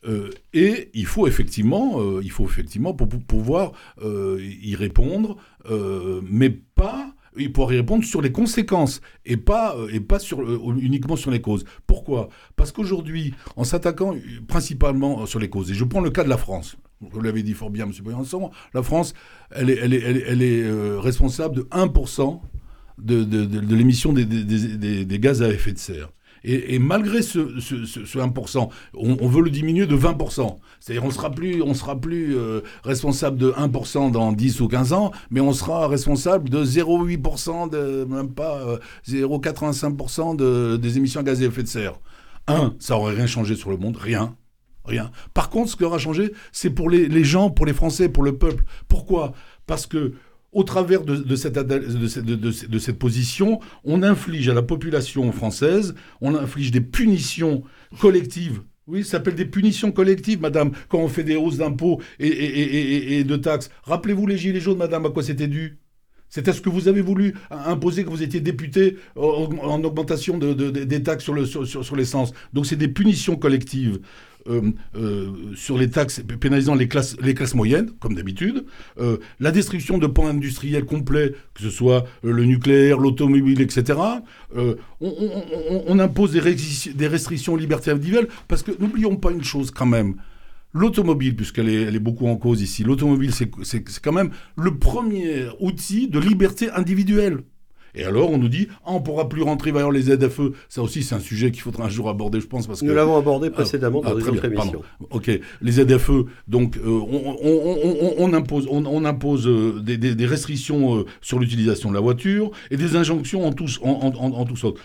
Euh, 0.09 0.30
et 0.52 0.90
il 0.92 1.07
faut 1.07 1.28
effectivement, 1.28 2.00
euh, 2.00 2.20
il 2.24 2.33
faut 2.33 2.46
effectivement 2.46 2.94
pour, 2.94 3.09
pour 3.09 3.22
pouvoir 3.22 3.72
y 4.02 4.74
répondre, 4.74 5.37
mais 6.28 6.50
pas 6.50 7.13
il 7.37 7.53
pourrait 7.53 7.77
répondre 7.77 8.05
sur 8.05 8.23
les 8.23 8.33
conséquences 8.33 9.01
et 9.25 9.37
pas, 9.37 9.77
euh, 9.77 9.88
euh, 9.88 10.77
uniquement 10.81 11.16
sur 11.16 11.31
les 11.31 11.40
causes. 11.40 11.64
Pourquoi? 11.87 12.29
Parce 12.57 12.73
qu'aujourd'hui, 12.73 13.35
en 13.57 13.64
s'attaquant 13.64 14.14
principalement 14.49 15.27
sur 15.27 15.38
les 15.38 15.49
causes, 15.49 15.70
et 15.70 15.75
je 15.75 15.85
prends 15.85 16.01
le 16.01 16.11
cas 16.11 16.25
de 16.25 16.29
la 16.29 16.37
France, 16.37 16.77
vous 17.01 17.20
l'avez 17.20 17.42
dit 17.42 17.55
fort 17.55 17.70
bien, 17.70 17.85
M. 17.85 17.92
Boyanson, 18.03 18.51
la 18.73 18.83
France, 18.83 19.14
elle 19.51 19.70
est, 19.70 20.62
euh, 20.62 20.99
responsable 21.01 21.57
de 21.57 21.62
1% 21.70 22.40
de, 22.99 23.75
l'émission 23.75 24.12
des, 24.12 25.18
gaz 25.18 25.42
à 25.42 25.49
effet 25.51 25.73
de 25.73 25.79
serre. 25.79 26.11
Et, 26.44 26.78
malgré 26.78 27.22
ce, 27.22 27.59
ce, 27.59 27.87
ce, 27.87 28.18
1%, 28.18 28.68
on, 28.94 29.28
veut 29.28 29.42
le 29.42 29.50
diminuer 29.50 29.87
de 29.87 29.96
20%. 29.96 30.59
C'est-à-dire 30.78 31.04
on 31.04 31.11
sera 31.11 31.30
plus, 31.30 31.62
on 31.62 31.72
sera 31.72 31.98
plus 31.98 32.37
euh, 32.37 32.61
responsable 32.85 33.38
de 33.38 33.50
1% 33.52 34.11
dans 34.11 34.30
10 34.33 34.61
ou 34.61 34.68
15 34.68 34.92
ans, 34.92 35.11
mais 35.30 35.40
on 35.40 35.54
sera 35.54 35.88
responsable 35.88 36.50
de 36.50 36.62
0,8%, 36.62 37.70
de, 37.70 38.04
même 38.04 38.28
pas 38.28 38.78
0,85% 39.09 40.42
euh, 40.42 40.74
de, 40.74 40.76
des 40.76 40.98
émissions 40.98 41.20
à 41.20 41.22
gaz 41.22 41.40
à 41.40 41.46
effet 41.46 41.62
de 41.62 41.68
serre. 41.68 41.94
Un, 42.46 42.74
ça 42.78 42.98
aurait 42.98 43.14
rien 43.14 43.26
changé 43.26 43.57
sur 43.57 43.70
le 43.70 43.78
monde, 43.78 43.96
rien. 43.96 44.37
Rien. 44.85 45.11
Par 45.33 45.48
contre, 45.48 45.70
ce 45.70 45.76
qui 45.76 45.85
aura 45.85 45.96
changé, 45.96 46.35
c'est 46.52 46.68
pour 46.68 46.90
les 46.90 47.24
gens, 47.24 47.48
pour 47.48 47.64
les 47.64 47.72
Français, 47.72 48.11
pour 48.11 48.22
le 48.22 48.37
peuple. 48.37 48.64
Pourquoi? 48.87 49.33
Parce 49.66 49.87
que 49.87 50.12
au 50.55 50.62
travers 50.62 51.03
de, 51.03 51.37
cette, 51.37 52.99
position, 52.99 53.61
on 53.85 54.03
inflige 54.03 54.49
à 54.49 54.55
la 54.55 54.62
population 54.62 55.31
française, 55.33 55.95
on 56.21 56.35
inflige 56.35 56.71
des 56.71 56.81
punitions 56.81 57.64
collectives. 58.01 58.62
Oui, 58.87 59.03
ça 59.03 59.12
s'appelle 59.12 59.35
des 59.35 59.47
punitions 59.47 59.93
collectives, 59.93 60.40
madame, 60.40 60.73
quand 60.88 60.99
on 60.99 61.09
fait 61.09 61.25
des 61.25 61.37
hausses 61.37 61.57
d'impôts 61.57 62.01
et, 62.19 63.25
de 63.25 63.37
taxes. 63.37 63.71
Rappelez-vous 63.83 64.27
les 64.27 64.38
gilets 64.38 64.61
jaunes, 64.61 64.79
madame, 64.79 65.07
à 65.07 65.11
quoi 65.11 65.23
c'était 65.23 65.49
dû? 65.49 65.79
C'était 66.29 66.53
ce 66.53 66.61
que 66.61 66.69
vous 66.69 66.88
avez 66.88 67.01
voulu 67.01 67.35
imposer 67.51 68.05
quand 68.05 68.11
vous 68.11 68.23
étiez 68.23 68.40
député 68.40 68.97
en, 69.14 69.85
augmentation 69.85 70.37
des 70.38 71.03
taxes 71.03 71.25
sur 71.25 71.35
l'essence. 71.35 71.69
sur, 71.69 72.35
Donc 72.53 72.67
c'est 72.67 72.77
des 72.77 72.88
punitions 72.88 73.37
collectives. 73.37 74.01
Euh, 74.46 74.72
euh, 74.94 75.33
sur 75.57 75.78
les 75.78 75.88
taxes 75.88 76.22
pénalisant 76.38 76.74
les 76.74 76.87
classes, 76.87 77.16
les 77.22 77.33
classes 77.33 77.54
moyennes, 77.54 77.90
comme 77.98 78.14
d'habitude, 78.14 78.66
euh, 79.00 79.16
la 79.40 79.50
destruction 79.50 79.96
de 79.96 80.07
pans 80.07 80.26
industriels 80.26 80.85
complets, 80.85 81.33
que 81.54 81.62
ce 81.62 81.70
soit 81.70 82.04
le 82.22 82.44
nucléaire, 82.44 82.98
l'automobile, 82.98 83.62
etc. 83.62 83.98
On, 85.00 85.98
impose 85.98 86.33
des, 86.33 86.92
des, 86.92 87.07
restrictions 87.07 87.54
aux 87.54 87.57
libertés 87.57 87.90
individuelles, 87.90 88.28
parce 88.46 88.62
que 88.62 88.72
n'oublions 88.78 89.16
pas 89.16 89.30
une 89.30 89.44
chose 89.44 89.70
quand 89.70 89.87
même. 89.87 90.16
L'automobile, 90.74 91.37
puisqu'elle 91.37 91.70
est, 91.70 91.83
elle 91.83 91.96
est 91.96 92.00
beaucoup 92.00 92.26
en 92.26 92.37
cause 92.37 92.61
ici, 92.61 92.85
l'automobile, 92.85 93.33
c'est 93.33 94.00
quand 94.02 94.12
même 94.12 94.30
le 94.57 94.76
premier 94.76 95.46
outil 95.59 96.09
de 96.09 96.18
liberté 96.18 96.70
individuelle. 96.70 97.38
Et 97.94 98.04
alors, 98.04 98.30
on 98.30 98.38
nous 98.38 98.48
dit, 98.48 98.68
ah, 98.85 98.90
on 98.92 98.94
ne 98.94 99.04
pourra 99.04 99.28
plus 99.28 99.42
rentrer 99.42 99.70
vers 99.72 99.90
les 99.90 100.02
ZFE. 100.02 100.52
Ça 100.68 100.83
aussi, 100.83 101.02
c'est 101.02 101.14
un 101.14 101.20
sujet 101.20 101.50
qu'il 101.50 101.62
faudra 101.62 101.85
un 101.85 101.88
jour 101.88 102.09
aborder, 102.09 102.40
je 102.40 102.46
pense. 102.46 102.66
Parce 102.66 102.83
nous 102.83 102.94
l'avons 102.94 103.16
abordé 103.16 103.48
ah, 103.50 103.54
précédemment 103.54 104.00
dans 104.00 104.16
ah, 104.16 104.20
une 104.20 104.28
autre 104.28 104.44
émission. 104.44 104.83
Ok, 105.11 105.30
les 105.62 105.72
ZFE, 105.72 106.26
donc, 106.48 106.76
euh, 106.76 107.00
on, 108.18 108.33
impose, 108.33 108.66
on, 108.68 109.04
impose 109.04 109.46
euh, 109.46 109.80
des, 109.80 110.26
restrictions 110.26 110.98
euh, 110.98 111.04
sur 111.20 111.38
l'utilisation 111.38 111.90
de 111.90 111.94
la 111.94 112.00
voiture 112.00 112.50
et 112.70 112.76
des 112.76 112.96
injonctions 112.96 113.46
en 113.46 113.52
tous, 113.52 113.78
en, 113.83 114.12
en, 114.16 114.44
tous 114.44 114.64
autres. 114.64 114.80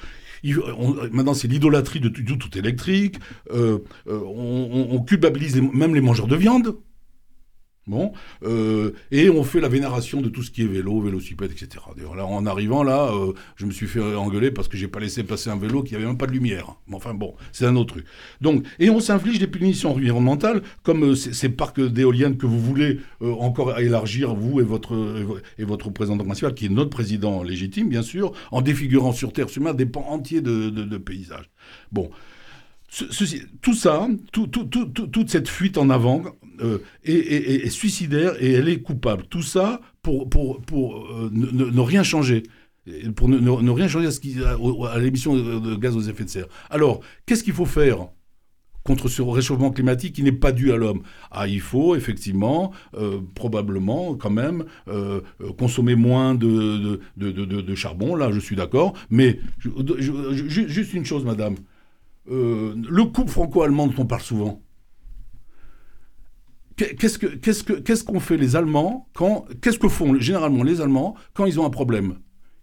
maintenant, 1.12 1.34
c'est 1.34 1.48
l'idolâtrie 1.48 2.00
de 2.00 2.10
tout, 2.10 2.24
tout 2.36 2.58
électrique. 2.58 3.18
on, 3.52 5.04
culpabilise 5.08 5.60
même 5.62 5.96
les 5.96 6.02
mangeurs 6.02 6.28
de 6.28 6.36
viande. 6.36 6.76
Bon, 7.90 8.12
euh, 8.44 8.92
et 9.10 9.32
on 9.32 9.44
fait 9.44 9.60
la 9.60 9.68
vénération 9.68 10.22
de 10.22 10.30
tout 10.30 10.44
ce 10.44 10.52
qui 10.52 10.62
est 10.62 10.68
vélo, 10.68 11.02
vélocipède, 11.02 11.52
etc. 11.52 11.84
D'ailleurs, 11.98 12.16
là, 12.16 12.24
en 12.24 12.46
arrivant 12.46 12.84
là, 12.84 13.12
euh, 13.12 13.34
je 13.56 13.66
me 13.66 13.72
suis 13.72 13.88
fait 13.88 14.00
engueuler 14.00 14.52
parce 14.52 14.68
que 14.68 14.78
j'ai 14.78 14.88
pas 14.88 15.00
laissé 15.00 15.24
passer 15.24 15.50
un 15.50 15.58
vélo 15.58 15.82
qui 15.82 15.96
avait 15.96 16.06
même 16.06 16.20
pas 16.20 16.28
de 16.28 16.32
lumière. 16.32 16.76
Mais 16.88 16.96
enfin 16.96 17.16
bon, 17.16 17.34
c'est 17.52 17.66
un 17.66 17.76
autre 17.76 17.96
truc. 17.96 18.06
Donc, 18.42 18.64
et 18.78 18.92
on 18.92 19.00
s'inflige 19.00 19.40
des 19.40 19.48
punitions 19.48 19.94
environnementales, 19.94 20.62
comme 20.84 21.04
euh, 21.04 21.16
ces 21.16 21.50
parcs 21.50 21.82
d'éoliennes 21.82 22.38
que 22.38 22.46
vous 22.46 22.60
voulez 22.60 23.00
encore 23.22 23.80
élargir, 23.80 24.36
vous 24.36 24.60
et 24.60 24.64
votre, 24.64 24.96
et 25.58 25.64
votre 25.64 25.90
président 25.90 26.18
principal, 26.24 26.54
qui 26.54 26.68
est 26.68 26.70
notre 26.70 26.92
président 26.92 27.42
légitime, 27.42 27.90
bien 27.90 28.04
sûr, 28.04 28.34
en 28.52 28.62
défigurant 28.62 29.14
sur 29.14 29.34
Terre, 29.34 29.48
Mer, 29.60 29.74
des 29.74 29.88
pans 29.88 30.06
entiers 30.08 30.42
de 30.42 30.98
paysages. 30.98 31.50
Bon 31.92 32.12
tout 33.62 33.74
ça, 33.74 34.08
toute 34.32 35.30
cette 35.30 35.48
fuite 35.48 35.78
en 35.78 35.90
avant 35.90 36.24
euh, 36.62 36.80
est, 37.04 37.70
suicidaire 37.70 38.34
et 38.42 38.54
elle 38.54 38.70
est 38.70 38.82
coupable. 38.82 39.24
Tout 39.30 39.42
ça 39.42 39.82
pour, 40.02 40.30
pour, 40.30 40.62
pour 40.62 41.06
euh, 41.06 41.30
ne, 41.32 41.82
rien 41.82 42.04
changer. 42.04 42.44
Pour 43.16 43.30
ne, 43.30 43.72
rien 43.72 43.88
changer 43.88 44.08
à, 44.08 45.00
l'émission 45.00 45.36
de, 45.36 45.76
gaz 45.76 45.96
aux 45.96 46.02
effets 46.02 46.24
de 46.24 46.30
serre. 46.30 46.48
Alors, 46.70 47.02
qu'est-ce 47.26 47.44
qu'il 47.44 47.54
faut 47.54 47.66
faire 47.66 48.08
contre 48.84 49.10
ce 49.10 49.22
réchauffement 49.22 49.70
climatique 49.70 50.16
qui 50.16 50.24
n'est 50.24 50.32
pas 50.32 50.52
dû 50.52 50.72
à 50.72 50.78
l'homme? 50.78 51.04
Ah, 51.30 51.48
il 51.48 51.62
faut 51.62 51.96
effectivement, 51.96 52.72
euh, 52.96 53.20
probablement 53.36 54.16
quand 54.16 54.32
même, 54.32 54.66
consommer 55.58 55.96
moins 55.96 56.34
de, 56.36 57.00
de, 57.18 57.76
charbon, 57.76 58.16
là 58.16 58.32
je 58.32 58.40
suis 58.40 58.56
d'accord, 58.56 58.94
mais 59.10 59.40
juste 59.60 60.94
une 60.94 61.06
chose, 61.06 61.24
madame, 61.26 61.56
le 62.28 63.04
couple 63.04 63.30
franco-allemand 63.30 63.88
dont 63.88 64.04
on 64.04 64.06
parle 64.06 64.22
souvent. 64.22 64.62
Qu'est-ce 66.98 67.18
que, 68.04 68.20
fait 68.20 68.38
les 68.38 68.56
Allemands 68.56 69.08
quand 69.14 69.46
Qu'est-ce 69.62 69.80
que 69.80 69.90
font 69.90 70.20
généralement 70.20 70.64
les 70.64 70.82
Allemands 70.82 71.16
quand 71.34 71.46
ils 71.46 71.60
ont 71.60 71.66
un 71.66 71.70
problème? 71.70 72.16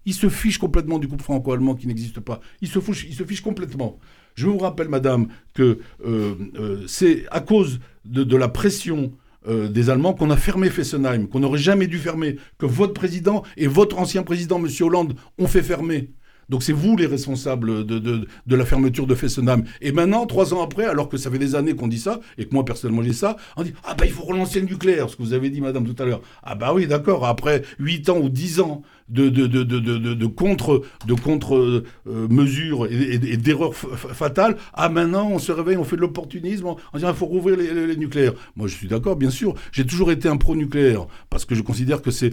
Ils 0.07 0.15
se 0.15 0.29
fichent 0.29 0.59
complètement 0.59 0.99
du 0.99 1.09
couple 1.09 1.25
franco-allemand 1.25 1.75
qui 1.75 1.87
n'existe 1.87 2.21
pas. 2.21 2.41
Ils 2.61 2.69
se, 2.69 2.79
fichent, 2.79 3.07
ils 3.09 3.15
se 3.15 3.25
fichent 3.25 3.43
complètement. 3.43 3.99
Je 4.35 4.47
vous 4.47 4.59
rappelle, 4.59 4.89
madame, 4.89 5.29
que 5.53 5.81
euh, 6.05 6.35
euh, 6.59 6.85
c'est 6.87 7.25
à 7.31 7.41
cause 7.41 7.81
de, 8.05 8.37
la 8.37 8.49
pression 8.49 9.13
des 9.49 9.91
Allemands 9.91 10.13
qu'on 10.13 10.31
a 10.31 10.37
fermé 10.37 10.71
Fessenheim, 10.71 11.29
qu'on 11.29 11.39
n'aurait 11.39 11.61
jamais 11.61 11.87
dû 11.87 11.99
fermer, 11.99 12.37
que 12.59 12.67
votre 12.67 12.95
président 12.95 13.45
et 13.57 13.69
votre 13.69 13.97
ancien 13.97 14.25
président, 14.25 14.59
M. 14.59 14.69
Hollande, 14.81 15.15
ont 15.39 15.47
fait 15.47 15.63
fermer. 15.63 16.11
Donc 16.49 16.63
c'est 16.63 16.73
vous 16.73 16.97
les 16.97 17.07
responsables 17.07 17.85
de, 17.85 17.99
de, 17.99 18.57
la 18.57 18.65
fermeture 18.65 19.07
de 19.07 19.15
Fessenheim. 19.15 19.65
Et 19.81 19.93
maintenant, 19.93 20.27
trois 20.27 20.55
ans 20.55 20.63
après, 20.63 20.85
alors 20.85 21.09
que 21.09 21.17
ça 21.17 21.31
fait 21.31 21.39
des 21.39 21.55
années 21.55 21.75
qu'on 21.75 21.89
dit 21.89 21.99
ça, 21.99 22.21
et 22.39 22.47
que 22.47 22.55
moi 22.55 22.65
personnellement 22.65 23.03
j'ai 23.03 23.13
ça, 23.13 23.37
on 23.57 23.63
dit 23.63 23.73
Ah 23.85 23.95
bah 23.95 24.07
il 24.07 24.13
faut 24.13 24.25
relancer 24.25 24.61
le 24.61 24.67
nucléaire, 24.67 25.11
ce 25.11 25.17
que 25.17 25.23
vous 25.23 25.33
avez 25.33 25.51
dit 25.51 25.61
madame 25.61 25.87
tout 25.87 26.01
à 26.03 26.07
l'heure. 26.07 26.21
Ah 26.43 26.55
bah 26.55 26.73
oui, 26.75 26.87
d'accord, 26.87 27.27
après 27.27 27.63
huit 27.79 28.09
ans 28.09 28.19
ou 28.19 28.29
dix 28.29 28.61
ans 28.61 28.83
de, 29.09 29.29
de, 29.29 29.47
de, 29.47 29.65
de, 29.65 30.27
contre, 30.27 30.83
de 31.07 31.15
contre 31.15 31.57
euh, 31.57 31.85
mesures 32.29 32.87
et, 32.87 33.37
d'erreurs 33.37 33.75
fatales. 33.75 34.57
Ah, 34.75 34.89
maintenant, 34.89 35.29
on 35.31 35.39
se 35.39 35.53
réveille, 35.53 35.77
on 35.77 35.85
fait 35.85 35.97
de 35.97 36.01
l'opportunisme, 36.01 36.67
on, 36.67 36.99
dit 36.99 37.05
il 37.07 37.15
faut 37.15 37.27
rouvrir 37.27 37.57
les, 37.57 37.97
nucléaires. 37.97 38.35
Moi, 38.57 38.69
je 38.69 38.75
suis 38.75 38.89
d'accord, 38.89 39.17
bien 39.17 39.31
sûr. 39.31 39.55
J'ai 39.73 39.87
toujours 39.87 40.11
été 40.11 40.29
un 40.29 40.37
pro-nucléaire 40.37 41.07
parce 41.31 41.45
que 41.45 41.55
je 41.55 41.63
considère 41.63 42.03
que 42.03 42.11
c'est 42.11 42.33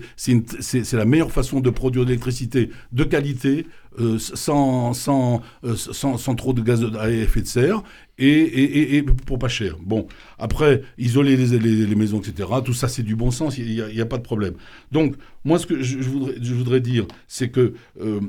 la 0.94 1.06
meilleure 1.06 1.32
façon 1.32 1.60
de 1.60 1.70
produire 1.70 2.06
de 2.06 2.10
l'électricité 2.10 2.70
de 2.92 3.04
qualité, 3.04 3.68
euh, 4.00 4.18
sans, 4.18 4.94
sans, 4.94 5.42
euh, 5.64 5.76
sans, 5.76 6.18
sans, 6.18 6.36
trop 6.36 6.54
de 6.54 6.62
gaz 6.62 6.84
à 7.00 7.10
effet 7.12 7.42
de 7.42 7.48
serre. 7.48 7.84
et, 8.18 9.04
pour 9.26 9.40
pas 9.40 9.48
cher. 9.48 9.78
Bon, 9.82 10.08
après, 10.40 10.82
isoler 10.98 11.36
les, 11.36 11.96
maisons, 11.96 12.20
etc., 12.20 12.50
tout 12.64 12.74
ça, 12.74 12.88
c'est 12.88 13.04
du 13.04 13.16
bon 13.16 13.32
sens, 13.32 13.58
il 13.58 13.86
n'y 13.94 14.02
a, 14.02 14.06
pas 14.06 14.18
de 14.18 14.24
problème. 14.24 14.54
Donc, 14.92 15.16
moi, 15.44 15.60
ce 15.60 15.68
que 15.68 15.82
je, 15.82 15.98
voudrais, 15.98 16.36
je 16.42 16.54
voudrais, 16.54 16.80
dire, 16.80 17.06
c'est 17.28 17.50
que 17.50 17.74
euh, 18.02 18.22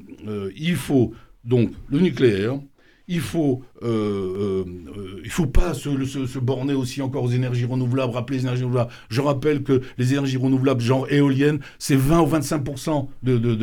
il 0.56 0.76
faut 0.76 1.12
donc 1.44 1.72
le 1.88 2.00
nucléaire, 2.00 2.58
il 3.06 3.20
faut, 3.20 3.62
euh, 3.82 4.64
il 5.22 5.30
faut 5.30 5.46
pas 5.46 5.74
se, 5.74 6.38
borner 6.38 6.74
aussi 6.74 7.02
encore 7.02 7.24
aux 7.24 7.30
énergies 7.30 7.66
renouvelables, 7.66 8.12
rappeler 8.12 8.38
les 8.38 8.44
énergies 8.44 8.62
renouvelables. 8.62 8.90
Je 9.10 9.20
rappelle 9.20 9.62
que 9.62 9.82
les 9.98 10.12
énergies 10.12 10.36
renouvelables, 10.36 10.80
genre 10.80 11.10
éoliennes, 11.10 11.60
c'est 11.78 11.96
20 11.96 12.20
ou 12.22 12.26
25 12.26 12.64
de, 13.22 13.36
de, 13.38 13.54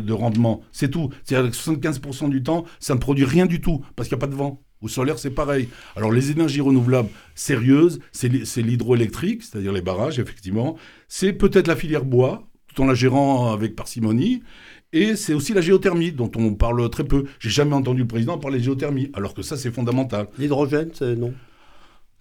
de, 0.00 0.12
rendement. 0.12 0.62
C'est 0.70 0.90
tout. 0.90 1.10
C'est-à-dire 1.24 1.50
que 1.50 1.56
75% 1.56 2.30
du 2.30 2.42
temps, 2.42 2.64
ça 2.78 2.94
ne 2.94 3.00
produit 3.00 3.24
rien 3.24 3.46
du 3.46 3.60
tout, 3.60 3.84
parce 3.96 4.08
qu'il 4.08 4.16
n'y 4.16 4.22
a 4.22 4.26
pas 4.26 4.32
de 4.32 4.36
vent. 4.36 4.60
Au 4.80 4.88
solaire, 4.88 5.18
c'est 5.18 5.30
pareil. 5.30 5.68
Alors, 5.96 6.12
les 6.12 6.30
énergies 6.30 6.60
renouvelables 6.60 7.08
sérieuses, 7.34 8.00
c'est 8.12 8.28
l'hydroélectrique, 8.62 9.42
c'est-à-dire 9.42 9.72
les 9.72 9.80
barrages, 9.80 10.18
effectivement. 10.18 10.76
C'est 11.08 11.32
peut-être 11.32 11.68
la 11.68 11.76
filière 11.76 12.04
bois, 12.04 12.46
tout 12.74 12.82
en 12.82 12.86
la 12.86 12.94
gérant 12.94 13.52
avec 13.52 13.76
parcimonie. 13.76 14.42
Et 14.94 15.16
c'est 15.16 15.34
aussi 15.34 15.52
la 15.52 15.60
géothermie, 15.60 16.12
dont 16.12 16.30
on 16.36 16.54
parle 16.54 16.88
très 16.88 17.02
peu. 17.02 17.24
J'ai 17.40 17.50
jamais 17.50 17.74
entendu 17.74 18.02
le 18.02 18.06
président 18.06 18.38
parler 18.38 18.60
de 18.60 18.64
géothermie, 18.64 19.10
alors 19.12 19.34
que 19.34 19.42
ça, 19.42 19.56
c'est 19.56 19.72
fondamental. 19.72 20.28
L'hydrogène, 20.38 20.92
non 21.18 21.34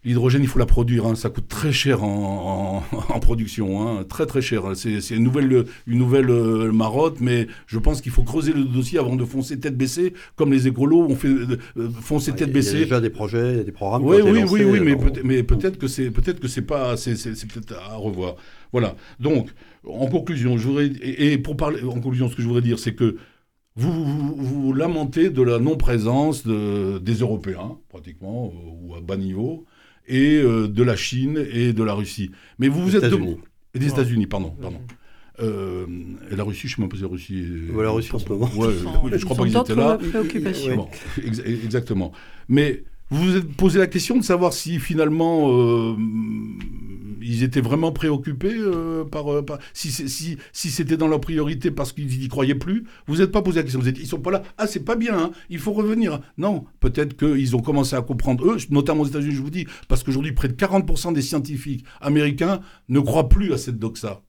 L'hydrogène, 0.06 0.42
il 0.42 0.48
faut 0.48 0.60
la 0.60 0.66
produire. 0.66 1.06
Hein. 1.06 1.16
Ça 1.16 1.30
coûte 1.30 1.48
très 1.48 1.72
cher 1.72 2.04
en, 2.04 2.84
production. 3.22 3.88
Hein. 3.88 4.04
Très, 4.04 4.26
très 4.26 4.42
cher. 4.42 4.64
C'est 4.76 5.00
une 5.12 5.24
nouvelle, 5.24 5.66
une 5.88 5.98
nouvelle 5.98 6.30
euh, 6.30 6.72
marotte, 6.72 7.22
mais 7.22 7.48
je 7.68 7.80
pense 7.80 8.02
qu'il 8.02 8.12
faut 8.12 8.24
creuser 8.24 8.54
le 8.54 8.66
dossier 8.66 9.00
avant 9.00 9.16
de 9.16 9.24
foncer 9.24 9.60
tête 9.60 9.78
baissée, 9.78 10.14
comme 10.36 10.52
les 10.52 10.68
écolos 10.68 11.08
ont 11.10 11.16
fait 11.16 11.30
euh, 11.30 11.90
foncer 12.02 12.34
tête 12.34 12.52
baissée. 12.52 12.74
Il 12.74 12.80
y 12.80 12.82
a 12.82 12.86
déjà 12.86 13.02
des 13.02 13.10
projets, 13.10 13.64
des 13.64 13.72
programmes. 13.72 14.04
Oui, 14.04 14.18
oui, 14.22 14.44
oui, 14.50 14.64
oui, 14.64 14.80
mais, 14.82 14.96
peut 14.96 15.12
mais 15.24 15.44
peut-être 15.44 15.78
que 15.78 15.88
c'est 15.88 16.12
peut-être 16.12 16.40
que 16.40 16.48
c'est 16.48 16.64
pas, 16.64 16.98
c'est 16.98 17.14
peut-être 17.48 17.74
à 17.74 17.96
revoir. 17.96 18.36
Voilà. 18.74 18.96
Donc, 19.20 19.52
en 19.88 20.08
conclusion, 20.08 20.58
je 20.58 20.68
voudrais 20.68 20.92
et, 21.02 21.38
pour 21.38 21.56
parler 21.56 21.82
en 21.84 22.00
conclusion, 22.00 22.30
ce 22.30 22.36
que 22.36 22.42
je 22.42 22.48
voudrais 22.48 22.62
dire, 22.62 22.80
c'est 22.80 22.94
que 22.96 23.18
vous, 23.76 24.36
vous, 24.36 24.74
lamentez 24.74 25.30
de 25.30 25.42
la 25.42 25.58
non-présence 25.58 26.46
de, 26.46 27.00
des 27.00 27.16
Européens, 27.16 27.78
pratiquement, 27.90 28.54
euh, 28.54 28.88
ou 28.88 28.96
à 28.96 29.02
bas 29.02 29.18
niveau, 29.18 29.66
et 30.08 30.38
euh, 30.38 30.68
de 30.68 30.84
la 30.84 30.96
Chine 30.96 31.46
et 31.52 31.74
de 31.74 31.84
la 31.84 31.94
Russie. 31.94 32.32
Mais 32.60 32.68
vous 32.68 32.82
vous 32.82 32.96
êtes 32.96 33.12
et 33.76 33.80
des 33.80 33.88
États-Unis, 33.88 34.28
pardon, 34.28 34.52
pardon. 34.62 34.80
Euh, 35.40 35.88
et 36.32 36.36
la 36.36 36.44
Russie, 36.44 36.68
je 36.68 36.74
ne 36.74 36.76
sais 36.76 36.82
même 36.82 36.90
pas 36.90 36.98
si 36.98 37.02
la 37.02 37.08
Russie. 37.08 37.46
la 37.76 37.90
Russie 37.90 38.14
en 38.14 38.20
ce 38.20 38.30
moment. 38.30 38.50
Ouais, 38.56 38.74
je 39.18 39.26
crois 39.26 39.36
pas 39.36 39.46
qu'ils 39.46 39.58
étaient 39.58 39.76
là. 39.76 39.98
Bon, 40.76 40.88
exactement. 41.18 42.12
Mais 42.48 42.84
vous 43.10 43.24
vous 43.24 43.38
êtes 43.38 43.52
posé 43.54 43.80
la 43.80 43.88
question 43.88 44.18
de 44.18 44.24
savoir 44.24 44.54
si 44.54 44.80
finalement 44.80 45.50
euh, 45.52 45.96
ils 47.24 47.44
étaient 47.44 47.62
vraiment 47.62 47.92
préoccupés 47.92 48.56
euh, 48.56 49.04
par, 49.06 49.32
euh, 49.32 49.46
si, 49.74 49.92
si, 49.92 50.38
si 50.52 50.70
c'était 50.70 50.98
dans 50.98 51.08
leur 51.08 51.22
priorité 51.22 51.72
parce 51.72 51.92
qu'ils 51.92 52.20
n'y 52.20 52.28
croyaient 52.28 52.56
plus. 52.56 52.86
Vous 53.08 53.18
n'êtes 53.18 53.32
pas 53.32 53.42
posé 53.42 53.58
la 53.58 53.64
question. 53.64 53.80
Vous 53.80 53.88
êtes, 53.88 54.00
ils 54.00 54.08
sont 54.08 54.20
pas 54.20 54.32
là. 54.32 54.44
Ah, 54.58 54.68
c'est 54.68 54.84
pas 54.84 54.96
bien. 54.96 55.18
Hein, 55.18 55.32
il 55.50 55.60
faut 55.60 55.74
revenir. 55.74 56.20
Non, 56.38 56.66
peut-être 56.80 57.16
qu'ils 57.18 57.56
ont 57.56 57.62
commencé 57.62 57.96
à 57.96 58.02
comprendre 58.02 58.46
eux, 58.46 58.58
notamment 58.70 59.02
aux 59.04 59.08
États-Unis. 59.08 59.36
Je 59.36 59.42
vous 59.42 59.50
dis, 59.50 59.68
parce 59.88 60.04
qu'aujourd'hui 60.04 60.34
près 60.34 60.48
de 60.48 60.54
40% 60.54 61.14
des 61.14 61.22
scientifiques 61.22 61.86
américains 62.02 62.62
ne 62.90 63.00
croient 63.00 63.30
plus 63.30 63.54
à 63.54 63.58
cette 63.58 63.80
doxa. 63.80 64.22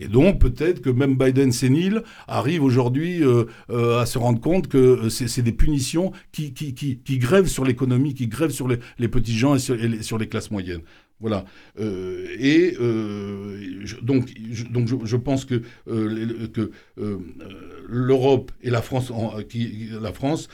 Et 0.00 0.08
donc 0.08 0.40
peut-être 0.40 0.80
que 0.80 0.88
même 0.88 1.16
Biden 1.16 1.52
sénile 1.52 2.02
arrive 2.26 2.64
aujourd'hui 2.64 3.22
euh, 3.22 3.44
à 3.68 4.06
se 4.06 4.16
rendre 4.16 4.40
compte 4.40 4.66
que 4.66 5.10
c'est 5.10 5.42
des 5.42 5.52
punitions 5.52 6.12
qui, 6.32 6.54
qui, 6.54 6.74
qui, 6.74 7.18
grèvent 7.18 7.48
sur 7.48 7.64
l'économie, 7.64 8.14
qui 8.14 8.26
grèvent 8.26 8.50
sur 8.50 8.66
les, 8.66 9.08
petits 9.08 9.36
gens 9.36 9.56
et 9.56 9.58
sur 9.58 10.18
les 10.18 10.28
classes 10.28 10.50
moyennes. 10.50 10.80
Voilà. 11.20 11.44
Euh, 11.78 12.26
et 12.38 12.76
euh, 12.80 13.84
donc, 14.02 14.28
je, 14.50 14.64
donc 14.64 14.88
je, 15.04 15.16
pense 15.16 15.44
que, 15.44 15.62
euh, 15.88 16.48
que 16.48 16.70
l'Europe 17.86 18.52
et 18.62 18.70
la 18.70 18.80
France, 18.80 19.12
qui, 19.48 19.90
la 20.00 20.12
France 20.12 20.48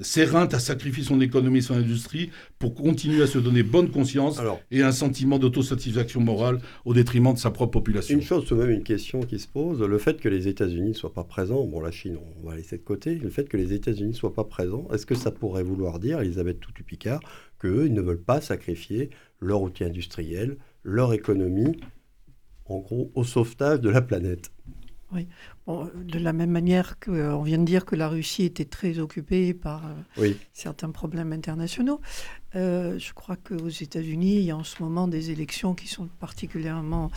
s'éreintent 0.00 0.54
à 0.54 0.58
sacrifier 0.58 1.04
son 1.04 1.20
économie 1.20 1.58
et 1.58 1.62
son 1.62 1.74
industrie 1.74 2.30
pour 2.58 2.74
continuer 2.74 3.22
à 3.22 3.26
se 3.26 3.38
donner 3.38 3.62
bonne 3.62 3.90
conscience 3.90 4.40
et 4.70 4.82
un 4.82 4.92
sentiment 4.92 5.38
d'autosatisfaction 5.38 6.20
morale 6.20 6.60
au 6.84 6.94
détriment 6.94 7.34
de 7.34 7.38
sa 7.38 7.50
propre 7.50 7.72
population. 7.72 8.16
Une 8.16 8.22
chose, 8.22 8.46
tout 8.46 8.54
de 8.54 8.60
même, 8.60 8.70
une 8.70 8.82
question 8.82 9.20
qui 9.20 9.38
se 9.38 9.48
pose, 9.48 9.82
le 9.82 9.98
fait 9.98 10.20
que 10.20 10.28
les 10.28 10.48
États-Unis 10.48 10.90
ne 10.90 10.94
soient 10.94 11.12
pas 11.12 11.24
présents, 11.24 11.64
bon, 11.64 11.80
la 11.80 11.90
Chine, 11.90 12.18
on 12.42 12.48
va 12.48 12.56
laisser 12.56 12.78
de 12.78 12.82
côté, 12.82 13.16
le 13.16 13.30
fait 13.30 13.48
que 13.48 13.56
les 13.56 13.72
États-Unis 13.72 14.10
ne 14.10 14.14
soient 14.14 14.32
pas 14.32 14.44
présents, 14.44 14.88
est-ce 14.92 15.06
que 15.06 15.14
ça 15.14 15.30
pourrait 15.30 15.62
vouloir 15.62 15.98
dire, 15.98 16.20
Elisabeth 16.20 16.60
Toutu-Picard, 16.60 17.20
qu'eux, 17.58 17.84
ils 17.86 17.92
ne 17.92 18.00
veulent 18.00 18.22
pas 18.22 18.40
sacrifier 18.40 19.10
leur 19.44 19.62
outil 19.62 19.84
industriel, 19.84 20.58
leur 20.82 21.12
économie, 21.12 21.80
en 22.66 22.78
gros, 22.78 23.10
au 23.14 23.24
sauvetage 23.24 23.80
de 23.80 23.90
la 23.90 24.02
planète. 24.02 24.50
De 25.66 26.18
la 26.18 26.34
même 26.34 26.50
manière 26.50 26.98
qu'on 27.00 27.14
euh, 27.14 27.42
vient 27.42 27.58
de 27.58 27.64
dire 27.64 27.86
que 27.86 27.96
la 27.96 28.08
Russie 28.08 28.44
était 28.44 28.66
très 28.66 28.98
occupée 28.98 29.54
par 29.54 29.82
euh, 30.18 30.32
certains 30.52 30.90
problèmes 30.90 31.32
internationaux, 31.32 32.02
euh, 32.54 32.98
je 32.98 33.14
crois 33.14 33.36
qu'aux 33.36 33.70
États-Unis, 33.70 34.36
il 34.36 34.42
y 34.42 34.50
a 34.50 34.56
en 34.56 34.62
ce 34.62 34.82
moment 34.82 35.08
des 35.08 35.30
élections 35.30 35.74
qui 35.74 35.88
sont 35.88 36.08
particulièrement 36.20 37.10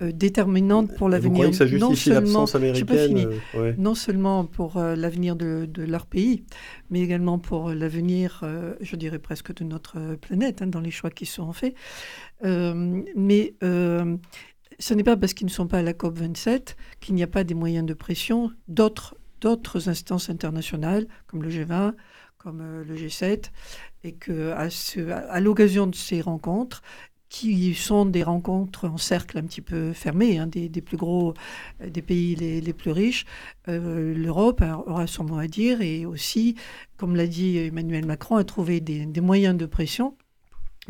déterminantes 0.00 0.94
pour 0.96 1.08
l'avenir. 1.08 1.48
Non 1.78 1.94
seulement, 1.94 2.44
américaine, 2.44 3.30
non 3.78 3.94
seulement 3.94 4.44
pour 4.44 4.78
l'avenir 4.78 5.34
de, 5.36 5.66
leur 5.82 6.04
pays, 6.04 6.44
mais 6.90 7.00
également 7.00 7.38
pour 7.38 7.70
l'avenir, 7.70 8.44
je 8.82 8.96
dirais 8.96 9.18
presque 9.18 9.54
de 9.54 9.64
notre 9.64 10.16
planète, 10.16 10.60
hein, 10.60 10.66
dans 10.66 10.80
les 10.80 10.90
choix 10.90 11.08
qui 11.08 11.24
sont 11.24 11.50
faits. 11.54 11.74
mais 12.42 13.54
ce 14.78 14.94
n'est 14.94 15.04
pas 15.04 15.16
parce 15.16 15.34
qu'ils 15.34 15.46
ne 15.46 15.52
sont 15.52 15.66
pas 15.66 15.78
à 15.78 15.82
la 15.82 15.92
COP27 15.92 16.76
qu'il 17.00 17.14
n'y 17.14 17.22
a 17.22 17.26
pas 17.26 17.44
des 17.44 17.54
moyens 17.54 17.86
de 17.86 17.94
pression 17.94 18.52
d'autres, 18.68 19.16
instances 19.88 20.28
internationales, 20.28 21.06
comme 21.26 21.42
le 21.42 21.50
G20, 21.50 21.94
comme 22.38 22.60
euh, 22.60 22.84
le 22.84 22.96
G7, 22.96 23.50
et 24.04 24.12
qu'à 24.12 24.68
à, 25.30 25.40
l'occasion 25.40 25.86
de 25.86 25.94
ces 25.94 26.20
rencontres, 26.20 26.82
qui 27.28 27.74
sont 27.74 28.06
des 28.06 28.22
rencontres 28.22 28.88
en 28.88 28.98
cercle 28.98 29.38
un 29.38 29.42
petit 29.42 29.60
peu 29.60 29.92
fermé, 29.92 30.38
hein, 30.38 30.46
des, 30.46 30.68
plus 30.80 30.96
gros, 30.96 31.34
euh, 31.80 31.90
des 31.90 32.02
pays 32.02 32.34
les, 32.36 32.72
plus 32.72 32.92
riches, 32.92 33.24
euh, 33.68 34.14
l'Europe 34.14 34.62
aura 34.86 35.06
son 35.06 35.24
mot 35.24 35.38
à 35.38 35.46
dire 35.46 35.80
et 35.80 36.06
aussi, 36.06 36.54
comme 36.96 37.16
l'a 37.16 37.26
dit 37.26 37.58
Emmanuel 37.58 38.06
Macron, 38.06 38.36
a 38.36 38.44
trouvé 38.44 38.80
des, 38.80 39.20
moyens 39.20 39.56
de 39.56 39.66
pression 39.66 40.16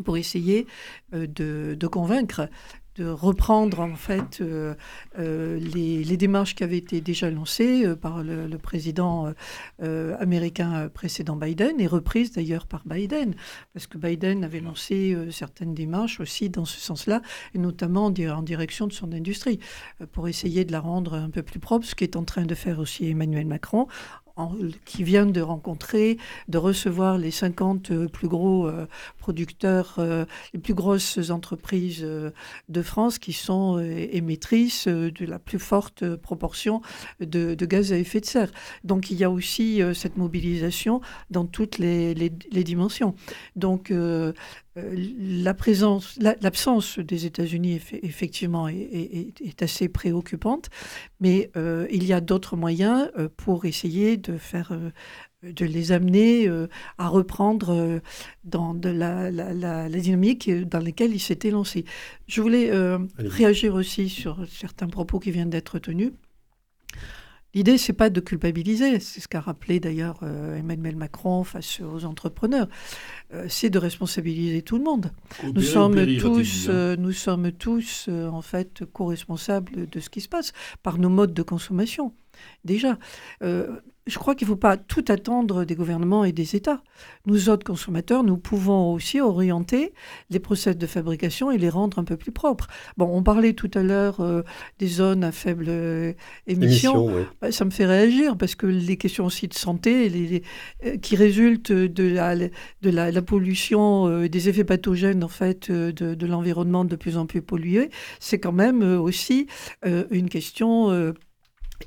pour 0.03 0.17
essayer 0.17 0.67
de, 1.11 1.25
de, 1.73 1.87
convaincre 1.87 2.49
de 2.97 3.07
reprendre 3.07 3.79
en 3.79 3.95
fait 3.95 4.41
euh, 4.41 4.73
euh, 5.19 5.59
les, 5.59 6.17
démarches 6.17 6.55
qui 6.55 6.63
avaient 6.63 6.77
été 6.77 6.99
déjà 6.99 7.29
lancées 7.29 7.85
euh, 7.85 7.95
par 7.95 8.23
le, 8.23 8.47
président 8.57 9.31
américain 9.79 10.89
précédent 10.91 11.35
Biden 11.35 11.79
et 11.79 11.85
reprises 11.87 12.31
d'ailleurs 12.31 12.65
par 12.65 12.81
Biden, 12.85 13.35
parce 13.73 13.85
que 13.85 13.97
Biden 13.97 14.43
avait 14.43 14.59
lancé 14.59 15.15
certaines 15.31 15.75
démarches 15.75 16.19
aussi 16.19 16.49
dans 16.49 16.65
ce 16.65 16.79
sens-là, 16.79 17.21
et 17.53 17.59
notamment 17.59 18.05
en 18.07 18.41
direction 18.41 18.87
de 18.87 18.93
son 18.93 19.13
industrie, 19.13 19.59
pour 20.11 20.27
essayer 20.27 20.65
de 20.65 20.71
la 20.71 20.79
rendre 20.79 21.13
un 21.13 21.29
peu 21.29 21.43
plus 21.43 21.59
propre, 21.59 21.85
ce 21.85 21.93
qui 21.93 22.03
est 22.03 22.15
en 22.15 22.23
train 22.23 22.45
de 22.45 22.55
faire 22.55 22.79
aussi 22.79 23.07
Emmanuel 23.07 23.45
Macron 23.45 23.87
qui 24.85 25.03
vient 25.03 25.25
de 25.25 25.41
rencontrer, 25.41 26.17
de 26.47 26.57
recevoir 26.57 27.17
les 27.17 27.31
50 27.31 27.91
euh, 27.91 28.07
plus 28.07 28.27
gros 28.27 28.67
euh, 28.67 28.87
producteurs, 29.17 29.95
euh, 29.97 30.25
les 30.53 30.59
plus 30.59 30.73
grosses 30.73 31.29
entreprises 31.29 32.05
de 32.69 32.81
France 32.81 33.19
qui 33.19 33.33
sont 33.33 33.79
émettrices 33.79 34.87
de 34.87 35.25
la 35.25 35.39
plus 35.39 35.59
forte 35.59 36.15
proportion 36.15 36.81
de, 37.19 37.55
gaz 37.65 37.91
à 37.91 37.97
effet 37.97 38.19
de 38.19 38.25
serre. 38.25 38.51
Donc 38.83 39.11
il 39.11 39.17
y 39.17 39.23
a 39.23 39.29
aussi 39.29 39.81
cette 39.93 40.17
mobilisation 40.17 41.01
dans 41.29 41.45
toutes 41.45 41.77
les, 41.77 42.13
les 42.13 42.63
dimensions. 42.63 43.15
Donc 43.55 43.91
la 44.77 45.53
présence, 45.53 46.17
l'absence 46.19 46.99
des 46.99 47.25
États-Unis 47.25 47.81
effectivement 48.03 48.67
est, 48.67 49.61
assez 49.61 49.89
préoccupante, 49.89 50.69
mais 51.19 51.49
euh, 51.55 51.87
il 51.91 52.03
y 52.05 52.13
a 52.13 52.21
d'autres 52.21 52.55
moyens 52.55 53.09
euh, 53.17 53.27
pour 53.35 53.65
essayer 53.65 54.17
de 54.17 54.37
faire, 54.37 54.77
de 55.43 55.65
les 55.65 55.91
amener 55.91 56.49
à 56.97 57.07
reprendre 57.07 58.01
dans 58.43 58.73
de 58.73 58.89
la, 58.89 59.89
dynamique 59.89 60.49
dans 60.67 60.79
laquelle 60.79 61.13
ils 61.13 61.19
s'étaient 61.19 61.51
lancés. 61.51 61.85
Je 62.27 62.41
voulais 62.41 62.71
réagir 63.17 63.73
aussi 63.75 64.09
sur 64.09 64.45
certains 64.47 64.87
propos 64.87 65.19
qui 65.19 65.31
viennent 65.31 65.49
d'être 65.49 65.79
tenus. 65.79 66.11
L'idée, 67.57 67.79
c'est 67.79 67.93
pas 67.93 68.11
de 68.11 68.19
culpabiliser, 68.19 68.99
c'est 68.99 69.19
ce 69.19 69.27
qu'a 69.27 69.41
rappelé 69.41 69.79
d'ailleurs 69.79 70.19
euh, 70.21 70.57
Emmanuel 70.57 70.95
Macron 70.95 71.43
face 71.43 71.81
aux 71.81 72.05
entrepreneurs, 72.05 72.67
euh, 73.33 73.47
c'est 73.49 73.71
de 73.71 73.79
responsabiliser 73.79 74.61
tout 74.61 74.77
le 74.77 74.83
monde. 74.83 75.11
nous, 75.55 75.63
sommes 75.63 75.95
tous, 76.17 76.67
euh, 76.69 76.95
nous 76.97 77.13
sommes 77.13 77.51
tous, 77.51 78.09
en 78.09 78.43
fait, 78.43 78.83
co-responsables 78.93 79.89
de 79.89 79.99
ce 79.99 80.11
qui 80.11 80.21
se 80.21 80.29
passe 80.29 80.53
par 80.83 80.99
nos 80.99 81.09
modes 81.09 81.33
de 81.33 81.41
consommation. 81.41 82.13
Déjà. 82.65 82.97
je 83.41 84.17
crois 84.17 84.35
qu'il 84.35 84.47
ne 84.47 84.53
faut 84.53 84.57
pas 84.57 84.77
tout 84.77 85.03
attendre 85.09 85.65
des 85.65 85.75
gouvernements 85.75 86.23
et 86.23 86.31
des 86.31 86.55
États. 86.55 86.81
Nous 87.25 87.49
autres 87.49 87.65
consommateurs, 87.65 88.23
nous 88.23 88.37
pouvons 88.37 88.93
aussi 88.93 89.19
orienter 89.19 89.93
les 90.29 90.39
process 90.39 90.77
de 90.77 90.87
fabrication 90.87 91.51
et 91.51 91.57
les 91.57 91.69
rendre 91.69 91.99
un 91.99 92.05
peu 92.05 92.15
plus 92.15 92.31
propres. 92.31 92.67
Bon, 92.95 93.09
on 93.11 93.21
parlait 93.21 93.53
tout 93.53 93.69
à 93.73 93.83
l'heure 93.83 94.21
des 94.79 94.87
zones 94.87 95.23
à 95.23 95.31
faible 95.31 95.69
émission. 96.47 97.11
Bah, 97.41 97.51
ça 97.51 97.65
me 97.65 97.69
fait 97.69 97.85
réagir 97.85 98.37
parce 98.37 98.55
que 98.55 98.65
les 98.65 98.97
questions 98.97 99.25
aussi 99.25 99.47
de 99.47 99.53
santé 99.53 100.09
les, 100.09 100.43
qui 100.99 101.15
résultent 101.15 101.71
de 101.71 102.03
la, 102.03 102.35
de 102.35 102.89
la, 102.89 103.21
pollution, 103.21 104.25
des 104.27 104.49
effets 104.49 104.63
pathogènes 104.63 105.23
en 105.23 105.27
fait 105.27 105.69
de, 105.69 105.91
de 105.91 106.25
l'environnement 106.25 106.85
de 106.85 106.95
plus 106.95 107.17
en 107.17 107.25
plus 107.25 107.41
pollué, 107.41 107.89
c'est 108.19 108.39
quand 108.39 108.51
même 108.53 108.81
aussi 108.81 109.47
une 109.83 110.29
question 110.29 111.13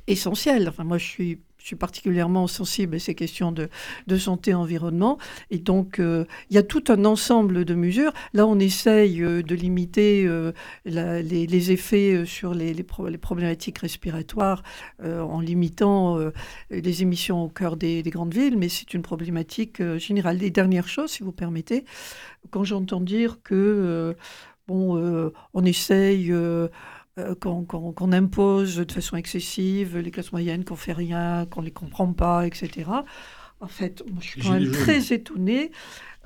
essentielle. 0.07 0.69
Enfin, 0.69 0.85
moi, 0.85 0.99
je 0.99 1.07
suis 1.07 1.39
je 1.61 1.67
suis 1.67 1.77
particulièrement 1.77 2.47
sensible 2.47 2.97
à 2.97 2.99
ces 2.99 3.15
questions 3.15 3.53
de, 3.53 3.69
de 4.07 4.17
santé-environnement. 4.17 5.19
Et 5.51 5.59
donc, 5.59 5.99
euh, 5.99 6.25
il 6.49 6.57
y 6.57 6.59
a 6.59 6.63
tout 6.63 6.85
un 6.89 7.05
ensemble 7.05 7.65
de 7.65 7.75
mesures. 7.75 8.13
Là, 8.33 8.47
on 8.47 8.59
essaye 8.59 9.23
euh, 9.23 9.43
de 9.43 9.55
limiter 9.55 10.25
euh, 10.27 10.53
les, 10.87 11.73
effets 11.73 12.25
sur 12.25 12.55
les, 12.55 12.73
les, 12.73 12.83
problématiques 12.83 13.79
respiratoires 13.79 14.63
en 15.03 15.41
limitant 15.41 16.19
les 16.71 17.03
émissions 17.03 17.45
au 17.45 17.49
cœur 17.49 17.77
des, 17.77 18.03
des 18.03 18.11
grandes 18.11 18.33
villes, 18.33 18.57
mais 18.57 18.69
c'est 18.69 18.95
une 18.95 19.03
problématique 19.03 19.83
générale. 19.99 20.39
Les 20.39 20.51
dernières 20.51 20.89
choses, 20.89 21.11
si 21.11 21.23
vous 21.23 21.33
permettez, 21.33 21.85
quand 22.51 22.65
j'entends 22.65 23.01
dire 23.01 23.41
que, 23.43 24.17
bon, 24.67 25.33
on 25.53 25.65
essaye 25.65 26.33
euh, 27.21 27.35
qu'on 27.35 28.13
impose 28.13 28.77
de 28.77 28.93
façon 28.93 29.17
excessive, 29.17 29.99
les 29.99 30.11
classes 30.11 30.33
moyennes, 30.33 30.65
qu'on 30.65 30.77
fait 30.77 30.93
rien, 30.93 31.47
qu'on 31.47 31.61
ne 31.61 31.67
les 31.67 31.73
comprend 31.73 32.13
pas, 32.13 32.47
etc. 32.47 32.91
En 33.61 33.69
fait, 33.69 34.03
moi, 34.11 34.21
je 34.21 34.29
suis 34.29 34.41
quand 34.43 34.53
même 34.53 34.73
très 34.73 35.13
étonnée 35.13 35.71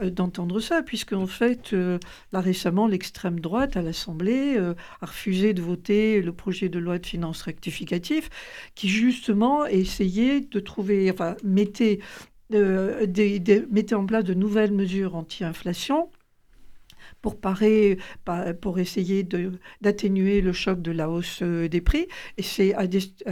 euh, 0.01 0.11
d'entendre 0.11 0.61
ça, 0.61 0.82
puisque 0.82 1.12
en 1.12 1.26
fait, 1.26 1.72
euh, 1.72 1.99
là 2.32 2.40
récemment, 2.40 2.86
l'extrême 2.86 3.40
droite 3.40 3.76
à 3.76 3.82
l'Assemblée 3.82 4.57
a 4.57 5.07
refusé 5.07 5.53
de 5.53 5.62
voter 5.62 6.22
le 6.22 6.32
projet 6.32 6.68
de 6.68 6.78
loi 6.78 6.99
de 6.99 7.07
finances 7.07 7.42
rectificatif, 7.42 8.30
qui 8.74 8.88
justement 8.88 9.66
essayait 9.66 10.40
de 10.40 10.61
trouver, 10.61 11.11
enfin, 11.11 11.36
mettait, 11.42 12.01
des, 12.51 13.66
mettait 13.70 13.95
en 13.95 14.07
place 14.07 14.24
de 14.24 14.34
nouvelles 14.34 14.72
mesures 14.72 15.16
anti-inflation 15.16 16.09
pour 17.22 17.40
parer, 17.40 17.98
pour 18.61 18.78
essayer 18.78 19.26
d'atténuer 19.80 20.40
le 20.40 20.52
choc 20.52 20.82
de 20.82 20.92
la 20.92 21.09
hausse 21.09 21.40
euh, 21.42 21.68
des 21.68 21.80
prix. 21.80 22.07
Et 22.38 22.42
c'est 22.42 22.74
à, 22.74 22.86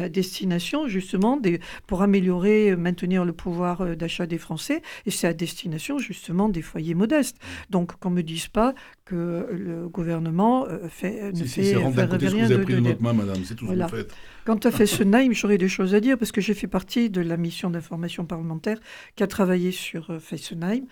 destination 0.08 0.88
justement 0.88 1.36
des, 1.36 1.60
pour 1.86 2.02
améliorer, 2.02 2.70
euh, 2.70 2.76
maintenir 2.76 3.24
le 3.24 3.32
pouvoir 3.32 3.82
euh, 3.82 3.94
d'achat 3.94 4.26
des 4.26 4.38
Français. 4.38 4.82
Et 5.06 5.10
c'est 5.10 5.26
à 5.26 5.34
destination 5.34 5.98
justement 5.98 6.48
des 6.48 6.62
foyers 6.62 6.94
modestes. 6.94 7.36
Donc 7.70 7.96
qu'on 7.96 8.10
me 8.10 8.22
dise 8.22 8.48
pas 8.48 8.74
que 9.04 9.46
le 9.50 9.88
gouvernement 9.88 10.66
fait, 10.88 11.32
ne 11.32 11.44
fait, 11.44 11.76
rien 11.76 12.48
de, 12.48 12.56
de, 12.56 12.80
de, 12.80 12.96
madame, 13.00 13.44
c'est 13.44 13.54
tout 13.54 13.66
ce 13.66 13.72
que 13.72 13.82
vous 13.82 13.88
faites. 13.88 14.14
Quant 14.44 14.56
à 14.56 14.72
Fessenheim, 14.72 15.32
j'aurais 15.32 15.58
des 15.58 15.68
choses 15.68 15.94
à 15.94 16.00
dire 16.00 16.18
parce 16.18 16.32
que 16.32 16.40
j'ai 16.40 16.54
fait 16.54 16.66
partie 16.66 17.10
de 17.10 17.20
la 17.20 17.36
mission 17.36 17.70
d'information 17.70 18.24
parlementaire 18.26 18.78
qui 19.14 19.22
a 19.22 19.28
travaillé 19.28 19.70
sur 19.70 20.10
euh, 20.10 20.18
Fessenheim. 20.18 20.86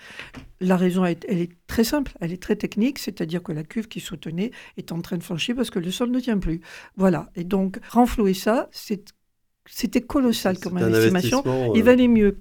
La 0.60 0.76
raison, 0.76 1.04
elle 1.04 1.18
est 1.26 1.50
très 1.66 1.82
simple, 1.82 2.12
elle 2.20 2.32
est 2.32 2.40
très 2.40 2.54
technique, 2.54 3.00
c'est-à-dire 3.00 3.42
que 3.42 3.50
la 3.50 3.64
cuve 3.64 3.88
qui 3.88 3.98
soutenait 3.98 4.52
est 4.76 4.92
en 4.92 5.00
train 5.00 5.18
de 5.18 5.24
franchir 5.24 5.56
parce 5.56 5.70
que 5.70 5.80
le 5.80 5.90
sol 5.90 6.10
ne 6.10 6.20
tient 6.20 6.38
plus. 6.38 6.60
Voilà. 6.96 7.30
Et 7.34 7.42
donc, 7.42 7.80
renflouer 7.88 8.34
ça, 8.34 8.68
c'était 9.66 10.00
colossal 10.00 10.58
comme 10.60 10.78
estimation. 10.78 11.42
Il 11.74 11.80
euh, 11.80 11.84
valait 11.84 12.08
mieux 12.08 12.38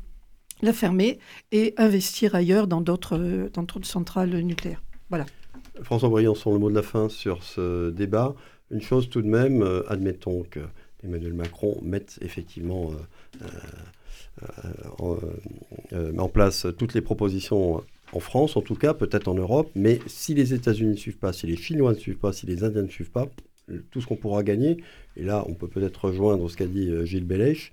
la 0.62 0.74
fermer 0.74 1.18
et 1.52 1.74
investir 1.78 2.36
ailleurs 2.36 2.68
dans 2.68 2.82
d'autres 2.82 3.50
centrales 3.82 4.38
nucléaires. 4.42 4.84
Voilà. 5.10 5.26
François 5.82 6.10
Briançon, 6.10 6.54
le 6.54 6.60
mot 6.60 6.70
de 6.70 6.76
la 6.76 6.84
fin 6.84 7.10
sur 7.10 7.42
ce 7.44 7.90
débat. 7.90 8.36
Une 8.70 8.82
chose 8.82 9.10
tout 9.10 9.24
de 9.24 9.28
même, 9.28 9.64
euh, 9.64 9.82
admettons 9.90 10.44
que 10.44 10.60
Emmanuel 11.04 11.34
Macron 11.34 11.80
mette 11.82 12.20
effectivement 12.22 12.92
euh, 12.92 13.46
euh, 15.02 15.16
euh, 15.94 16.18
en, 16.18 16.28
place 16.30 16.68
toutes 16.78 16.94
les 16.94 17.02
propositions 17.02 17.84
en 18.12 18.20
France, 18.20 18.58
en 18.58 18.62
tout 18.62 18.76
cas, 18.76 18.94
peut-être 18.94 19.28
en 19.28 19.36
Europe, 19.36 19.70
mais 19.76 20.00
si 20.08 20.34
les 20.34 20.54
États-Unis 20.54 20.92
ne 20.92 20.96
suivent 20.96 21.18
pas, 21.18 21.34
si 21.34 21.48
les 21.48 21.56
Chinois 21.56 21.94
ne 21.94 21.98
suivent 21.98 22.18
pas, 22.18 22.34
si 22.34 22.46
les 22.46 22.64
Indiens 22.64 22.82
ne 22.84 22.88
suivent 22.88 23.12
pas, 23.12 23.28
tout 23.92 24.02
ce 24.02 24.08
qu'on 24.08 24.16
pourra 24.16 24.42
gagner, 24.44 24.78
et 25.16 25.24
là 25.24 25.46
on 25.48 25.54
peut 25.54 25.68
peut-être 25.68 26.06
rejoindre 26.06 26.50
ce 26.50 26.58
qu'a 26.58 26.66
dit 26.66 26.92
Gilles 27.06 27.26
Bellèche, 27.26 27.72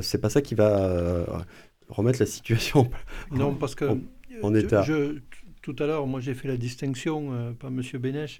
c'est 0.00 0.20
pas 0.20 0.30
ça 0.30 0.42
qui 0.42 0.54
va 0.54 1.44
remettre 1.88 2.20
la 2.20 2.26
situation 2.26 2.88
non, 3.32 3.54
parce 3.54 3.74
que 3.74 3.86
en, 4.42 4.54
état. 4.54 4.84
Tout 5.64 5.74
à 5.78 5.86
l'heure, 5.86 6.06
moi 6.06 6.20
j'ai 6.20 6.34
fait 6.34 6.46
la 6.46 6.58
distinction, 6.58 7.54
pas 7.58 7.68
M. 7.68 7.80
Bénèche, 7.94 8.38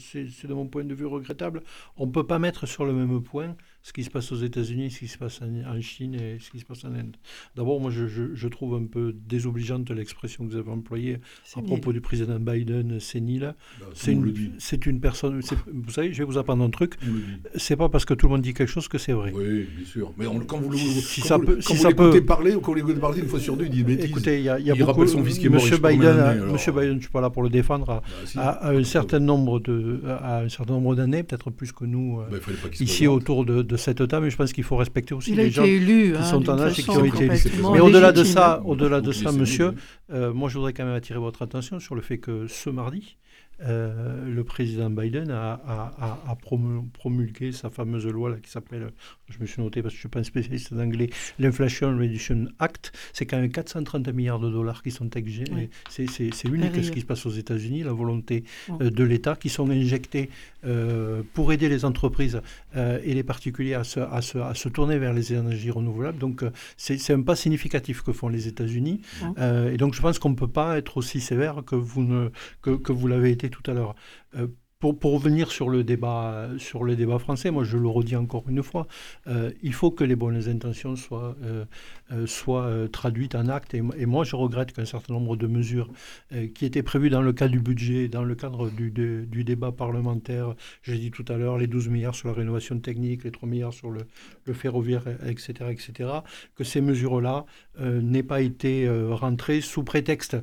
c'est 0.00 0.46
de 0.48 0.52
mon 0.52 0.66
point 0.66 0.82
de 0.82 0.94
vue 0.94 1.06
regrettable. 1.06 1.62
On 1.96 2.06
ne 2.06 2.10
peut 2.10 2.26
pas 2.26 2.40
mettre 2.40 2.66
sur 2.66 2.84
le 2.84 2.92
même 2.92 3.22
point 3.22 3.54
ce 3.86 3.92
qui 3.92 4.02
se 4.02 4.10
passe 4.10 4.32
aux 4.32 4.42
États-Unis, 4.42 4.90
ce 4.90 4.98
qui 4.98 5.06
se 5.06 5.16
passe 5.16 5.40
en, 5.42 5.80
Chine 5.80 6.14
et 6.14 6.38
ce 6.40 6.50
qui 6.50 6.58
se 6.58 6.64
passe 6.64 6.84
en 6.84 6.92
Inde. 6.92 7.14
D'abord, 7.54 7.80
moi, 7.80 7.92
je, 7.92 8.48
trouve 8.48 8.74
un 8.74 8.84
peu 8.84 9.14
désobligeante 9.28 9.88
l'expression 9.92 10.44
que 10.44 10.50
vous 10.50 10.56
avez 10.56 10.72
employée 10.72 11.18
à 11.54 11.62
propos 11.62 11.92
du 11.92 12.00
président 12.00 12.40
Biden, 12.40 12.98
sénile. 12.98 13.54
Bah, 13.78 13.86
c'est 13.94 14.10
une, 14.10 14.34
une, 14.86 15.00
personne. 15.00 15.40
Vous 15.72 15.90
savez, 15.92 16.12
je 16.12 16.18
vais 16.18 16.24
vous 16.24 16.36
apprendre 16.36 16.64
un 16.64 16.70
truc. 16.70 16.94
C'est 17.54 17.76
pas 17.76 17.88
parce 17.88 18.04
que 18.04 18.14
tout 18.14 18.26
le 18.26 18.32
monde 18.32 18.42
dit 18.42 18.54
quelque 18.54 18.72
chose 18.72 18.88
que 18.88 18.98
c'est 18.98 19.12
vrai. 19.12 19.30
Oui, 19.32 19.68
bien 19.76 19.86
sûr. 19.86 20.12
Mais 20.16 20.26
quand 20.48 20.58
vous, 20.58 20.72
si 20.76 21.20
ça 21.20 21.38
peut, 21.38 21.60
si 21.60 21.76
ça 21.76 21.92
peut... 21.92 22.20
parler 22.24 22.56
ou 22.56 22.60
quand 22.60 22.72
vous 22.72 22.78
l'écoutez 22.78 22.98
parler 22.98 23.20
une 23.20 23.28
fois 23.28 23.38
sur 23.38 23.56
deux, 23.56 23.66
il 23.66 23.70
dit 23.70 23.84
bêtises. 23.84 24.06
Écoutez, 24.06 24.38
il 24.38 24.44
y 24.44 24.48
a, 24.48 24.58
y 24.58 24.72
a 24.72 24.74
beaucoup. 24.74 25.06
Son 25.06 25.22
fils 25.22 25.38
qui 25.38 25.48
Monsieur 25.48 25.78
Biden, 25.78 26.50
Monsieur 26.50 26.72
Biden, 26.72 26.88
je 26.88 26.94
ne 26.94 27.00
suis 27.00 27.10
pas 27.10 27.20
là 27.20 27.30
pour 27.30 27.44
le 27.44 27.50
défendre, 27.50 27.86
bah, 28.34 28.58
à, 28.60 28.70
un 28.70 28.82
certain 28.82 29.20
nombre 29.20 29.60
de, 29.60 30.00
à 30.08 30.40
un 30.40 30.48
certain 30.48 30.72
nombre 30.74 30.96
d'années, 30.96 31.22
peut-être 31.22 31.50
plus 31.50 31.70
que 31.70 31.84
nous, 31.84 32.20
euh, 32.20 32.24
bah, 32.32 32.38
ici 32.80 33.06
autour 33.06 33.44
de 33.44 33.75
cette 33.76 34.06
table, 34.08 34.26
mais 34.26 34.30
je 34.30 34.36
pense 34.36 34.52
qu'il 34.52 34.64
faut 34.64 34.76
respecter 34.76 35.14
aussi 35.14 35.34
les 35.34 35.50
gens 35.50 35.64
qui 35.64 36.12
hein, 36.16 36.22
sont 36.24 36.48
en 36.48 36.58
âge 36.58 36.78
et 36.78 36.82
qui 36.82 36.90
ont 36.90 37.04
été 37.04 37.24
élus. 37.24 37.62
Mais 37.72 37.80
au-delà 37.80 38.12
de 38.12 38.24
ça, 38.24 38.62
au-delà 38.64 39.00
de 39.00 39.12
ça, 39.12 39.32
monsieur, 39.32 39.74
euh, 40.12 40.32
moi 40.32 40.48
je 40.48 40.54
voudrais 40.56 40.72
quand 40.72 40.84
même 40.84 40.94
attirer 40.94 41.18
votre 41.18 41.42
attention 41.42 41.80
sur 41.80 41.94
le 41.94 42.02
fait 42.02 42.18
que 42.18 42.46
ce 42.48 42.70
mardi, 42.70 43.16
euh, 43.62 44.28
le 44.28 44.44
président 44.44 44.90
Biden 44.90 45.30
a, 45.30 46.36
promulgué 46.92 47.52
sa 47.52 47.70
fameuse 47.70 48.06
loi 48.06 48.30
là, 48.30 48.36
qui 48.36 48.50
s'appelle, 48.50 48.90
je 49.30 49.38
me 49.40 49.46
suis 49.46 49.62
noté 49.62 49.82
parce 49.82 49.94
que 49.94 49.96
je 49.96 50.06
ne 50.06 50.08
suis 50.08 50.08
pas 50.10 50.20
un 50.20 50.24
spécialiste 50.24 50.74
d'anglais, 50.74 51.08
l'Inflation 51.38 51.96
Reduction 51.96 52.48
Act. 52.58 52.92
C'est 53.14 53.24
quand 53.24 53.38
même 53.38 53.50
430 53.50 54.08
milliards 54.08 54.40
de 54.40 54.50
dollars 54.50 54.82
qui 54.82 54.90
sont 54.90 55.08
exigés. 55.10 55.44
C'est 55.88 56.44
unique 56.44 56.84
ce 56.84 56.90
qui 56.90 57.00
se 57.00 57.06
passe 57.06 57.24
aux 57.24 57.30
États-Unis, 57.30 57.82
la 57.82 57.92
volonté 57.92 58.44
euh, 58.80 58.90
de 58.90 59.04
l'État 59.04 59.36
qui 59.36 59.48
sont 59.48 59.70
injectés 59.70 60.28
euh, 60.66 61.22
pour 61.34 61.52
aider 61.52 61.68
les 61.68 61.84
entreprises 61.84 62.40
et 62.74 63.14
les 63.14 63.22
particuliers 63.22 63.74
à 63.74 63.84
se, 63.84 64.00
à, 64.00 64.20
se, 64.20 64.68
tourner 64.68 64.98
vers 64.98 65.12
les 65.12 65.32
énergies 65.32 65.70
renouvelables. 65.70 66.18
Donc 66.18 66.44
c'est 66.76 67.12
un 67.12 67.22
pas 67.22 67.36
significatif 67.36 68.02
que 68.02 68.12
font 68.12 68.28
les 68.28 68.48
États-Unis. 68.48 69.00
et 69.38 69.76
donc 69.76 69.94
je 69.94 70.02
pense 70.02 70.18
qu'on 70.18 70.30
ne 70.30 70.34
peut 70.34 70.48
pas 70.48 70.76
être 70.78 70.96
aussi 70.96 71.20
sévère 71.20 71.62
que 71.64 71.76
vous, 71.76 72.02
ne, 72.02 72.30
que, 72.62 72.70
que 72.70 72.92
vous 72.92 73.06
l'avez 73.06 73.30
été 73.30 73.48
tout 73.48 73.62
à 73.70 73.74
l'heure. 73.74 73.94
Euh, 74.76 74.86
pour, 74.86 74.98
pour, 74.98 75.12
revenir 75.12 75.50
sur 75.50 75.68
le, 75.68 75.84
débat, 75.84 76.48
sur 76.58 76.84
le 76.84 76.96
débat 76.96 77.18
français, 77.18 77.50
moi 77.50 77.64
je 77.64 77.76
le 77.78 77.88
redis 77.88 78.16
encore 78.16 78.44
une 78.48 78.62
fois, 78.62 78.86
euh, 79.26 79.50
il 79.62 79.72
faut 79.72 79.90
que 79.90 80.04
les 80.04 80.16
bonnes 80.16 80.48
intentions 80.48 80.96
soient, 80.96 81.36
euh, 81.42 82.26
soient 82.26 82.70
traduites 82.92 83.34
en 83.34 83.48
actes. 83.48 83.74
Et, 83.74 84.06
moi 84.06 84.24
je 84.24 84.36
regrette 84.36 84.72
qu'un 84.72 84.84
certain 84.84 85.14
nombre 85.14 85.36
de 85.36 85.46
mesures 85.46 85.90
qui 86.54 86.64
étaient 86.64 86.82
prévues 86.82 87.10
dans 87.10 87.22
le 87.22 87.32
cadre 87.32 87.52
du 87.52 87.60
budget, 87.60 88.08
dans 88.08 88.24
le 88.24 88.34
cadre 88.34 88.70
du, 88.70 88.90
du 88.90 89.44
débat 89.44 89.72
parlementaire, 89.72 90.54
j'ai 90.82 90.98
dit 90.98 91.10
tout 91.10 91.24
à 91.28 91.36
l'heure, 91.36 91.58
les 91.58 91.66
12 91.66 91.88
milliards 91.88 92.14
sur 92.14 92.28
la 92.28 92.34
rénovation 92.34 92.78
technique, 92.78 93.24
les 93.24 93.30
3 93.30 93.48
milliards 93.48 93.74
sur 93.74 93.90
le, 93.90 94.02
le 94.44 94.52
ferroviaire, 94.52 95.04
etc., 95.26 95.70
etc., 95.70 96.10
que 96.54 96.64
ces 96.64 96.80
mesures-là 96.80 97.46
n'aient 97.80 98.22
pas 98.22 98.40
été 98.40 98.88
rentrées 99.10 99.60
sous 99.60 99.82
prétexte 99.82 100.36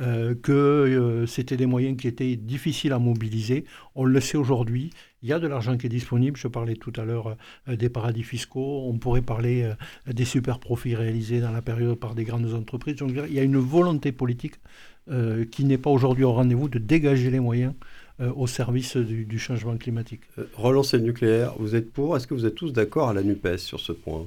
euh, 0.00 0.34
que 0.40 0.52
euh, 0.52 1.26
c'était 1.26 1.56
des 1.56 1.66
moyens 1.66 1.96
qui 1.96 2.06
étaient 2.06 2.36
difficiles 2.36 2.92
à 2.92 3.00
mobiliser. 3.00 3.64
On 3.96 4.04
le 4.04 4.20
sait 4.20 4.36
aujourd'hui, 4.36 4.90
il 5.22 5.28
y 5.28 5.32
a 5.32 5.40
de 5.40 5.48
l'argent 5.48 5.76
qui 5.76 5.86
est 5.86 5.90
disponible. 5.90 6.36
Je 6.36 6.46
parlais 6.46 6.76
tout 6.76 6.92
à 6.96 7.04
l'heure 7.04 7.36
euh, 7.68 7.74
des 7.74 7.88
paradis 7.88 8.22
fiscaux. 8.22 8.84
On 8.86 8.98
pourrait 8.98 9.22
parler 9.22 9.72
des 10.06 10.24
super 10.24 10.60
profits 10.60 10.94
réalisés 10.94 11.40
dans 11.40 11.50
la 11.50 11.62
période 11.62 11.98
par 11.98 12.14
des 12.14 12.24
grandes 12.24 12.54
entreprises. 12.54 12.96
Donc 12.96 13.10
il 13.28 13.34
y 13.34 13.40
a 13.40 13.42
une 13.42 13.58
volonté 13.58 14.12
politique 14.12 14.54
qui 15.50 15.64
n'est 15.64 15.78
pas 15.78 15.88
aujourd'hui 15.88 16.24
au 16.24 16.32
rendez-vous 16.32 16.68
de 16.68 16.78
dégager 16.78 17.30
les 17.30 17.40
moyens 17.40 17.72
au 18.18 18.46
service 18.46 18.98
du, 18.98 19.24
du 19.24 19.38
changement 19.38 19.78
climatique. 19.78 20.20
relancer 20.54 20.98
le 20.98 21.04
nucléaire, 21.04 21.54
vous 21.58 21.74
êtes 21.74 21.90
pour? 21.90 22.14
Est-ce 22.14 22.26
que 22.26 22.34
vous 22.34 22.44
êtes 22.44 22.54
tous 22.54 22.74
d'accord 22.74 23.08
à 23.08 23.14
la 23.14 23.22
NUPES 23.22 23.56
sur 23.56 23.80
ce 23.80 23.92
point? 23.92 24.26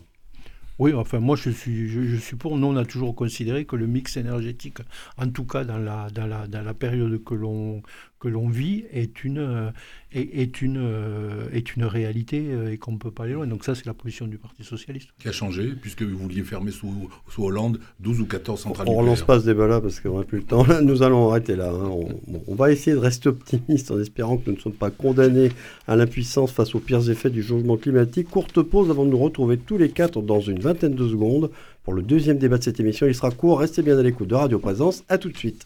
Oui, 0.80 0.94
enfin 0.94 1.20
moi 1.20 1.36
je 1.36 1.50
suis, 1.50 1.90
je, 1.90 2.16
suis 2.16 2.36
pour. 2.36 2.58
Nous 2.58 2.68
on 2.68 2.76
a 2.76 2.86
toujours 2.86 3.16
considéré 3.16 3.66
que 3.66 3.76
le 3.76 3.88
mix 3.88 4.18
énergétique, 4.18 4.80
en 5.18 5.30
tout 5.30 5.46
cas 5.46 5.64
dans 5.64 5.78
la, 5.78 6.10
dans 6.10 6.28
la, 6.28 6.48
dans 6.48 6.64
la 6.64 6.74
période 6.74 7.24
que 7.24 7.34
l'on 7.34 7.82
que 8.22 8.28
l'on 8.28 8.48
vit 8.48 8.86
est 8.94 9.24
une, 9.24 9.40
euh, 9.40 9.72
est, 10.14 10.62
une, 10.62 10.78
euh, 10.78 11.50
est 11.52 11.76
une 11.76 11.84
réalité 11.86 12.46
euh, 12.52 12.72
et 12.72 12.78
qu'on 12.78 12.92
ne 12.92 12.98
peut 12.98 13.10
pas 13.10 13.24
aller 13.24 13.34
loin. 13.34 13.48
Donc 13.48 13.66
ça, 13.66 13.74
c'est 13.74 13.88
la 13.88 13.96
position 13.96 14.28
du 14.28 14.38
Parti 14.38 14.64
socialiste. 14.64 15.10
Qui 15.20 15.28
a 15.28 15.32
changé, 15.32 15.74
puisque 15.82 16.04
vous 16.04 16.18
vouliez 16.18 16.44
fermer 16.44 16.70
sous, 16.70 17.10
sous 17.30 17.44
Hollande 17.44 17.80
12 18.00 18.22
ou 18.22 18.26
14 18.28 18.62
centrales 18.62 18.88
On 18.88 18.94
ne 18.94 18.98
relance 19.00 19.24
pas 19.24 19.40
ce 19.40 19.46
débat-là 19.48 19.82
parce 19.82 20.00
qu'on 20.00 20.20
n'a 20.20 20.24
plus 20.24 20.38
le 20.38 20.44
temps. 20.44 20.66
nous 20.84 21.02
allons 21.02 21.32
arrêter 21.32 21.56
là. 21.56 21.72
Hein. 21.72 21.90
On, 22.48 22.54
va 22.54 22.72
essayer 22.72 22.96
de 22.96 23.02
rester 23.02 23.30
optimiste 23.30 23.90
en 23.90 24.00
espérant 24.00 24.38
que 24.38 24.52
nous 24.52 24.56
ne 24.56 24.62
sommes 24.62 24.74
pas 24.74 24.92
condamnés 24.92 25.50
à 25.88 25.96
l'impuissance 25.96 26.52
face 26.52 26.76
aux 26.76 26.80
pires 26.80 27.10
effets 27.10 27.32
du 27.32 27.42
changement 27.42 27.78
climatique. 27.78 28.30
Courte 28.30 28.62
pause 28.62 28.92
avant 28.92 29.06
de 29.06 29.10
nous 29.10 29.18
retrouver 29.18 29.58
tous 29.58 29.80
les 29.80 29.90
quatre 29.90 30.22
dans 30.22 30.42
une 30.42 30.60
vingtaine 30.60 30.94
de 30.94 31.08
secondes 31.08 31.50
pour 31.84 31.94
le 31.94 32.04
deuxième 32.04 32.38
débat 32.38 32.60
de 32.60 32.64
cette 32.64 32.80
émission. 32.80 33.08
Il 33.08 33.16
sera 33.16 33.32
court. 33.32 33.60
Restez 33.60 33.82
bien 33.82 33.98
à 33.98 34.04
l'écoute 34.04 34.28
de 34.28 34.36
Radio 34.36 34.60
Présence. 34.60 35.04
À 35.10 35.18
tout 35.18 35.30
de 35.30 35.38
suite. 35.38 35.66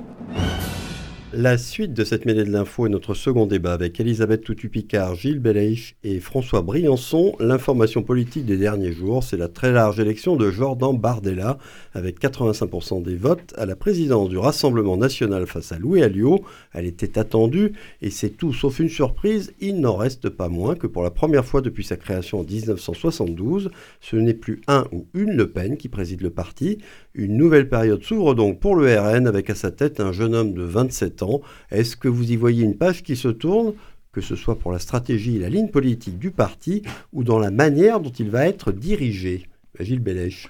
La 1.33 1.57
suite 1.57 1.93
de 1.93 2.03
cette 2.03 2.25
mêlée 2.25 2.43
de 2.43 2.51
l'info 2.51 2.87
est 2.87 2.89
notre 2.89 3.13
second 3.13 3.45
débat 3.45 3.71
avec 3.71 3.97
Elisabeth 4.01 4.43
Toutu-Picard, 4.43 5.15
Gilles 5.15 5.39
Belaïch 5.39 5.95
et 6.03 6.19
François 6.19 6.61
Briançon. 6.61 7.37
L'information 7.39 8.03
politique 8.03 8.45
des 8.45 8.57
derniers 8.57 8.91
jours, 8.91 9.23
c'est 9.23 9.37
la 9.37 9.47
très 9.47 9.71
large 9.71 9.97
élection 10.01 10.35
de 10.35 10.51
Jordan 10.51 10.97
Bardella 10.97 11.57
avec 11.93 12.19
85% 12.19 13.01
des 13.01 13.15
votes 13.15 13.53
à 13.57 13.65
la 13.65 13.77
présidence 13.77 14.27
du 14.27 14.37
Rassemblement 14.37 14.97
national 14.97 15.47
face 15.47 15.71
à 15.71 15.79
Louis 15.79 16.03
Alliot. 16.03 16.43
Elle 16.73 16.85
était 16.85 17.17
attendue 17.17 17.71
et 18.01 18.09
c'est 18.09 18.31
tout 18.31 18.51
sauf 18.51 18.79
une 18.79 18.89
surprise. 18.89 19.53
Il 19.61 19.79
n'en 19.79 19.95
reste 19.95 20.27
pas 20.27 20.49
moins 20.49 20.75
que 20.75 20.87
pour 20.87 21.01
la 21.01 21.11
première 21.11 21.45
fois 21.45 21.61
depuis 21.61 21.85
sa 21.85 21.95
création 21.95 22.41
en 22.41 22.43
1972, 22.43 23.71
ce 24.01 24.17
n'est 24.17 24.33
plus 24.33 24.59
un 24.67 24.85
ou 24.91 25.05
une 25.13 25.31
Le 25.31 25.49
Pen 25.49 25.77
qui 25.77 25.87
préside 25.87 26.23
le 26.23 26.29
parti. 26.29 26.79
Une 27.13 27.35
nouvelle 27.37 27.67
période 27.67 28.03
s'ouvre 28.03 28.35
donc 28.35 28.59
pour 28.59 28.75
le 28.75 28.97
RN 28.97 29.27
avec 29.27 29.49
à 29.49 29.55
sa 29.55 29.71
tête 29.71 29.99
un 29.99 30.11
jeune 30.11 30.33
homme 30.33 30.53
de 30.53 30.63
27 30.63 31.23
ans 31.23 31.41
est-ce 31.69 31.95
que 31.95 32.07
vous 32.07 32.31
y 32.31 32.37
voyez 32.37 32.63
une 32.63 32.77
page 32.77 33.03
qui 33.03 33.15
se 33.15 33.27
tourne 33.27 33.73
que 34.11 34.21
ce 34.21 34.35
soit 34.35 34.57
pour 34.57 34.71
la 34.71 34.79
stratégie 34.79 35.37
et 35.37 35.39
la 35.39 35.49
ligne 35.49 35.69
politique 35.69 36.19
du 36.19 36.31
parti 36.31 36.83
ou 37.13 37.23
dans 37.23 37.39
la 37.39 37.51
manière 37.51 37.99
dont 37.99 38.11
il 38.11 38.29
va 38.29 38.47
être 38.47 38.71
dirigé? 38.71 39.47
Gilles 39.79 39.99
Bellèche. 39.99 40.49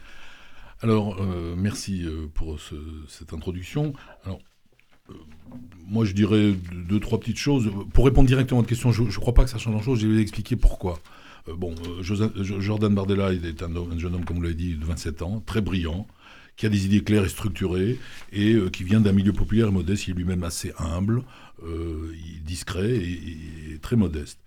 Alors, 0.82 1.18
euh, 1.22 1.56
merci 1.56 2.04
euh, 2.06 2.28
pour 2.34 2.60
cette 3.08 3.34
introduction. 3.34 3.94
Alors, 4.26 4.40
euh, 5.10 5.14
moi, 5.88 6.06
je 6.06 6.14
dirais 6.14 6.54
deux, 6.90 7.00
trois 7.00 7.20
petites 7.20 7.38
choses. 7.38 7.72
Pour 7.94 8.06
répondre 8.06 8.28
directement 8.28 8.60
à 8.60 8.62
votre 8.62 8.70
question, 8.70 8.92
je 8.92 9.04
ne 9.04 9.12
crois 9.12 9.34
pas 9.34 9.44
que 9.44 9.50
ça 9.50 9.58
change 9.58 9.74
grand-chose. 9.74 10.00
Je 10.00 10.08
vais 10.08 10.22
expliquer 10.22 10.56
pourquoi. 10.56 11.00
bon, 11.56 11.76
Jordan 12.02 12.96
Bardella 12.96 13.32
est 13.32 13.62
un, 13.62 13.76
un, 13.76 13.98
jeune 13.98 14.16
homme, 14.16 14.26
comme 14.26 14.38
vous 14.38 14.44
l'avez 14.44 14.56
dit, 14.56 14.76
de 14.76 14.86
27 14.86 15.22
ans, 15.22 15.44
très 15.46 15.62
brillant, 15.62 16.08
qui 16.62 16.68
a 16.68 16.70
des 16.70 16.86
idées 16.86 17.04
claires 17.04 17.26
et 17.26 17.30
structurées, 17.30 17.98
et 18.32 18.54
euh, 18.54 18.70
qui 18.70 18.84
vient 18.84 19.02
d'un 19.02 19.14
milieu 19.14 19.34
populaire 19.34 19.72
modeste, 19.72 20.08
il 20.08 20.12
est 20.12 20.14
lui-même 20.14 20.44
assez 20.44 20.72
humble, 20.78 21.24
euh, 21.64 22.14
discret 22.46 22.98
et, 22.98 23.80
très 23.82 23.96
modeste. 23.96 24.38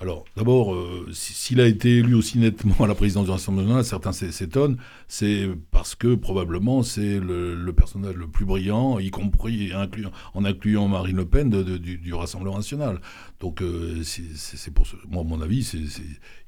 Alors, 0.00 0.24
d'abord, 0.34 0.74
euh, 0.74 1.06
s'il 1.12 1.60
a 1.60 1.66
été 1.66 1.98
élu 1.98 2.14
aussi 2.14 2.38
nettement 2.38 2.74
à 2.80 2.86
la 2.86 2.94
présidence 2.94 3.26
du 3.26 3.30
Rassemblement 3.32 3.74
national, 3.74 3.84
certains 3.84 4.32
s'étonnent, 4.32 4.78
c'est 5.08 5.46
parce 5.70 5.94
que 5.94 6.14
probablement 6.14 6.82
c'est 6.82 7.20
le, 7.20 7.70
personnage 7.76 8.14
le 8.14 8.28
plus 8.28 8.46
brillant, 8.46 8.98
y 8.98 9.10
compris 9.10 9.72
en 9.74 10.44
incluant 10.46 10.88
Marine 10.88 11.16
Le 11.18 11.26
Pen 11.26 11.50
du, 11.50 12.14
Rassemblement 12.14 12.56
national. 12.56 12.98
Donc, 13.40 13.62
c'est 14.04 14.72
pour 14.72 14.86
moi, 15.06 15.20
à 15.20 15.24
mon 15.24 15.42
avis, 15.42 15.70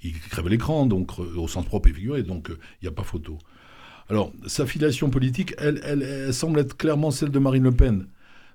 il 0.03 0.19
crève 0.19 0.49
l'écran, 0.49 0.87
donc 0.87 1.19
au 1.19 1.47
sens 1.47 1.67
propre 1.67 1.91
et 1.91 1.93
figuré, 1.93 2.23
donc 2.23 2.49
il 2.49 2.85
n'y 2.85 2.89
a 2.89 2.93
pas 2.93 3.05
photo. 3.05 3.37
Alors, 4.11 4.33
sa 4.47 4.67
filiation 4.67 5.11
politique, 5.11 5.55
elle, 5.59 6.33
semble 6.33 6.61
être 6.61 6.77
clairement 6.77 7.11
celle 7.11 7.31
de 7.31 7.39
Marine 7.39 7.65
Le 7.65 7.73
Pen. 7.73 8.07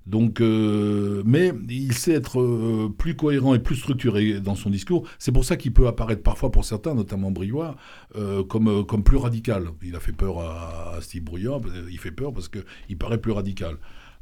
Donc, 0.05 0.41
euh, 0.41 1.21
mais 1.25 1.53
il 1.69 1.93
sait 1.93 2.13
être 2.13 2.41
euh, 2.41 2.93
plus 2.97 3.15
cohérent 3.15 3.53
et 3.53 3.59
plus 3.59 3.75
structuré 3.75 4.39
dans 4.39 4.55
son 4.55 4.69
discours. 4.69 5.07
C'est 5.19 5.31
pour 5.31 5.45
ça 5.45 5.55
qu'il 5.55 5.71
peut 5.71 5.87
apparaître 5.87 6.23
parfois 6.23 6.51
pour 6.51 6.65
certains, 6.65 6.95
notamment 6.95 7.29
Briouat, 7.29 7.75
euh, 8.15 8.43
comme, 8.43 8.85
comme 8.85 9.03
plus 9.03 9.17
radical. 9.17 9.65
Il 9.83 9.95
a 9.95 9.99
fait 9.99 10.11
peur 10.11 10.39
à, 10.39 10.97
Steve 11.01 11.23
Briouat, 11.23 11.61
il 11.91 11.99
fait 11.99 12.11
peur 12.11 12.33
parce 12.33 12.47
qu'il 12.47 12.97
paraît 12.97 13.19
plus 13.19 13.31
radical. 13.31 13.75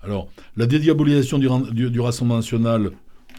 Alors, 0.03 0.29
la 0.57 0.65
dédiabolisation 0.65 1.39
du 1.39 1.99
Rassemblement 1.99 2.37
national 2.37 2.91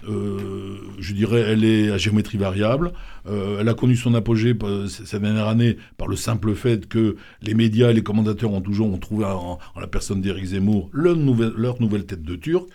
euh, 0.07 0.77
je 0.99 1.13
dirais, 1.13 1.41
elle 1.41 1.65
est 1.65 1.91
à 1.91 1.99
géométrie 1.99 2.39
variable. 2.39 2.93
Euh, 3.27 3.59
elle 3.61 3.69
a 3.69 3.75
connu 3.75 3.97
son 3.97 4.15
apogée 4.15 4.57
euh, 4.63 4.87
cette 4.87 5.23
dernière 5.23 5.49
année 5.49 5.77
par 5.97 6.09
le 6.09 6.17
simple 6.17 6.55
fait 6.55 6.89
que 6.89 7.17
les 7.43 7.55
médias 7.55 7.91
et 7.91 7.95
les 7.95 8.03
commentateurs 8.03 8.53
ont 8.53 8.61
toujours 8.61 8.93
ont 8.93 8.99
trouvé 8.99 9.25
en, 9.25 9.59
la 9.79 9.87
personne 9.87 10.21
d'Éric 10.21 10.47
Zemmour 10.47 10.91
leur 10.93 11.17
nouvelle, 11.17 12.07
tête 12.07 12.23
de 12.23 12.37
turc. 12.37 12.69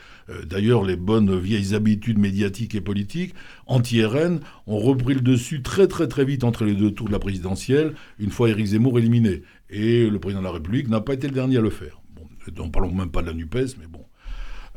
D'ailleurs, 0.45 0.83
les 0.83 0.95
bonnes 0.95 1.37
vieilles 1.37 1.75
habitudes 1.75 2.17
médiatiques 2.17 2.75
et 2.75 2.81
politiques 2.81 3.33
anti-RN 3.67 4.39
ont 4.67 4.77
repris 4.77 5.15
le 5.15 5.21
dessus 5.21 5.61
très 5.61 5.87
très 5.87 6.07
très 6.07 6.23
vite 6.23 6.43
entre 6.43 6.63
les 6.63 6.75
deux 6.75 6.91
tours 6.91 7.07
de 7.07 7.11
la 7.11 7.19
présidentielle, 7.19 7.93
une 8.19 8.29
fois 8.29 8.49
Éric 8.49 8.67
Zemmour 8.67 8.97
éliminé. 8.99 9.43
Et 9.69 10.09
le 10.09 10.19
président 10.19 10.41
de 10.41 10.45
la 10.45 10.53
République 10.53 10.87
n'a 10.87 11.01
pas 11.01 11.13
été 11.13 11.27
le 11.27 11.33
dernier 11.33 11.57
à 11.57 11.61
le 11.61 11.69
faire. 11.69 12.01
Bon, 12.15 12.23
ne 12.47 12.69
parlons 12.69 12.93
même 12.93 13.11
pas 13.11 13.21
de 13.21 13.27
la 13.27 13.33
NUPES, 13.33 13.77
mais 13.79 13.87
bon. 13.87 14.02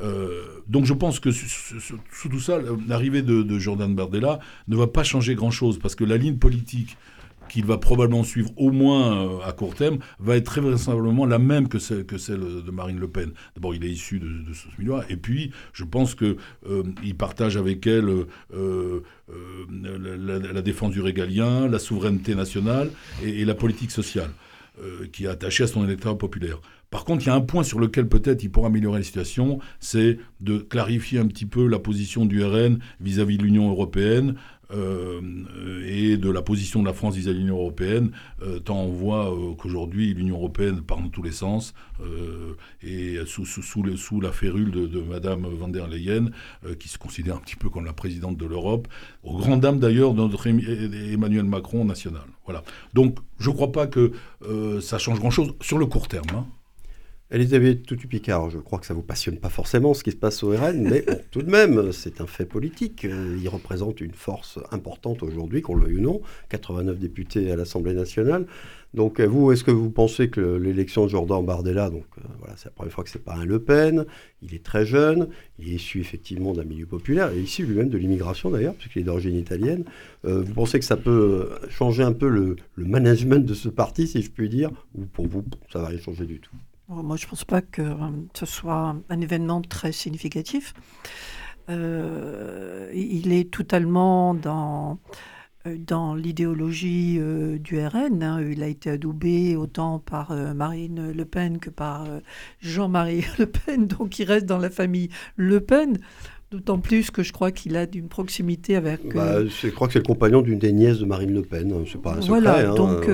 Euh, 0.02 0.42
donc 0.68 0.84
je 0.84 0.92
pense 0.92 1.20
que 1.20 1.30
sous, 1.30 2.28
tout 2.28 2.40
ça, 2.40 2.58
l'arrivée 2.88 3.22
de, 3.22 3.58
Jordan 3.58 3.94
Bardella 3.94 4.38
ne 4.68 4.76
va 4.76 4.86
pas 4.86 5.04
changer 5.04 5.34
grand-chose, 5.34 5.78
parce 5.78 5.94
que 5.94 6.04
la 6.04 6.16
ligne 6.16 6.36
politique 6.36 6.96
qu'il 7.48 7.64
va 7.64 7.78
probablement 7.78 8.24
suivre 8.24 8.50
au 8.56 8.72
moins 8.72 9.24
euh, 9.24 9.38
à 9.44 9.52
court 9.52 9.76
terme, 9.76 9.98
va 10.18 10.36
être 10.36 10.46
très 10.46 10.60
vraisemblablement 10.60 11.26
la 11.26 11.38
même 11.38 11.68
que 11.68 11.78
celle, 11.78 12.04
de 12.04 12.70
Marine 12.72 12.98
Le 12.98 13.06
Pen. 13.06 13.30
D'abord, 13.54 13.72
il 13.72 13.84
est 13.84 13.88
issu 13.88 14.18
de, 14.18 14.52
ce 14.52 14.66
milieu 14.80 14.96
et 15.08 15.16
puis 15.16 15.52
je 15.72 15.84
pense 15.84 16.16
qu'il 16.16 16.36
euh, 16.68 16.82
partage 17.16 17.56
avec 17.56 17.86
elle 17.86 18.26
la, 19.70 20.62
défense 20.62 20.90
du 20.90 21.00
régalien, 21.00 21.68
la 21.68 21.78
souveraineté 21.78 22.34
nationale 22.34 22.90
et 23.22 23.44
la 23.44 23.54
politique 23.54 23.92
sociale, 23.92 24.30
qui 25.12 25.24
est 25.24 25.28
attachée 25.28 25.64
à 25.64 25.66
son 25.66 25.84
électorat 25.84 26.18
populaire. 26.18 26.60
Par 26.90 27.04
contre, 27.04 27.24
il 27.24 27.26
y 27.26 27.30
a 27.30 27.34
un 27.34 27.40
point 27.40 27.64
sur 27.64 27.80
lequel 27.80 28.08
peut-être 28.08 28.44
il 28.44 28.50
pourra 28.50 28.68
améliorer 28.68 28.98
la 28.98 29.04
situation, 29.04 29.58
c'est 29.80 30.18
de 30.40 30.58
clarifier 30.58 31.18
un 31.18 31.26
petit 31.26 31.46
peu 31.46 31.66
la 31.66 31.78
position 31.78 32.26
du 32.26 32.44
RN 32.44 32.78
vis-à-vis 33.00 33.38
de 33.38 33.42
l'Union 33.42 33.68
européenne. 33.68 34.36
Euh, 34.72 35.20
et 35.86 36.16
de 36.16 36.28
la 36.28 36.42
position 36.42 36.80
de 36.80 36.86
la 36.86 36.92
France 36.92 37.14
vis-à-vis 37.14 37.38
de 37.38 37.42
l'Union 37.42 37.58
européenne, 37.58 38.10
euh, 38.42 38.58
tant 38.58 38.80
on 38.80 38.88
voit 38.88 39.32
euh, 39.32 39.54
qu'aujourd'hui 39.54 40.12
l'Union 40.12 40.36
européenne 40.36 40.82
part 40.82 41.00
dans 41.00 41.08
tous 41.08 41.22
les 41.22 41.32
sens, 41.32 41.74
et 42.82 43.16
sous, 43.24 43.46
sous, 43.46 44.20
la 44.20 44.32
férule 44.32 44.70
de, 44.70 44.86
de 44.86 45.00
Madame 45.00 45.46
van 45.46 45.68
der 45.68 45.88
Leyen, 45.88 46.26
qui 46.78 46.88
se 46.88 46.98
considère 46.98 47.36
un 47.36 47.40
petit 47.40 47.56
peu 47.56 47.70
comme 47.70 47.86
la 47.86 47.94
présidente 47.94 48.36
de 48.36 48.44
l'Europe, 48.44 48.86
aux 49.22 49.38
grandes 49.38 49.60
dames 49.60 49.78
d'ailleurs 49.78 50.12
de 50.12 50.18
notre 50.18 50.46
Emmanuel 50.46 51.44
Macron 51.44 51.86
national. 51.86 52.24
Voilà. 52.44 52.62
Donc 52.92 53.16
je 53.38 53.48
ne 53.48 53.54
crois 53.54 53.72
pas 53.72 53.86
que 53.86 54.12
ça 54.80 54.98
change 54.98 55.20
grand-chose 55.20 55.54
sur 55.62 55.78
le 55.78 55.86
court 55.86 56.08
terme. 56.08 56.26
Hein. 56.34 56.46
Elisabeth 57.32 57.82
Toutu-Picard, 57.82 58.50
je 58.50 58.58
crois 58.58 58.78
que 58.78 58.86
ça 58.86 58.94
ne 58.94 59.00
vous 59.00 59.04
passionne 59.04 59.38
pas 59.38 59.48
forcément 59.48 59.94
ce 59.94 60.04
qui 60.04 60.12
se 60.12 60.16
passe 60.16 60.44
au 60.44 60.50
RN, 60.50 60.88
mais 60.88 61.04
tout 61.32 61.42
de 61.42 61.50
même, 61.50 61.90
c'est 61.90 62.20
un 62.20 62.26
fait 62.28 62.44
politique. 62.44 63.04
Euh, 63.04 63.36
il 63.42 63.48
représente 63.48 64.00
une 64.00 64.14
force 64.14 64.60
importante 64.70 65.24
aujourd'hui, 65.24 65.60
qu'on 65.60 65.74
le 65.74 65.86
veuille 65.86 65.96
ou 65.96 66.02
non, 66.02 66.20
89 66.50 67.00
députés 67.00 67.50
à 67.50 67.56
l'Assemblée 67.56 67.94
nationale. 67.94 68.46
Donc 68.94 69.18
euh, 69.18 69.26
vous, 69.26 69.50
est-ce 69.50 69.64
que 69.64 69.72
vous 69.72 69.90
pensez 69.90 70.30
que 70.30 70.40
l'élection 70.40 71.02
de 71.06 71.10
Jordan 71.10 71.44
Bardella, 71.44 71.90
donc 71.90 72.04
euh, 72.18 72.22
voilà, 72.38 72.54
c'est 72.56 72.66
la 72.66 72.70
première 72.70 72.92
fois 72.92 73.02
que 73.02 73.10
c'est 73.10 73.24
pas 73.24 73.34
un 73.34 73.44
Le 73.44 73.58
Pen, 73.58 74.06
il 74.40 74.54
est 74.54 74.62
très 74.62 74.86
jeune, 74.86 75.26
il 75.58 75.72
est 75.72 75.74
issu 75.74 75.98
effectivement 75.98 76.52
d'un 76.52 76.62
milieu 76.62 76.86
populaire, 76.86 77.32
et 77.32 77.40
issu 77.40 77.66
lui-même 77.66 77.88
de 77.88 77.98
l'immigration 77.98 78.50
d'ailleurs, 78.50 78.74
puisqu'il 78.74 79.00
est 79.00 79.04
d'origine 79.04 79.36
italienne. 79.36 79.82
vous 80.22 80.54
pensez 80.54 80.78
que 80.78 80.84
ça 80.84 80.96
peut 80.96 81.50
changer 81.70 82.04
un 82.04 82.12
peu 82.12 82.28
le, 82.28 82.54
le 82.76 82.84
management 82.84 83.44
de 83.44 83.54
ce 83.54 83.68
parti, 83.68 84.06
si 84.06 84.22
je 84.22 84.30
puis 84.30 84.48
dire, 84.48 84.70
ou 84.94 85.06
pour 85.06 85.26
vous, 85.26 85.44
ça 85.72 85.80
va 85.80 85.88
rien 85.88 85.98
changer 85.98 86.24
du 86.24 86.38
tout? 86.38 86.54
Moi, 86.88 87.16
je 87.16 87.24
ne 87.26 87.30
pense 87.30 87.44
pas 87.44 87.62
que 87.62 87.82
euh, 87.82 87.96
ce 88.34 88.46
soit 88.46 88.96
un 89.08 89.20
événement 89.20 89.60
très 89.60 89.92
significatif. 89.92 90.74
Euh, 91.68 92.90
il 92.94 93.32
est 93.32 93.50
totalement 93.50 94.34
dans, 94.34 95.00
euh, 95.66 95.76
dans 95.78 96.14
l'idéologie 96.14 97.18
du 97.58 97.84
RN. 97.84 98.22
Hein. 98.22 98.40
Il 98.40 98.62
a 98.62 98.68
été 98.68 98.90
adoubé 98.90 99.56
autant 99.56 99.98
par 99.98 100.32
Marine 100.54 101.10
Le 101.10 101.24
Pen 101.24 101.58
que 101.58 101.70
par 101.70 102.06
Jean-Marie 102.60 103.24
Le 103.38 103.46
Pen, 103.46 103.88
donc 103.88 104.18
il 104.20 104.24
reste 104.24 104.46
dans 104.46 104.58
la 104.58 104.70
famille 104.70 105.08
Le 105.36 105.60
Pen. 105.60 105.98
D'autant 106.52 106.78
plus 106.78 107.10
que 107.10 107.24
je 107.24 107.32
crois 107.32 107.50
qu'il 107.50 107.76
a 107.76 107.86
d'une 107.86 108.08
proximité 108.08 108.76
avec. 108.76 109.12
Bah, 109.12 109.44
je 109.44 109.68
crois 109.68 109.88
que 109.88 109.94
c'est 109.94 109.98
le 109.98 110.04
compagnon 110.04 110.42
d'une 110.42 110.60
des 110.60 110.72
nièces 110.72 110.98
de 110.98 111.04
Marine 111.04 111.34
Le 111.34 111.42
Pen. 111.42 111.72
Hein, 111.72 111.84
c'est 111.90 112.00
pas 112.00 112.12
un 112.12 112.22
secret. 112.22 112.28
Voilà, 112.28 112.70
hein, 112.70 112.74
donc 112.74 113.10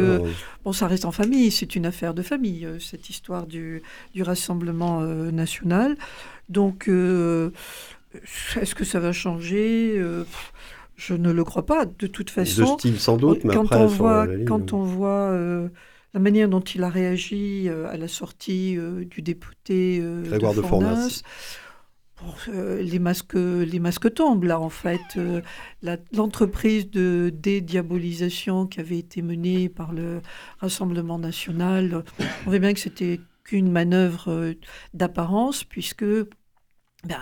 bon, 0.65 0.73
ça 0.73 0.87
reste 0.87 1.07
en 1.07 1.13
famille. 1.13 1.51
C'est 1.51 1.75
une 1.75 1.87
affaire 1.87 2.13
de 2.13 2.23
famille, 2.23 2.69
cette 2.79 3.09
histoire 3.09 3.47
du, 3.47 3.83
du 4.15 4.23
Rassemblement 4.23 5.01
national. 5.01 5.97
Donc, 6.51 6.89
est-ce 6.89 8.75
que 8.75 8.85
ça 8.85 9.01
va 9.01 9.13
changer 9.13 9.99
je 10.97 11.15
ne 11.15 11.33
le 11.33 11.45
crois 11.45 11.67
pas. 11.67 11.85
De 11.87 12.07
toute 12.07 12.31
façon, 12.31 12.75
de 12.75 12.81
style 12.81 13.01
sans 13.01 13.17
doute, 13.17 13.45
mais 13.45 13.55
quand 13.55 13.65
après, 13.65 13.77
on 13.77 13.87
voit, 13.87 14.27
quand 14.47 14.73
on 14.73 14.83
voit 14.83 15.31
euh, 15.31 15.69
la 16.15 16.21
manière 16.21 16.49
dont 16.49 16.61
il 16.61 16.83
a 16.85 16.89
réagi 16.89 17.69
euh, 17.69 17.91
à 17.91 17.97
la 17.97 18.09
sortie 18.09 18.77
euh, 18.79 19.05
du 19.05 19.23
député 19.23 20.03
Grégoire 20.25 20.55
de, 20.55 20.63
Fournas, 20.63 21.23
les 22.49 22.99
masques, 22.99 23.35
les 23.35 23.79
masques 23.79 24.13
tombent 24.15 24.45
là 24.45 24.61
en 24.61 24.71
fait. 24.71 25.01
L'entreprise 26.13 26.91
de 26.91 27.33
dédiabolisation 27.35 28.67
qui 28.67 28.81
avait 28.81 28.99
été 28.99 29.23
menée 29.23 29.69
par 29.69 29.93
le 29.93 30.21
Rassemblement 30.61 31.19
national, 31.19 32.05
on 32.47 32.51
voit 32.51 32.59
bien 32.59 32.73
que 32.73 32.81
c'était 32.81 33.21
qu'une 33.45 33.71
manœuvre 33.71 34.55
d'apparence 34.95 35.65
puisque 35.65 36.05
ben, 37.05 37.17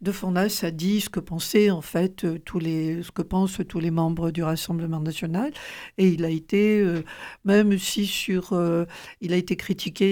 de 0.00 0.12
Fournas 0.12 0.60
a 0.62 0.70
dit 0.70 1.00
ce 1.00 1.08
que 1.08 1.18
pensaient 1.18 1.70
en 1.70 1.80
fait 1.80 2.24
euh, 2.24 2.38
tous 2.44 2.60
les, 2.60 3.02
ce 3.02 3.10
que 3.10 3.22
pensent 3.22 3.58
tous 3.68 3.80
les 3.80 3.90
membres 3.90 4.30
du 4.30 4.44
Rassemblement 4.44 5.00
national, 5.00 5.50
et 5.98 6.06
il 6.06 6.24
a 6.24 6.28
été, 6.28 6.78
euh, 6.78 7.02
même 7.44 7.76
si 7.78 8.06
sur, 8.06 8.52
euh, 8.52 8.84
il 9.20 9.32
a 9.32 9.36
été 9.36 9.56
critiqué 9.56 10.06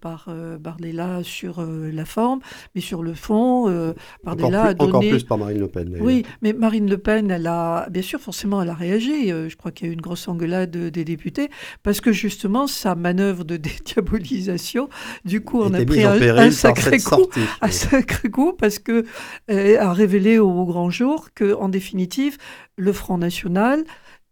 par 0.00 0.28
Bardella 0.60 1.22
sur 1.22 1.64
la 1.64 2.04
forme, 2.04 2.40
mais 2.74 2.80
sur 2.80 3.02
le 3.02 3.14
fond, 3.14 3.94
Bardella 4.24 4.64
a 4.64 4.74
donné. 4.74 4.88
Encore 4.90 5.00
plus 5.00 5.24
par 5.24 5.38
Marine 5.38 5.60
Le 5.60 5.68
Pen. 5.68 5.96
Oui, 6.00 6.24
mais 6.42 6.52
Marine 6.52 6.88
Le 6.88 6.98
Pen, 6.98 7.30
elle 7.30 7.46
a, 7.46 7.88
bien 7.90 8.02
sûr, 8.02 8.20
forcément, 8.20 8.62
elle 8.62 8.70
a 8.70 8.74
réagi. 8.74 9.28
je 9.28 9.54
crois 9.56 9.70
qu'il 9.70 9.86
y 9.86 9.90
a 9.90 9.92
eu 9.92 9.94
une 9.94 10.00
grosse 10.00 10.26
engueulade 10.26 10.70
des 10.70 11.04
députés, 11.04 11.48
parce 11.82 12.00
que 12.00 12.12
justement, 12.12 12.66
sa 12.66 12.94
manœuvre 12.94 13.44
de 13.44 13.56
dédiabolisation, 13.66 14.88
du 15.24 15.42
coup, 15.42 15.62
on 15.62 15.72
a 15.74 15.84
pris 15.84 16.04
un, 16.04 16.50
sacré 16.50 16.98
coup, 16.98 17.28
un 17.60 17.70
sacré 17.70 18.15
coup 18.30 18.52
parce 18.52 18.78
que 18.78 19.04
euh, 19.50 19.80
a 19.80 19.92
révélé 19.92 20.38
au 20.38 20.64
grand 20.64 20.90
jour 20.90 21.28
que, 21.34 21.54
en 21.54 21.68
définitive, 21.68 22.38
le 22.76 22.92
Front 22.92 23.18
National, 23.18 23.84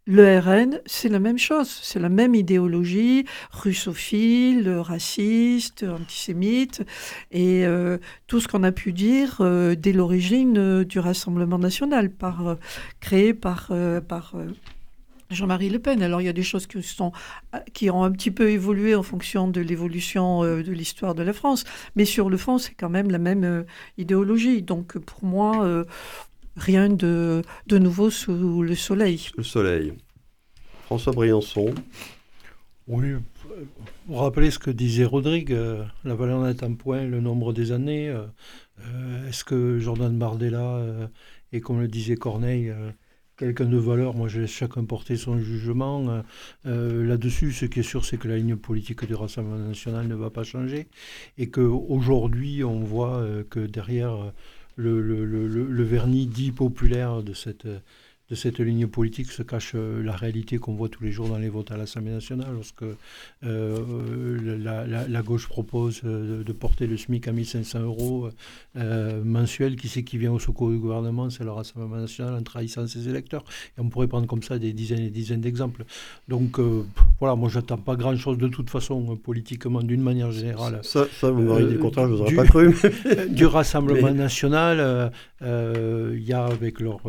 le 0.06 0.38
RN, 0.38 0.80
c'est 0.84 1.08
la 1.08 1.18
même 1.18 1.38
chose, 1.38 1.80
c'est 1.82 1.98
la 1.98 2.10
même 2.10 2.34
idéologie, 2.34 3.24
russophile, 3.50 4.68
raciste, 4.68 5.82
antisémite, 5.82 6.82
et 7.30 7.64
euh, 7.64 7.96
tout 8.26 8.38
ce 8.38 8.48
qu'on 8.48 8.64
a 8.64 8.72
pu 8.72 8.92
dire 8.92 9.38
euh, 9.40 9.74
dès 9.74 9.92
l'origine 9.92 10.84
du 10.84 10.98
Rassemblement 10.98 11.58
national, 11.58 12.10
par, 12.10 12.58
créé 13.00 13.32
par, 13.32 13.72
par 14.06 14.34
Jean-Marie 15.30 15.70
Le 15.70 15.78
Pen. 15.78 16.02
Alors 16.02 16.20
il 16.20 16.24
y 16.24 16.28
a 16.28 16.32
des 16.32 16.42
choses 16.42 16.66
qui, 16.66 16.82
sont, 16.82 17.12
qui 17.72 17.90
ont 17.90 18.04
un 18.04 18.10
petit 18.10 18.30
peu 18.30 18.50
évolué 18.50 18.94
en 18.94 19.02
fonction 19.02 19.48
de 19.48 19.60
l'évolution 19.60 20.44
euh, 20.44 20.62
de 20.62 20.72
l'histoire 20.72 21.14
de 21.14 21.22
la 21.22 21.32
France, 21.32 21.64
mais 21.96 22.04
sur 22.04 22.30
le 22.30 22.36
fond, 22.36 22.58
c'est 22.58 22.74
quand 22.74 22.90
même 22.90 23.10
la 23.10 23.18
même 23.18 23.44
euh, 23.44 23.62
idéologie. 23.98 24.62
Donc 24.62 24.98
pour 24.98 25.24
moi, 25.24 25.64
euh, 25.64 25.84
rien 26.56 26.88
de, 26.88 27.42
de 27.66 27.78
nouveau 27.78 28.10
sous 28.10 28.62
le 28.62 28.74
soleil. 28.74 29.28
Le 29.36 29.42
soleil. 29.42 29.94
François 30.84 31.12
Briançon. 31.12 31.74
Oui, 32.86 33.14
vous 34.06 34.14
rappelez 34.16 34.50
ce 34.50 34.58
que 34.58 34.70
disait 34.70 35.06
Rodrigue, 35.06 35.56
la 36.04 36.14
valeur 36.14 36.46
est 36.46 36.62
un 36.62 36.74
point, 36.74 37.04
le 37.04 37.20
nombre 37.20 37.54
des 37.54 37.72
années. 37.72 38.14
Est-ce 39.26 39.42
que 39.42 39.78
Jordan 39.78 40.18
Bardella, 40.18 41.08
et 41.52 41.62
comme 41.62 41.80
le 41.80 41.88
disait 41.88 42.16
Corneille, 42.16 42.74
quelqu'un 43.36 43.66
de 43.66 43.76
valeur, 43.76 44.14
moi 44.14 44.28
je 44.28 44.40
laisse 44.40 44.50
chacun 44.50 44.84
porter 44.84 45.16
son 45.16 45.38
jugement. 45.38 46.08
Euh, 46.08 46.22
euh, 46.66 47.06
là-dessus, 47.06 47.52
ce 47.52 47.66
qui 47.66 47.80
est 47.80 47.84
sûr, 47.84 48.04
c'est 48.04 48.16
que 48.16 48.28
la 48.28 48.36
ligne 48.36 48.56
politique 48.56 49.04
du 49.04 49.14
Rassemblement 49.14 49.58
national 49.58 50.06
ne 50.06 50.14
va 50.14 50.30
pas 50.30 50.44
changer 50.44 50.86
et 51.38 51.48
qu'aujourd'hui, 51.50 52.64
on 52.64 52.80
voit 52.80 53.16
euh, 53.16 53.44
que 53.48 53.60
derrière 53.60 54.32
le, 54.76 55.00
le, 55.00 55.82
vernis 55.84 56.26
dit 56.26 56.50
populaire 56.50 57.22
de 57.22 57.32
cette 57.32 57.68
de 58.34 58.38
cette 58.38 58.58
ligne 58.58 58.88
politique 58.88 59.30
se 59.30 59.44
cache 59.44 59.72
euh, 59.76 60.02
la 60.02 60.16
réalité 60.16 60.58
qu'on 60.58 60.74
voit 60.74 60.88
tous 60.88 61.04
les 61.04 61.12
jours 61.12 61.28
dans 61.28 61.38
les 61.38 61.48
votes 61.48 61.70
à 61.70 61.76
l'Assemblée 61.76 62.10
nationale, 62.10 62.48
lorsque 62.52 62.82
euh, 63.44 64.58
la, 65.08 65.22
gauche 65.22 65.46
propose 65.46 66.00
euh, 66.04 66.42
de 66.42 66.52
porter 66.52 66.88
le 66.88 66.96
SMIC 66.96 67.28
à 67.28 67.32
1500 67.32 67.80
euros 67.80 68.28
mensuels. 69.24 69.76
Qui 69.76 69.88
c'est 69.88 70.02
qui 70.02 70.18
vient 70.18 70.32
au 70.32 70.40
secours 70.40 70.70
du 70.70 70.78
gouvernement? 70.78 71.30
C'est 71.30 71.44
le 71.44 71.52
Rassemblement 71.52 71.96
national 71.96 72.34
en 72.34 72.42
trahissant 72.42 72.86
ses 72.88 73.08
électeurs. 73.08 73.44
Et 73.78 73.80
on 73.80 73.88
pourrait 73.88 74.08
prendre 74.08 74.26
comme 74.26 74.42
ça 74.42 74.58
des 74.58 74.72
dizaines 74.72 74.98
et 74.98 75.04
des 75.04 75.10
dizaines 75.10 75.40
d'exemples. 75.40 75.84
Donc 76.26 76.58
voilà, 77.20 77.36
moi 77.36 77.48
j'attends 77.48 77.78
pas 77.78 77.94
grand-chose 77.94 78.36
de 78.38 78.48
toute 78.48 78.68
façon 78.68 79.16
politiquement, 79.16 79.82
d'une 79.82 80.02
manière 80.02 80.32
générale. 80.32 80.80
Ça, 80.82 81.06
ça 81.20 81.30
vous 81.30 81.42
m'auriez 81.42 81.68
dit 81.68 81.78
contraire, 81.78 82.08
je 82.08 82.14
vous 82.14 82.20
aurais 82.22 82.34
pas 82.34 82.44
cru. 82.44 82.74
du 83.28 83.46
Rassemblement 83.46 84.12
national, 84.12 85.12
il 85.40 86.24
y 86.24 86.32
a 86.32 86.44
avec 86.44 86.80
leur 86.80 87.00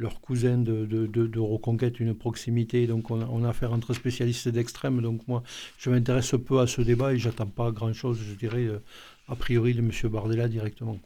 leur 0.00 0.20
cousin 0.20 0.56
de, 0.56 0.86
de, 0.86 1.38
reconquête 1.38 2.00
une 2.00 2.14
proximité. 2.14 2.86
Donc 2.86 3.10
on 3.10 3.20
a, 3.20 3.26
on 3.30 3.44
a 3.44 3.50
affaire 3.50 3.72
entre 3.72 3.92
spécialistes 3.92 4.48
d'extrême. 4.48 5.02
Donc 5.02 5.28
moi, 5.28 5.42
je 5.78 5.90
m'intéresse 5.90 6.34
peu 6.44 6.58
à 6.58 6.66
ce 6.66 6.80
débat 6.80 7.12
et 7.12 7.18
j'attends 7.18 7.46
pas 7.46 7.70
grand-chose, 7.70 8.18
je 8.26 8.34
dirais, 8.34 8.64
euh, 8.64 8.82
a 9.28 9.36
priori 9.36 9.74
de 9.74 9.80
M. 9.80 9.90
Bardella 10.04 10.48
directement. 10.48 10.98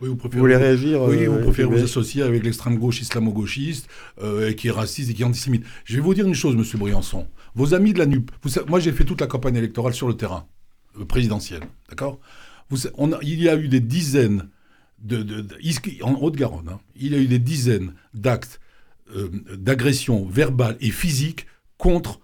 Oui, 0.00 0.08
vous, 0.08 0.16
préférez, 0.16 0.40
voulez 0.40 0.56
réagir 0.56 1.02
Oui, 1.02 1.26
vous 1.26 1.34
euh, 1.34 1.42
préférez 1.44 1.68
vous 1.68 1.84
associer 1.84 2.22
avec 2.22 2.42
l'extrême 2.42 2.76
gauche 2.76 3.00
islamo-gauchiste, 3.00 3.88
euh, 4.20 4.52
qui 4.52 4.66
est 4.66 4.72
raciste 4.72 5.10
et 5.10 5.14
qui 5.14 5.22
est 5.22 5.24
antisémite. 5.24 5.64
Je 5.84 5.94
vais 5.94 6.00
vous 6.02 6.14
dire 6.14 6.26
une 6.26 6.34
chose, 6.34 6.56
M. 6.56 6.80
Briançon. 6.80 7.28
Vos 7.54 7.72
amis 7.72 7.92
de 7.92 8.00
la 8.00 8.06
NUP, 8.06 8.32
moi 8.68 8.80
j'ai 8.80 8.90
fait 8.90 9.04
toute 9.04 9.20
la 9.20 9.28
campagne 9.28 9.54
électorale 9.54 9.94
sur 9.94 10.08
le 10.08 10.16
terrain, 10.16 10.48
présidentiel, 11.06 11.60
d'accord? 11.88 12.18
Il 13.22 13.40
y 13.40 13.48
a 13.48 13.56
eu 13.56 13.68
des 13.68 13.78
dizaines 13.78 14.48
en 16.02 16.14
Haute-Garonne, 16.14 16.68
hein, 16.68 16.80
il 16.96 17.12
y 17.12 17.14
a 17.14 17.18
eu 17.18 17.26
des 17.26 17.38
dizaines 17.38 17.94
d'actes 18.14 18.60
euh, 19.14 19.28
d'agression 19.56 20.26
verbale 20.26 20.78
et 20.80 20.90
physique 20.90 21.46
contre 21.76 22.20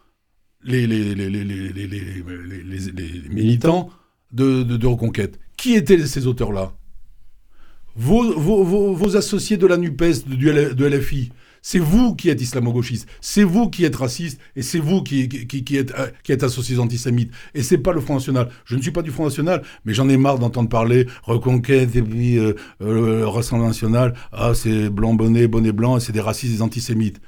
les, 0.63 0.87
militants 3.29 3.91
de, 4.33 4.87
reconquête. 4.87 5.39
Qui 5.59 5.75
étaient 5.75 6.07
ces 6.07 6.27
auteurs-là? 6.27 6.73
Vos, 7.97 9.17
associés 9.17 9.59
de 9.59 9.67
la 9.67 9.77
NUPES, 9.77 10.27
de 10.27 10.87
LFI, 10.87 11.33
c'est 11.63 11.79
vous 11.79 12.15
qui 12.15 12.29
êtes 12.31 12.41
islamo-gauchiste, 12.41 13.09
c'est 13.21 13.43
vous 13.43 13.69
qui 13.69 13.85
êtes 13.85 13.97
raciste 13.97 14.41
et 14.57 14.63
c'est 14.63 14.79
vous 14.79 15.03
qui, 15.03 15.29
qui, 15.29 15.77
êtes, 15.77 15.93
euh, 15.99 16.09
qui 16.23 16.33
associés 16.33 16.79
antisémites. 16.79 17.31
Et 17.55 17.63
c'est 17.63 17.79
pas 17.79 17.93
le 17.93 18.01
Front 18.01 18.15
National. 18.15 18.49
Je 18.65 18.77
ne 18.77 18.83
suis 18.83 18.91
pas 18.93 19.03
du 19.03 19.11
Front 19.11 19.25
National, 19.25 19.63
mais 19.85 19.93
j'en 19.93 20.09
ai 20.09 20.17
marre 20.17 20.39
d'entendre 20.39 20.69
parler 20.69 21.07
reconquête 21.23 21.95
et 21.97 22.03
puis 22.03 22.39
euh, 22.39 22.55
euh, 22.81 23.29
Rassemblement 23.29 23.69
National. 23.69 24.15
Ah, 24.33 24.53
c'est 24.55 24.89
blanc 24.89 25.15
bonnet, 25.15 25.49
bonnet 25.49 25.73
blanc, 25.73 26.01
c'est 26.01 26.13
des 26.13 26.21
racistes 26.21 26.53
et 26.53 26.57
des 26.57 26.63
antisémites. 26.63 27.21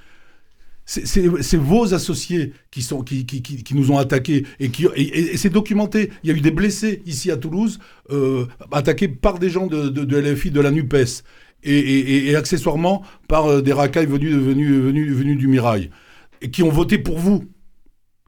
C'est 0.84 1.56
vos 1.56 1.94
associés 1.94 2.54
qui, 2.72 2.82
sont, 2.82 3.02
qui, 3.02 3.24
qui, 3.24 3.40
qui, 3.40 3.74
nous 3.74 3.92
ont 3.92 3.98
attaqués 3.98 4.44
et, 4.58 4.68
et, 4.96 5.36
c'est 5.36 5.48
documenté. 5.48 6.10
Il 6.24 6.30
y 6.30 6.32
a 6.32 6.36
eu 6.36 6.40
des 6.40 6.50
blessés 6.50 7.02
ici 7.06 7.30
à 7.30 7.36
Toulouse, 7.36 7.78
attaqués 8.72 9.06
par 9.06 9.38
des 9.38 9.48
gens 9.48 9.68
de, 9.68 9.88
de, 9.88 10.04
de 10.04 10.18
LFI, 10.18 10.50
de 10.50 10.60
la 10.60 10.72
NUPES 10.72 11.22
et, 11.64 12.34
accessoirement 12.34 13.02
par 13.28 13.46
euh, 13.46 13.62
des 13.62 13.72
racailles 13.72 14.06
venus, 14.06 14.34
venus, 14.34 14.70
venus, 14.70 15.12
venus 15.12 15.38
du 15.38 15.46
Mirail, 15.48 15.90
qui 16.50 16.62
ont 16.62 16.70
voté 16.70 16.98
pour 16.98 17.18
vous 17.18 17.44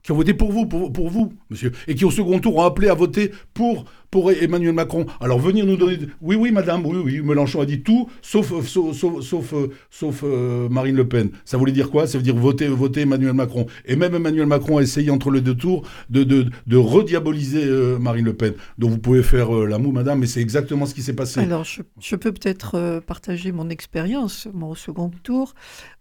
qui 0.05 0.11
ont 0.11 0.15
voté 0.15 0.35
pour 0.35 0.51
vous, 0.51 0.67
pour, 0.67 1.09
vous, 1.09 1.33
monsieur, 1.49 1.71
et 1.87 1.95
qui 1.95 2.05
au 2.05 2.11
second 2.11 2.39
tour 2.39 2.57
ont 2.57 2.61
appelé 2.61 2.89
à 2.89 2.93
voter 2.93 3.31
pour, 3.55 3.85
pour 4.11 4.31
Emmanuel 4.31 4.73
Macron. 4.73 5.07
Alors 5.19 5.39
venir 5.39 5.65
nous 5.65 5.77
donner... 5.77 5.97
Oui, 6.21 6.35
oui, 6.35 6.51
madame, 6.51 6.85
oui, 6.85 6.97
oui, 7.03 7.21
Mélenchon 7.21 7.61
a 7.61 7.65
dit 7.65 7.81
tout, 7.81 8.07
sauf, 8.21 8.53
euh, 8.53 8.61
sauf, 8.61 8.95
sauf, 8.95 9.53
sauf, 9.89 10.21
euh, 10.23 10.69
Marine 10.69 10.95
Le 10.95 11.07
Pen. 11.07 11.31
Ça 11.43 11.57
voulait 11.57 11.71
dire 11.71 11.89
quoi? 11.89 12.05
Ça 12.05 12.19
veut 12.19 12.23
dire 12.23 12.35
voter, 12.35 12.67
voter 12.67 13.01
Emmanuel 13.01 13.33
Macron. 13.33 13.65
Et 13.85 13.95
même 13.95 14.13
Emmanuel 14.13 14.45
Macron 14.45 14.77
a 14.77 14.83
essayé 14.83 15.09
entre 15.09 15.31
les 15.31 15.41
deux 15.41 15.55
tours 15.55 15.81
de, 16.11 16.23
de, 16.23 16.77
rediaboliser 16.77 17.65
Marine 17.99 18.25
Le 18.25 18.33
Pen. 18.33 18.53
Donc 18.77 18.91
vous 18.91 18.99
pouvez 18.99 19.23
faire 19.23 19.51
la 19.51 19.79
moue, 19.79 19.91
madame, 19.91 20.19
mais 20.19 20.27
c'est 20.27 20.41
exactement 20.41 20.85
ce 20.85 20.93
qui 20.93 21.01
s'est 21.01 21.13
passé. 21.13 21.39
Alors 21.39 21.63
je, 21.63 21.81
je 21.99 22.15
peux 22.15 22.31
peut-être 22.31 23.01
partager 23.07 23.51
mon 23.51 23.69
expérience, 23.71 24.47
moi 24.53 24.69
au 24.69 24.75
second 24.75 25.09
tour. 25.23 25.55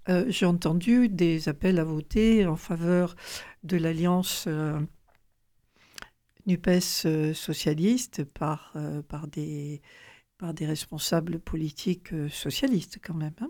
Euh, 0.09 0.25
j'ai 0.29 0.45
entendu 0.45 1.09
des 1.09 1.49
appels 1.49 1.79
à 1.79 1.85
voter 1.85 2.47
en 2.47 2.57
faveur 2.57 3.17
de 3.65 3.77
l'alliance 3.77 4.45
euh, 4.47 4.79
NUPES 6.47 7.07
euh, 7.07 7.33
socialiste 7.35 8.25
par, 8.25 8.75
par 9.09 9.27
des, 9.29 9.81
par 10.39 10.53
des 10.53 10.67
responsables 10.67 11.39
politiques 11.39 12.13
euh, 12.13 12.29
socialistes 12.29 12.99
quand 13.03 13.15
même, 13.15 13.33
hein, 13.41 13.49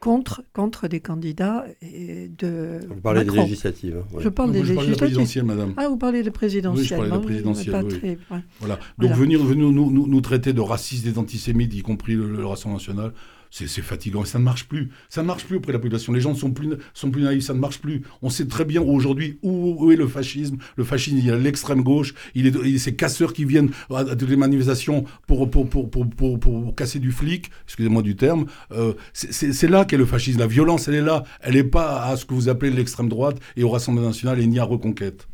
contre, 0.00 0.42
contre 0.52 0.86
des 0.88 1.00
candidats 1.00 1.64
et 1.80 2.28
de 2.28 2.80
Vous 2.88 3.00
parlez 3.00 3.24
des 3.24 3.30
législatives. 3.30 3.96
hein, 3.96 4.14
ouais. 4.16 4.22
Je 4.22 4.28
parle 4.28 4.50
Moi, 4.50 4.60
des 4.60 4.64
je 4.66 4.74
parlais 4.74 4.90
de 4.90 4.96
la 4.96 5.06
législatives. 5.06 5.16
présidentielle, 5.16 5.44
madame. 5.44 5.74
Ah, 5.78 5.88
vous 5.88 5.96
parlez 5.96 6.22
de 6.22 6.30
présidentielle. 6.30 6.82
Oui, 7.00 7.06
je 7.06 7.10
parlais 7.10 7.10
de 7.10 7.14
non, 7.16 7.22
présidentielle, 7.22 7.72
pas 7.72 7.82
oui. 7.84 7.98
très- 7.98 8.08
ouais. 8.30 8.42
Voilà. 8.60 8.74
Donc 8.74 8.82
Voilà. 8.98 9.16
venir, 9.16 9.42
venir 9.42 9.70
nous, 9.70 9.90
nous, 9.90 10.06
nous 10.06 10.20
traiter 10.20 10.52
de 10.52 10.60
racistes 10.60 11.06
et 11.06 11.12
d'antisémites, 11.12 11.72
y 11.72 11.80
compris 11.82 12.14
le, 12.14 12.30
le 12.36 12.44
Rassemblement 12.44 12.78
national, 12.78 13.14
c'est 13.56 13.82
fatigant 13.82 14.24
et 14.24 14.26
ça 14.26 14.40
ne 14.40 14.44
marche 14.44 14.64
plus. 14.66 14.90
Ça 15.08 15.22
ne 15.22 15.26
marche 15.28 15.44
plus 15.44 15.56
auprès 15.56 15.68
de 15.72 15.74
la 15.74 15.78
population. 15.78 16.12
Les 16.12 16.20
gens 16.20 16.34
sont 16.34 16.50
plus, 16.50 16.70
sont 16.92 17.10
plus 17.12 17.22
naïfs, 17.22 17.44
ça 17.44 17.54
ne 17.54 17.60
marche 17.60 17.78
plus. 17.78 18.02
On 18.20 18.28
sait 18.28 18.46
très 18.46 18.64
bien 18.64 18.82
aujourd'hui 18.82 19.38
où, 19.42 19.76
où 19.78 19.92
est 19.92 19.96
le 19.96 20.08
fascisme. 20.08 20.56
Le 20.76 20.82
fascisme, 20.82 21.18
il 21.18 21.26
y 21.26 21.30
a 21.30 21.36
l'extrême 21.36 21.82
gauche, 21.82 22.14
il 22.34 22.48
est, 22.48 22.54
il- 22.64 22.80
ces 22.80 22.96
casseurs 22.96 23.32
qui 23.32 23.44
viennent 23.44 23.70
à, 23.90 23.98
à 24.00 24.16
toutes 24.16 24.28
les 24.28 24.36
manifestations 24.36 25.04
pour, 25.28 25.48
pour, 25.50 25.68
pour, 25.68 25.88
pour, 25.88 26.10
pour, 26.10 26.40
pour 26.40 26.74
casser 26.74 26.98
du 26.98 27.12
flic, 27.12 27.50
excusez-moi 27.66 28.02
du 28.02 28.16
terme. 28.16 28.46
Euh, 28.72 28.94
c'est- 29.12 29.68
là 29.68 29.84
qu'est 29.84 29.96
le 29.96 30.06
fascisme. 30.06 30.40
La 30.40 30.46
violence, 30.48 30.88
elle 30.88 30.94
est 30.94 31.00
là. 31.00 31.22
Elle 31.40 31.54
n'est 31.54 31.62
pas 31.64 32.02
à 32.06 32.16
ce 32.16 32.24
que 32.24 32.34
vous 32.34 32.48
appelez 32.48 32.70
l'extrême 32.72 33.08
droite 33.08 33.38
et 33.56 33.62
au 33.62 33.70
Rassemblement 33.70 34.08
national, 34.08 34.40
et 34.40 34.42
il 34.42 34.50
n'y 34.50 34.58
a 34.58 34.64
reconquête. 34.64 35.28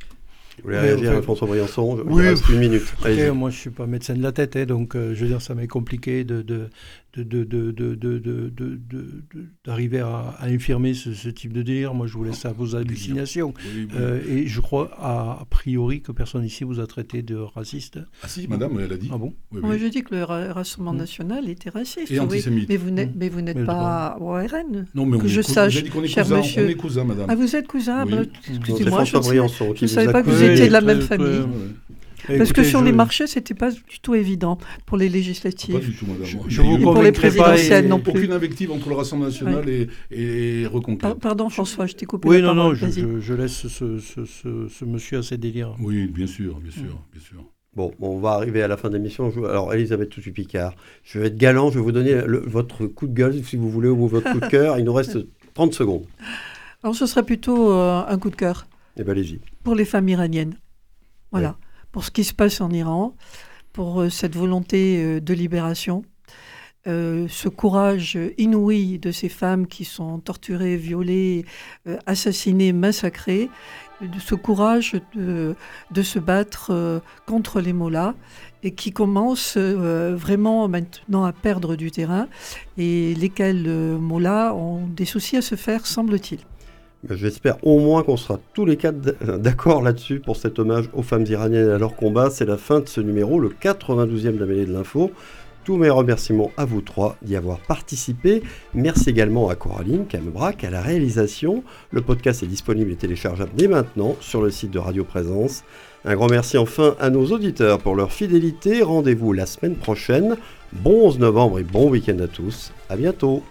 Vous 0.59 0.65
voulez 0.65 0.79
réagir, 0.79 1.13
enfin, 1.13 1.23
François 1.23 1.47
Briançon 1.49 2.03
Il 2.05 2.13
oui, 2.13 2.23
reste 2.23 2.47
une 2.51 2.59
minute. 2.59 2.83
Après, 2.99 3.31
moi, 3.33 3.49
je 3.49 3.57
suis 3.57 3.71
pas 3.71 3.87
médecin 3.87 4.13
de 4.15 4.23
la 4.23 4.31
tête, 4.31 4.57
hein, 4.57 4.67
donc 4.67 4.95
euh, 4.95 5.15
je 5.15 5.23
veux 5.23 5.29
dire, 5.29 5.41
ça 5.41 5.55
m'est 5.55 5.67
compliqué 5.67 6.23
de, 6.23 6.43
de, 6.43 6.69
de, 7.15 7.23
de, 7.25 7.45
de, 7.45 7.73
de, 7.73 7.95
de, 7.95 8.19
de- 8.19 8.49
de- 8.49 8.81
de- 8.89 9.47
d'arriver 9.65 9.99
à, 10.01 10.35
à 10.39 10.47
infirmer 10.47 10.95
ce, 10.95 11.13
ce 11.13 11.29
type 11.29 11.53
de 11.53 11.63
délire. 11.63 11.93
Moi, 11.95 12.07
je 12.07 12.15
vous 12.15 12.25
laisse 12.25 12.45
à 12.47 12.53
vos 12.53 12.77
hallucinations. 12.77 13.53
Oui, 13.57 13.87
oui. 13.91 13.97
Euh, 13.99 14.21
et 14.29 14.47
je 14.47 14.61
crois, 14.61 14.91
a, 14.99 15.41
a 15.43 15.45
priori, 15.51 16.03
que 16.03 16.13
personne 16.13 16.45
ici 16.45 16.63
vous 16.65 16.79
a 16.81 16.87
traité 16.87 17.23
de 17.23 17.35
raciste. 17.37 17.99
Ah 18.23 18.29
si, 18.29 18.47
madame, 18.47 18.79
elle 18.81 18.93
a 18.93 18.97
dit. 18.97 19.11
Ah 19.13 19.19
bon? 19.19 19.35
Oui, 19.53 19.61
Moi, 19.61 19.71
oui. 19.73 19.79
je 19.81 19.87
dis 19.89 20.03
que 20.03 20.15
le 20.15 20.23
Ra- 20.25 20.53
Rassemblement 20.53 20.95
Mm. 20.95 20.99
national 20.99 21.49
était 21.49 21.71
raciste. 21.71 22.11
Et 22.11 22.15
oui. 22.15 22.21
antisémite. 22.21 22.69
Mais 22.69 22.77
vous 22.77 22.91
n'êtes, 22.91 23.11
Mm. 23.15 23.19
mais 23.19 23.29
vous 23.29 23.41
n'êtes 23.41 23.57
Mais 23.57 23.65
pas 23.65 24.17
au 24.21 24.29
RN. 24.33 24.87
Non, 24.95 25.07
mais 25.07 25.17
on 25.17 25.21
Que 25.21 25.27
est 25.27 25.29
je 25.29 25.41
cou- 25.43 25.53
sache, 25.53 25.91
qu'on 25.91 26.03
est 26.05 26.09
cher 26.09 26.25
cousins, 26.25 26.37
monsieur. 26.39 26.65
on 26.65 26.69
est 26.69 27.05
madame. 27.05 27.27
Ah, 27.29 27.35
vous 27.35 27.57
êtes 27.57 27.67
cousin 27.67 28.05
Oui. 28.07 28.13
bah, 28.13 28.23
Excusez-moi, 28.49 29.05
je 29.05 29.17
ne 29.83 29.87
savais 29.89 30.13
pas 30.13 30.23
que 30.23 30.31
vous 30.31 30.43
étiez 30.43 30.69
de 30.69 30.73
la 30.73 30.81
même 30.81 31.01
famille. 31.01 31.41
Parce 32.27 32.53
que 32.53 32.63
sur 32.63 32.81
je- 32.81 32.85
les 32.85 32.93
marchés, 32.93 33.27
c'était 33.27 33.55
pas 33.55 33.71
du 33.71 34.01
tout 34.03 34.15
évident 34.15 34.59
pour 34.87 34.97
les 34.97 35.07
Pas 35.09 35.13
législatives. 35.15 35.79
du 35.81 35.95
tout, 35.95 36.07
madame. 36.07 36.25
Je, 36.25 36.37
je 36.49 36.63
vous 36.63 36.77
Et 36.77 36.81
pour 36.81 37.03
les 37.03 37.13
pas. 37.13 37.19
présidentielles 37.21 37.85
et- 37.85 37.89
non 37.89 37.99
plus. 38.01 38.13
Aucune 38.13 38.33
invective 38.33 38.71
entre 38.73 38.89
le 38.89 38.95
Rassemblement 38.95 39.31
national 39.31 39.69
et, 39.69 39.89
et 40.11 40.67
Reconquête. 40.67 41.01
Par- 41.01 41.17
pardon, 41.17 41.49
François, 41.49 41.87
je 41.87 41.95
t'ai 41.95 42.07
coupé 42.07 42.29
Oui, 42.29 42.41
la 42.41 42.49
non, 42.49 42.55
non, 42.55 42.75
je, 42.75 42.87
vas-y. 42.87 43.01
je- 43.01 43.21
je 43.21 43.35
laisse 43.35 43.67
ce, 43.69 43.99
ce, 43.99 44.25
ce, 44.25 44.69
ce 44.69 44.85
monsieur 44.85 45.19
à 45.19 45.23
ses 45.23 45.37
délires. 45.39 45.75
Oui, 45.81 46.07
bien 46.07 46.27
sûr, 46.27 46.61
bien 46.61 46.71
Mm. 46.71 46.87
sûr, 46.87 47.03
bien 47.13 47.23
sûr. 47.23 47.45
Bon, 47.77 47.93
on 48.01 48.19
va 48.19 48.31
arriver 48.33 48.63
à 48.63 48.69
la 48.69 48.77
fin 48.77 48.89
de 48.91 48.95
l'émission. 48.97 49.33
Alors, 49.45 49.73
Elisabeth 49.73 50.09
Toutu-Picard, 50.11 50.75
je 51.05 51.21
vais 51.21 51.29
être 51.29 51.37
galant, 51.37 51.71
je 51.71 51.79
vais 51.79 51.85
vous 51.85 51.93
donner 51.93 52.21
le- 52.27 52.41
votre 52.45 52.87
coup 52.87 53.07
de 53.07 53.15
gueule, 53.15 53.45
si 53.45 53.57
vous 53.57 53.71
voulez, 53.71 53.89
ou 53.89 54.09
votre 54.09 54.31
coup 54.33 54.41
de 54.41 54.47
cœur. 54.51 54.79
Il 54.79 54.85
nous 54.85 54.93
reste 54.93 55.19
30 55.55 55.73
secondes. 55.73 56.05
Alors, 56.83 56.97
ce 56.97 57.07
serait 57.07 57.23
plutôt 57.23 57.71
euh, 57.73 58.03
un 58.09 58.19
coup 58.19 58.31
de 58.31 58.35
cœur 58.37 58.67
Eh 58.97 59.05
bien, 59.05 59.13
allez-y. 59.13 59.39
pour 59.63 59.75
les 59.77 59.85
femmes 59.85 60.09
iraniennes. 60.09 60.57
Voilà. 61.31 61.57
Pour 61.93 62.05
ce 62.05 62.11
qui 62.11 62.25
se 62.25 62.35
passe 62.35 62.61
en 62.61 62.71
Iran, 62.71 63.15
pour 63.73 64.01
euh, 64.01 64.11
cette 64.11 64.37
volonté 64.37 65.03
euh, 65.03 65.21
de 65.21 65.35
libération, 65.35 66.03
euh, 66.87 67.27
ce 67.29 67.49
courage 67.49 68.19
inouï 68.39 68.99
de 68.99 69.11
ces 69.11 69.29
femmes 69.29 69.67
qui 69.67 69.85
sont 69.85 70.19
torturées, 70.19 70.77
violées, 70.77 71.45
assassinées, 72.07 72.73
massacrées, 72.73 73.51
ce 74.19 74.35
courage 74.35 74.97
de, 75.15 75.55
se 76.03 76.19
battre 76.19 77.03
contre 77.27 77.61
les 77.61 77.75
mollahs 77.75 78.15
et 78.63 78.75
qui 78.75 78.93
commencent 78.93 79.59
vraiment 79.59 80.69
maintenant 80.69 81.25
à 81.25 81.35
perdre 81.35 81.77
du 81.77 81.91
terrain 81.91 82.29
et 82.79 83.15
lesquels 83.15 83.69
mollahs 83.99 84.55
ont 84.55 84.87
des 84.87 85.05
soucis 85.05 85.37
à 85.37 85.43
se 85.43 85.57
faire, 85.57 85.87
semble-t-il. 85.87 86.41
Ben, 87.03 87.17
J'espère 87.17 87.57
au 87.67 87.79
moins 87.79 88.03
qu'on 88.03 88.17
sera 88.17 88.39
tous 88.55 88.65
les 88.67 88.77
quatre 88.77 89.01
d- 89.01 89.13
d'accord 89.39 89.83
là-dessus 89.83 90.21
pour 90.21 90.37
cet 90.37 90.59
hommage 90.59 90.89
aux 90.93 91.03
femmes 91.03 91.25
iraniennes 91.27 91.69
et 91.69 91.73
à 91.73 91.79
leur 91.79 91.97
combat. 91.97 92.29
C'est 92.31 92.45
la 92.45 92.59
fin 92.59 92.81
de 92.81 92.89
ce 92.89 93.01
numéro, 93.01 93.39
le 93.41 93.49
92e 93.49 94.35
de 94.35 94.39
la 94.41 94.47
mêlée 94.47 94.67
de 94.67 94.73
l'info. 94.73 95.11
Tous 95.65 95.77
mes 95.77 95.91
remerciements 95.91 96.51
à 96.57 96.65
vous 96.65 96.81
trois 96.81 97.17
d'y 97.23 97.37
avoir 97.37 97.59
participé. 97.61 98.43
Merci 98.75 99.11
également 99.11 99.49
à 99.51 99.55
Coraline 99.55 100.07
Camebrac 100.07 100.65
à 100.65 100.71
la 100.71 100.81
réalisation. 100.81 101.63
Le 101.91 102.01
podcast 102.01 102.43
est 102.43 102.47
disponible 102.47 102.91
et 102.91 102.97
téléchargeable 102.97 103.51
dès 103.57 103.69
maintenant 103.69 104.17
sur 104.21 104.41
le 104.43 104.51
site 104.51 104.71
de 104.71 104.79
Radio 104.79 105.05
Présence. 105.05 105.63
Un 106.07 106.15
grand 106.17 106.29
merci 106.29 106.57
enfin 106.57 106.97
à 106.99 107.11
nos 107.11 107.27
auditeurs 107.27 107.79
pour 107.79 107.95
leur 107.95 108.11
fidélité. 108.11 108.83
Rendez-vous 108.83 109.33
la 109.35 109.45
semaine 109.47 109.77
prochaine. 109.77 110.37
Bon 110.73 111.07
11 111.09 111.19
novembre 111.19 111.59
et 111.59 111.63
bon 111.65 111.91
week-end 111.91 112.19
à 112.21 112.27
tous. 112.27 112.73
À 112.89 112.97
bientôt. 112.97 113.43